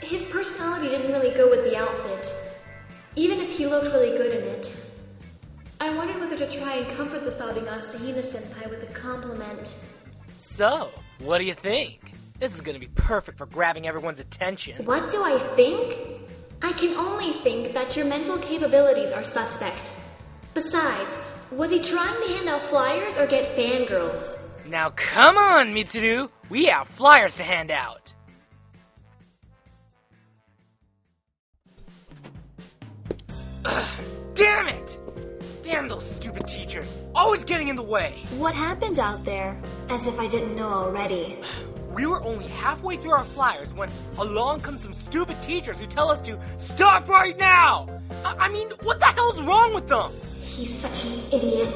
his 0.00 0.24
personality 0.24 0.88
didn't 0.88 1.12
really 1.12 1.34
go 1.34 1.48
with 1.48 1.64
the 1.64 1.76
outfit, 1.76 2.32
even 3.16 3.38
if 3.40 3.50
he 3.56 3.66
looked 3.66 3.86
really 3.86 4.16
good 4.16 4.36
in 4.36 4.48
it. 4.48 4.74
I 5.80 5.94
wondered 5.94 6.20
whether 6.20 6.36
to 6.36 6.48
try 6.48 6.76
and 6.76 6.96
comfort 6.96 7.24
the 7.24 7.30
sobbing 7.30 7.64
Asahina 7.64 8.18
senpai 8.18 8.68
with 8.68 8.82
a 8.82 8.92
compliment. 8.92 9.78
So, 10.38 10.90
what 11.20 11.38
do 11.38 11.44
you 11.44 11.54
think? 11.54 12.09
This 12.40 12.54
is 12.54 12.62
gonna 12.62 12.78
be 12.78 12.88
perfect 12.94 13.36
for 13.36 13.44
grabbing 13.44 13.86
everyone's 13.86 14.18
attention. 14.18 14.86
What 14.86 15.10
do 15.12 15.22
I 15.22 15.38
think? 15.56 15.98
I 16.62 16.72
can 16.72 16.96
only 16.96 17.32
think 17.32 17.74
that 17.74 17.94
your 17.98 18.06
mental 18.06 18.38
capabilities 18.38 19.12
are 19.12 19.24
suspect. 19.24 19.92
Besides, 20.54 21.18
was 21.50 21.70
he 21.70 21.82
trying 21.82 22.18
to 22.26 22.34
hand 22.34 22.48
out 22.48 22.62
flyers 22.62 23.18
or 23.18 23.26
get 23.26 23.54
fangirls? 23.54 24.66
Now 24.66 24.88
come 24.96 25.36
on, 25.36 25.74
Mitsuru. 25.74 26.30
We 26.48 26.64
have 26.64 26.88
flyers 26.88 27.36
to 27.36 27.42
hand 27.42 27.70
out. 27.70 28.14
Ugh, 33.66 33.88
damn 34.34 34.68
it! 34.68 34.98
Damn 35.62 35.88
those 35.88 36.10
stupid 36.10 36.48
teachers. 36.48 36.90
Always 37.14 37.44
getting 37.44 37.68
in 37.68 37.76
the 37.76 37.82
way. 37.82 38.22
What 38.38 38.54
happened 38.54 38.98
out 38.98 39.26
there? 39.26 39.60
As 39.90 40.06
if 40.06 40.18
I 40.18 40.26
didn't 40.26 40.56
know 40.56 40.68
already. 40.68 41.38
We 41.92 42.06
were 42.06 42.22
only 42.22 42.46
halfway 42.46 42.96
through 42.96 43.12
our 43.12 43.24
flyers 43.24 43.74
when 43.74 43.90
along 44.18 44.60
come 44.60 44.78
some 44.78 44.94
stupid 44.94 45.40
teachers 45.42 45.78
who 45.78 45.86
tell 45.86 46.10
us 46.10 46.20
to 46.22 46.38
stop 46.58 47.08
right 47.08 47.36
now! 47.36 47.88
I, 48.24 48.46
I 48.46 48.48
mean, 48.48 48.70
what 48.82 49.00
the 49.00 49.06
hell's 49.06 49.42
wrong 49.42 49.74
with 49.74 49.88
them? 49.88 50.10
He's 50.40 50.72
such 50.72 51.32
an 51.32 51.40
idiot. 51.40 51.74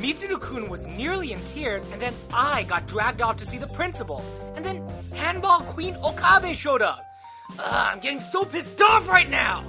Mitsuru-kun 0.00 0.68
was 0.68 0.86
nearly 0.86 1.32
in 1.32 1.40
tears, 1.46 1.82
and 1.92 2.00
then 2.00 2.14
I 2.32 2.62
got 2.62 2.86
dragged 2.86 3.20
off 3.20 3.36
to 3.38 3.46
see 3.46 3.58
the 3.58 3.66
principal. 3.66 4.24
And 4.54 4.64
then 4.64 4.88
Handball 5.12 5.60
Queen 5.60 5.96
Okabe 5.96 6.54
showed 6.54 6.80
up. 6.80 7.04
Ugh, 7.58 7.58
I'm 7.60 7.98
getting 7.98 8.20
so 8.20 8.44
pissed 8.44 8.80
off 8.80 9.08
right 9.08 9.28
now! 9.28 9.64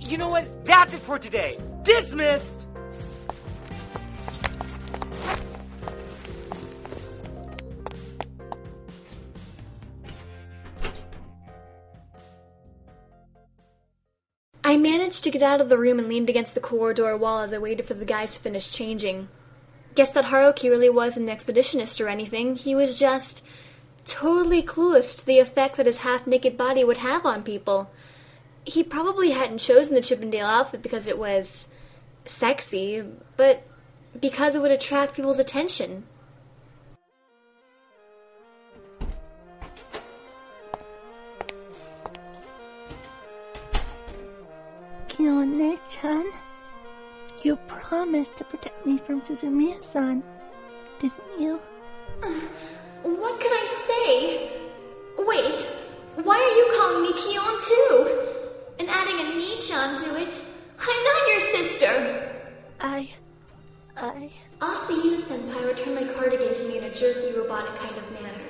You 0.00 0.18
know 0.18 0.28
what? 0.28 0.64
That's 0.64 0.92
it 0.92 1.00
for 1.00 1.18
today. 1.18 1.58
Dismissed! 1.82 2.63
I 14.74 14.76
managed 14.76 15.22
to 15.22 15.30
get 15.30 15.40
out 15.40 15.60
of 15.60 15.68
the 15.68 15.78
room 15.78 16.00
and 16.00 16.08
leaned 16.08 16.28
against 16.28 16.56
the 16.56 16.60
corridor 16.60 17.16
wall 17.16 17.42
as 17.42 17.52
I 17.52 17.58
waited 17.58 17.86
for 17.86 17.94
the 17.94 18.04
guys 18.04 18.34
to 18.34 18.42
finish 18.42 18.72
changing. 18.72 19.28
Guess 19.94 20.10
that 20.10 20.24
Haruki 20.24 20.68
really 20.68 20.90
wasn't 20.90 21.30
an 21.30 21.36
expeditionist 21.36 22.04
or 22.04 22.08
anything. 22.08 22.56
He 22.56 22.74
was 22.74 22.98
just 22.98 23.46
totally 24.04 24.64
clueless 24.64 25.16
to 25.16 25.24
the 25.24 25.38
effect 25.38 25.76
that 25.76 25.86
his 25.86 25.98
half 25.98 26.26
naked 26.26 26.56
body 26.56 26.82
would 26.82 26.96
have 26.96 27.24
on 27.24 27.44
people. 27.44 27.88
He 28.64 28.82
probably 28.82 29.30
hadn't 29.30 29.58
chosen 29.58 29.94
the 29.94 30.00
Chippendale 30.00 30.44
outfit 30.44 30.82
because 30.82 31.06
it 31.06 31.20
was 31.20 31.68
sexy, 32.24 33.04
but 33.36 33.62
because 34.20 34.56
it 34.56 34.60
would 34.60 34.72
attract 34.72 35.14
people's 35.14 35.38
attention. 35.38 36.02
Kiyone-chan, 45.24 46.26
you 47.42 47.56
promised 47.66 48.36
to 48.36 48.44
protect 48.44 48.84
me 48.84 48.98
from 48.98 49.22
Suzumiya-san, 49.22 50.22
didn't 51.00 51.40
you? 51.40 51.58
What 53.02 53.40
can 53.40 53.52
I 53.52 53.66
say? 53.86 54.52
Wait, 55.16 55.60
why 56.26 56.36
are 56.36 56.56
you 56.60 56.66
calling 56.76 57.02
me 57.04 57.12
Kyon 57.14 57.56
too? 57.70 57.94
And 58.78 58.90
adding 58.90 59.18
a 59.20 59.30
Nichan 59.40 59.96
to 60.02 60.20
it? 60.20 60.44
I'm 60.78 61.04
not 61.08 61.28
your 61.28 61.40
sister! 61.40 62.44
I... 62.80 63.08
I... 63.96 64.30
I'll 64.60 64.76
see 64.76 65.00
Asahina 65.00 65.20
senpai 65.28 65.66
returned 65.66 65.96
my 65.96 66.12
cardigan 66.12 66.54
to 66.54 66.64
me 66.68 66.78
in 66.78 66.84
a 66.84 66.94
jerky, 66.94 67.32
robotic 67.34 67.74
kind 67.76 67.96
of 67.96 68.12
manner. 68.20 68.48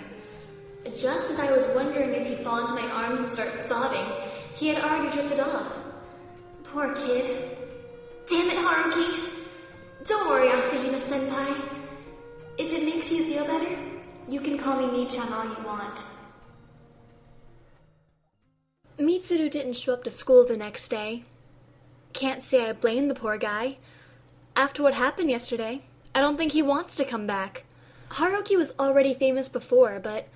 Just 0.96 1.30
as 1.30 1.38
I 1.38 1.52
was 1.52 1.68
wondering 1.76 2.14
if 2.14 2.26
he'd 2.26 2.44
fall 2.44 2.62
into 2.62 2.74
my 2.74 2.88
arms 2.90 3.20
and 3.20 3.28
start 3.28 3.54
sobbing, 3.54 4.08
he 4.56 4.66
had 4.66 4.82
already 4.82 5.10
drifted 5.12 5.38
off. 5.38 5.84
Poor 6.74 6.92
kid. 6.96 7.56
Damn 8.28 8.50
it, 8.50 8.56
Haruki! 8.56 9.30
Don't 10.02 10.28
worry, 10.28 10.48
Asahina 10.48 10.98
senpai. 10.98 11.54
If 12.58 12.72
it 12.72 12.84
makes 12.84 13.12
you 13.12 13.24
feel 13.26 13.44
better, 13.44 13.78
you 14.28 14.40
can 14.40 14.58
call 14.58 14.80
me 14.80 14.86
Nichan 14.86 15.30
all 15.30 15.44
you 15.44 15.64
want. 15.64 16.02
Mitsuru 18.98 19.48
didn't 19.48 19.74
show 19.74 19.92
up 19.92 20.02
to 20.02 20.10
school 20.10 20.44
the 20.44 20.56
next 20.56 20.88
day. 20.88 21.22
Can't 22.12 22.42
say 22.42 22.68
I 22.68 22.72
blame 22.72 23.06
the 23.06 23.14
poor 23.14 23.38
guy. 23.38 23.76
After 24.56 24.82
what 24.82 24.94
happened 24.94 25.30
yesterday, 25.30 25.82
I 26.12 26.20
don't 26.20 26.36
think 26.36 26.50
he 26.50 26.62
wants 26.62 26.96
to 26.96 27.04
come 27.04 27.24
back. 27.24 27.62
Haruki 28.10 28.56
was 28.56 28.74
already 28.80 29.14
famous 29.14 29.48
before, 29.48 30.00
but 30.02 30.26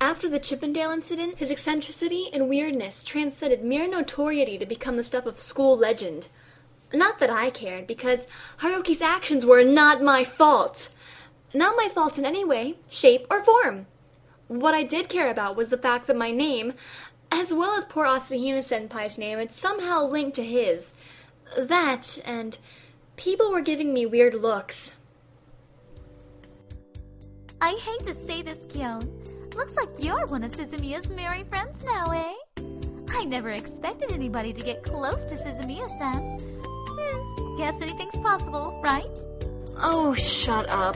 after 0.00 0.28
the 0.28 0.38
Chippendale 0.38 0.92
incident, 0.92 1.38
his 1.38 1.50
eccentricity 1.50 2.28
and 2.32 2.48
weirdness 2.48 3.02
transcended 3.02 3.64
mere 3.64 3.88
notoriety 3.88 4.56
to 4.58 4.66
become 4.66 4.96
the 4.96 5.02
stuff 5.02 5.26
of 5.26 5.38
school 5.38 5.76
legend. 5.76 6.28
Not 6.92 7.18
that 7.18 7.30
I 7.30 7.50
cared, 7.50 7.86
because 7.86 8.28
Haruki's 8.60 9.02
actions 9.02 9.44
were 9.44 9.64
not 9.64 10.02
my 10.02 10.24
fault. 10.24 10.90
Not 11.52 11.76
my 11.76 11.88
fault 11.88 12.16
in 12.18 12.24
any 12.24 12.44
way, 12.44 12.76
shape, 12.88 13.26
or 13.28 13.42
form. 13.42 13.86
What 14.46 14.74
I 14.74 14.84
did 14.84 15.08
care 15.08 15.30
about 15.30 15.56
was 15.56 15.68
the 15.68 15.76
fact 15.76 16.06
that 16.06 16.16
my 16.16 16.30
name, 16.30 16.74
as 17.30 17.52
well 17.52 17.76
as 17.76 17.84
poor 17.84 18.06
Asahina 18.06 18.58
senpai's 18.58 19.18
name, 19.18 19.38
had 19.38 19.52
somehow 19.52 20.04
linked 20.04 20.36
to 20.36 20.44
his. 20.44 20.94
That, 21.56 22.18
and 22.24 22.56
people 23.16 23.50
were 23.50 23.60
giving 23.60 23.92
me 23.92 24.06
weird 24.06 24.34
looks. 24.34 24.96
I 27.60 27.72
hate 27.72 28.06
to 28.06 28.14
say 28.14 28.42
this, 28.42 28.60
Kyon. 28.72 29.27
Looks 29.58 29.74
like 29.74 29.88
you're 29.98 30.24
one 30.26 30.44
of 30.44 30.52
Suzumiya's 30.52 31.10
merry 31.10 31.42
friends 31.42 31.84
now, 31.84 32.12
eh? 32.12 32.32
I 33.10 33.24
never 33.24 33.50
expected 33.50 34.12
anybody 34.12 34.52
to 34.52 34.60
get 34.60 34.84
close 34.84 35.24
to 35.24 35.34
Suzumiya-san. 35.34 36.38
Hmm, 36.38 37.56
guess 37.56 37.74
anything's 37.82 38.14
possible, 38.22 38.80
right? 38.84 39.10
Oh, 39.76 40.14
shut 40.14 40.68
up. 40.68 40.94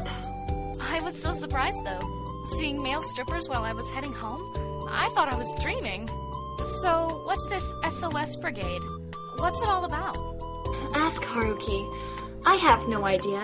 I 0.80 1.00
was 1.02 1.20
so 1.20 1.32
surprised 1.32 1.84
though. 1.84 2.44
Seeing 2.56 2.80
male 2.80 3.02
strippers 3.02 3.48
while 3.48 3.64
I 3.64 3.72
was 3.72 3.90
heading 3.90 4.12
home, 4.12 4.40
I 4.88 5.08
thought 5.12 5.32
I 5.32 5.36
was 5.36 5.52
dreaming. 5.60 6.08
So, 6.64 7.24
what's 7.24 7.44
this 7.46 7.74
SOS 7.90 8.36
Brigade? 8.36 8.82
What's 9.38 9.60
it 9.60 9.68
all 9.68 9.84
about? 9.84 10.16
Ask 10.94 11.20
Haruki. 11.22 11.82
I 12.46 12.54
have 12.54 12.86
no 12.86 13.04
idea. 13.06 13.42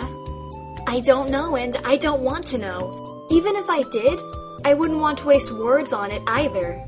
I 0.86 1.02
don't 1.04 1.28
know, 1.28 1.56
and 1.56 1.74
I 1.84 1.96
don't 1.96 2.20
want 2.22 2.46
to 2.48 2.58
know. 2.58 3.26
Even 3.30 3.56
if 3.56 3.68
I 3.68 3.82
did, 3.82 4.20
I 4.64 4.74
wouldn't 4.74 4.98
want 4.98 5.18
to 5.18 5.26
waste 5.26 5.52
words 5.52 5.92
on 5.92 6.10
it 6.10 6.22
either. 6.26 6.84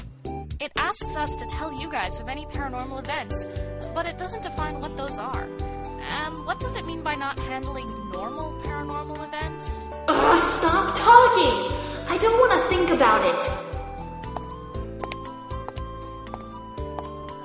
It 0.60 0.72
asks 0.76 1.16
us 1.16 1.36
to 1.36 1.46
tell 1.46 1.72
you 1.72 1.90
guys 1.90 2.20
of 2.20 2.28
any 2.28 2.44
paranormal 2.46 2.98
events, 2.98 3.46
but 3.94 4.08
it 4.08 4.18
doesn't 4.18 4.42
define 4.42 4.80
what 4.80 4.96
those 4.96 5.18
are. 5.18 5.48
And 6.08 6.44
what 6.44 6.58
does 6.58 6.76
it 6.76 6.84
mean 6.84 7.02
by 7.02 7.14
not 7.14 7.38
handling 7.38 7.86
normal 8.10 8.52
paranormal 8.62 9.24
events? 9.24 9.88
Ugh, 10.08 10.38
stop 10.38 10.96
talking! 10.96 11.76
I 12.08 12.18
don't 12.18 12.38
want 12.40 12.60
to 12.60 12.68
think 12.68 12.90
about 12.90 13.24
it. 13.24 13.42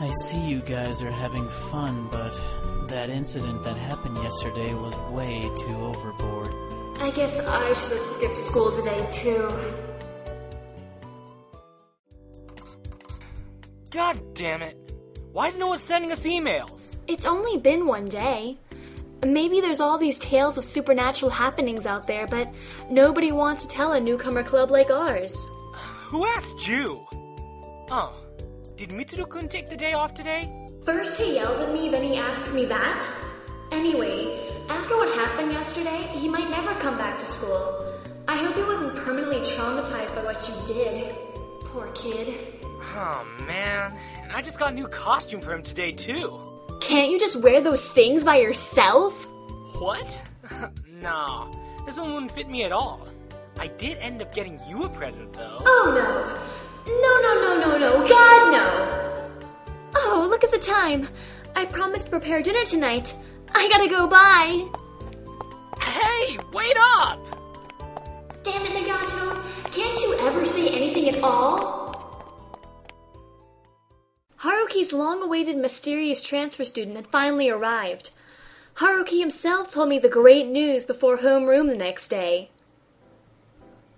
I 0.02 0.12
see 0.12 0.42
you 0.42 0.62
guys 0.62 1.02
are 1.04 1.12
having 1.12 1.48
fun, 1.50 2.10
but 2.12 2.38
that 2.90 3.10
incident 3.10 3.64
that 3.64 3.78
happened 3.78 4.18
yesterday 4.18 4.74
was 4.74 4.96
way 5.12 5.50
too 5.56 5.76
overboard. 5.76 6.54
I 7.00 7.12
guess 7.12 7.40
I 7.46 7.74
should 7.74 7.98
have 7.98 8.06
skipped 8.06 8.38
school 8.38 8.72
today, 8.72 9.08
too. 9.12 9.95
Damn 14.36 14.62
it. 14.62 14.76
Why 15.32 15.48
is 15.48 15.58
no 15.58 15.68
one 15.68 15.80
sending 15.80 16.12
us 16.12 16.24
emails? 16.24 16.96
It's 17.08 17.26
only 17.26 17.58
been 17.58 17.88
one 17.88 18.06
day. 18.06 18.58
Maybe 19.26 19.62
there's 19.62 19.80
all 19.80 19.98
these 19.98 20.20
tales 20.20 20.58
of 20.58 20.66
supernatural 20.66 21.32
happenings 21.32 21.86
out 21.86 22.06
there, 22.06 22.28
but 22.28 22.54
nobody 22.92 23.32
wants 23.32 23.66
to 23.66 23.70
tell 23.70 23.94
a 23.94 24.00
newcomer 24.00 24.44
club 24.44 24.72
like 24.72 24.92
ours. 24.92 25.36
Who 25.74 26.26
asked 26.26 26.68
you? 26.68 27.08
Oh, 27.90 28.14
did 28.76 28.90
Mitsuru-kun 28.90 29.48
take 29.48 29.70
the 29.70 29.78
day 29.78 29.94
off 29.94 30.14
today? 30.14 30.52
First 30.86 31.20
he 31.20 31.36
yells 31.36 31.58
at 31.60 31.74
me, 31.74 31.90
then 31.90 32.04
he 32.04 32.18
asks 32.18 32.54
me 32.54 32.66
that? 32.66 33.08
Anyway, 33.72 34.52
after 34.70 34.98
what 34.98 35.16
happened 35.16 35.52
yesterday, 35.52 36.10
he 36.14 36.28
might 36.28 36.50
never 36.50 36.76
come 36.76 36.98
back 36.98 37.20
to 37.20 37.26
school. 37.26 37.94
I 38.28 38.36
hope 38.36 38.56
he 38.56 38.64
wasn't 38.64 38.98
permanently 38.98 39.40
traumatized 39.40 40.16
by 40.16 40.24
what 40.24 40.48
you 40.48 40.56
did. 40.74 41.16
Poor 41.62 41.88
kid. 41.94 42.55
Oh 42.98 43.28
man, 43.46 43.93
and 44.24 44.32
I 44.32 44.41
just 44.41 44.58
got 44.58 44.72
a 44.72 44.74
new 44.74 44.88
costume 44.88 45.41
for 45.41 45.54
him 45.54 45.62
today 45.62 45.91
too. 45.91 46.39
Can't 46.80 47.12
you 47.12 47.20
just 47.20 47.36
wear 47.36 47.60
those 47.60 47.86
things 47.91 48.24
by 48.24 48.38
yourself? 48.38 49.14
What? 49.82 50.22
nah, 51.02 51.52
this 51.86 51.98
one 51.98 52.14
wouldn't 52.14 52.32
fit 52.32 52.48
me 52.48 52.64
at 52.64 52.72
all. 52.72 53.06
I 53.60 53.68
did 53.68 53.98
end 53.98 54.22
up 54.22 54.34
getting 54.34 54.62
you 54.70 54.86
a 54.86 54.89
present 54.89 55.34
though. 55.34 55.58
Oh 55.60 55.91
no. 55.93 56.54
No, 56.88 57.22
no, 57.22 57.41
no, 57.41 57.78
no, 57.78 57.78
no. 57.78 58.08
God, 58.08 58.52
no. 58.54 59.32
Oh, 59.96 60.28
look 60.30 60.46
at 60.46 60.52
the 60.52 60.60
time. 60.60 61.08
I 61.54 61.66
promised 61.66 62.06
to 62.06 62.12
prepare 62.12 62.41
dinner 62.41 62.64
tonight. 62.64 63.14
I 63.54 63.68
gotta 63.68 63.89
go 63.89 64.08
bye. 64.08 64.70
Hey, 65.82 66.38
wait 66.54 66.78
up! 66.80 67.20
Damn 68.43 68.66
it, 68.66 68.72
Nagato. 68.72 69.43
Can't 69.74 70.00
you 70.00 70.18
ever 70.20 70.46
say 70.46 70.70
anything 70.70 71.10
at 71.10 71.22
all? 71.22 71.85
Haruki's 74.42 74.94
long 74.94 75.22
awaited 75.22 75.58
mysterious 75.58 76.24
transfer 76.24 76.66
student 76.66 76.96
had 76.96 77.08
finally 77.08 77.50
arrived. 77.50 78.12
Haruki 78.76 79.20
himself 79.20 79.72
told 79.72 79.90
me 79.90 80.00
the 80.00 80.10
great 80.10 80.48
news 80.48 80.84
before 80.84 81.20
homeroom 81.20 81.68
the 81.68 81.78
next 81.78 82.10
day. 82.10 82.50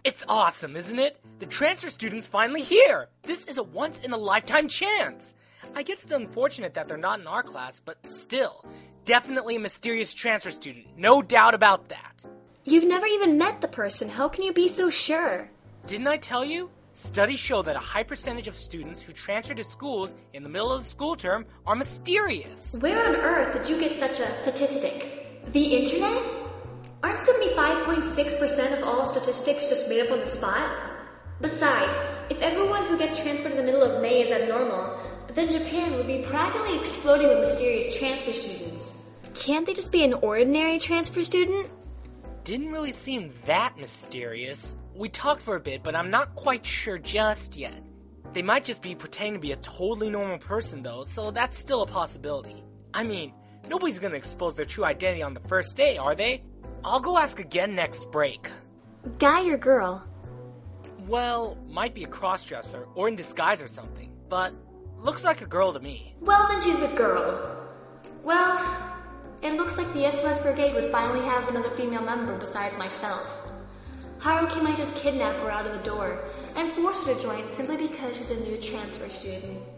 It's 0.03 0.23
awesome, 0.27 0.75
isn't 0.75 0.99
it? 0.99 1.19
The 1.39 1.45
transfer 1.47 1.89
student's 1.89 2.27
finally 2.27 2.61
here! 2.61 3.07
This 3.23 3.43
is 3.45 3.57
a 3.57 3.63
once 3.63 3.99
in 3.99 4.13
a 4.13 4.17
lifetime 4.17 4.67
chance! 4.67 5.33
I 5.75 5.83
guess 5.83 6.03
it's 6.03 6.13
unfortunate 6.13 6.75
that 6.75 6.87
they're 6.87 6.97
not 6.97 7.19
in 7.19 7.27
our 7.27 7.43
class, 7.43 7.81
but 7.83 8.05
still, 8.05 8.63
definitely 9.05 9.55
a 9.55 9.59
mysterious 9.59 10.13
transfer 10.13 10.51
student, 10.51 10.85
no 10.97 11.21
doubt 11.21 11.55
about 11.55 11.89
that. 11.89 12.23
You've 12.63 12.87
never 12.87 13.05
even 13.05 13.37
met 13.37 13.61
the 13.61 13.67
person. 13.67 14.09
How 14.09 14.29
can 14.29 14.43
you 14.43 14.53
be 14.53 14.69
so 14.69 14.89
sure? 14.89 15.49
Didn't 15.87 16.07
I 16.07 16.17
tell 16.17 16.45
you? 16.45 16.69
Studies 16.97 17.39
show 17.39 17.61
that 17.61 17.75
a 17.75 17.79
high 17.79 18.01
percentage 18.01 18.47
of 18.47 18.55
students 18.55 19.03
who 19.03 19.13
transfer 19.13 19.53
to 19.53 19.63
schools 19.63 20.15
in 20.33 20.41
the 20.41 20.49
middle 20.49 20.73
of 20.73 20.81
the 20.81 20.89
school 20.89 21.15
term 21.15 21.45
are 21.67 21.75
mysterious. 21.75 22.75
Where 22.79 23.07
on 23.07 23.15
earth 23.17 23.53
did 23.53 23.69
you 23.69 23.79
get 23.79 23.99
such 23.99 24.19
a 24.19 24.35
statistic? 24.37 25.53
The 25.53 25.63
internet? 25.77 26.23
Aren't 27.03 27.19
75.6% 27.19 28.79
of 28.79 28.83
all 28.83 29.05
statistics 29.05 29.69
just 29.69 29.87
made 29.89 30.07
up 30.07 30.11
on 30.11 30.21
the 30.21 30.25
spot? 30.25 30.75
Besides, 31.39 31.99
if 32.31 32.39
everyone 32.39 32.87
who 32.87 32.97
gets 32.97 33.21
transferred 33.21 33.51
in 33.51 33.57
the 33.57 33.63
middle 33.63 33.83
of 33.83 34.01
May 34.01 34.23
is 34.23 34.31
abnormal, 34.31 34.99
then 35.35 35.51
Japan 35.51 35.93
would 35.97 36.07
be 36.07 36.23
practically 36.23 36.79
exploding 36.79 37.27
with 37.27 37.41
mysterious 37.41 37.95
transfer 37.95 38.33
students. 38.33 39.19
Can't 39.35 39.67
they 39.67 39.75
just 39.75 39.91
be 39.91 40.03
an 40.03 40.13
ordinary 40.13 40.79
transfer 40.79 41.23
student? 41.23 41.69
Didn't 42.43 42.71
really 42.71 42.91
seem 42.91 43.33
that 43.45 43.77
mysterious. 43.77 44.73
We 44.97 45.09
talked 45.09 45.41
for 45.41 45.55
a 45.55 45.59
bit, 45.59 45.83
but 45.83 45.95
I'm 45.95 46.09
not 46.09 46.35
quite 46.35 46.65
sure 46.65 46.97
just 46.97 47.55
yet. 47.55 47.83
They 48.33 48.41
might 48.41 48.63
just 48.63 48.81
be 48.81 48.95
pretending 48.95 49.33
to 49.35 49.39
be 49.39 49.51
a 49.51 49.57
totally 49.57 50.09
normal 50.09 50.39
person, 50.39 50.81
though, 50.81 51.03
so 51.03 51.31
that's 51.31 51.57
still 51.57 51.83
a 51.83 51.87
possibility. 51.87 52.63
I 52.93 53.03
mean, 53.03 53.33
nobody's 53.69 53.99
gonna 53.99 54.15
expose 54.15 54.55
their 54.55 54.65
true 54.65 54.85
identity 54.85 55.21
on 55.21 55.33
the 55.33 55.39
first 55.41 55.77
day, 55.77 55.97
are 55.97 56.15
they? 56.15 56.43
I'll 56.83 56.99
go 56.99 57.17
ask 57.17 57.39
again 57.39 57.75
next 57.75 58.11
break. 58.11 58.49
Guy 59.19 59.47
or 59.47 59.57
girl? 59.57 60.03
Well, 61.07 61.57
might 61.69 61.93
be 61.93 62.03
a 62.03 62.07
crossdresser 62.07 62.87
or 62.95 63.07
in 63.07 63.15
disguise 63.15 63.61
or 63.61 63.67
something, 63.67 64.11
but 64.27 64.53
Looks 64.99 65.23
like 65.23 65.41
a 65.41 65.45
girl 65.45 65.73
to 65.73 65.79
me. 65.79 66.15
Well, 66.21 66.47
then 66.47 66.61
she's 66.61 66.81
a 66.81 66.87
girl. 66.95 67.55
Well, 68.23 68.59
it 69.43 69.53
looks 69.53 69.77
like 69.77 69.91
the 69.93 70.09
SOS 70.09 70.41
Brigade 70.41 70.73
would 70.73 70.91
finally 70.91 71.23
have 71.23 71.47
another 71.47 71.69
female 71.71 72.01
member 72.01 72.35
besides 72.37 72.77
myself. 72.79 73.36
Haruki 74.27 74.61
might 74.61 74.75
just 74.75 74.97
kidnap 74.97 75.39
her 75.39 75.49
out 75.49 75.65
of 75.65 75.71
the 75.71 75.89
door 75.89 76.19
and 76.57 76.73
force 76.73 77.07
her 77.07 77.15
to 77.15 77.21
join 77.21 77.47
simply 77.47 77.77
because 77.77 78.17
she's 78.17 78.29
a 78.29 78.39
new 78.41 78.57
transfer 78.57 79.07
student. 79.07 79.69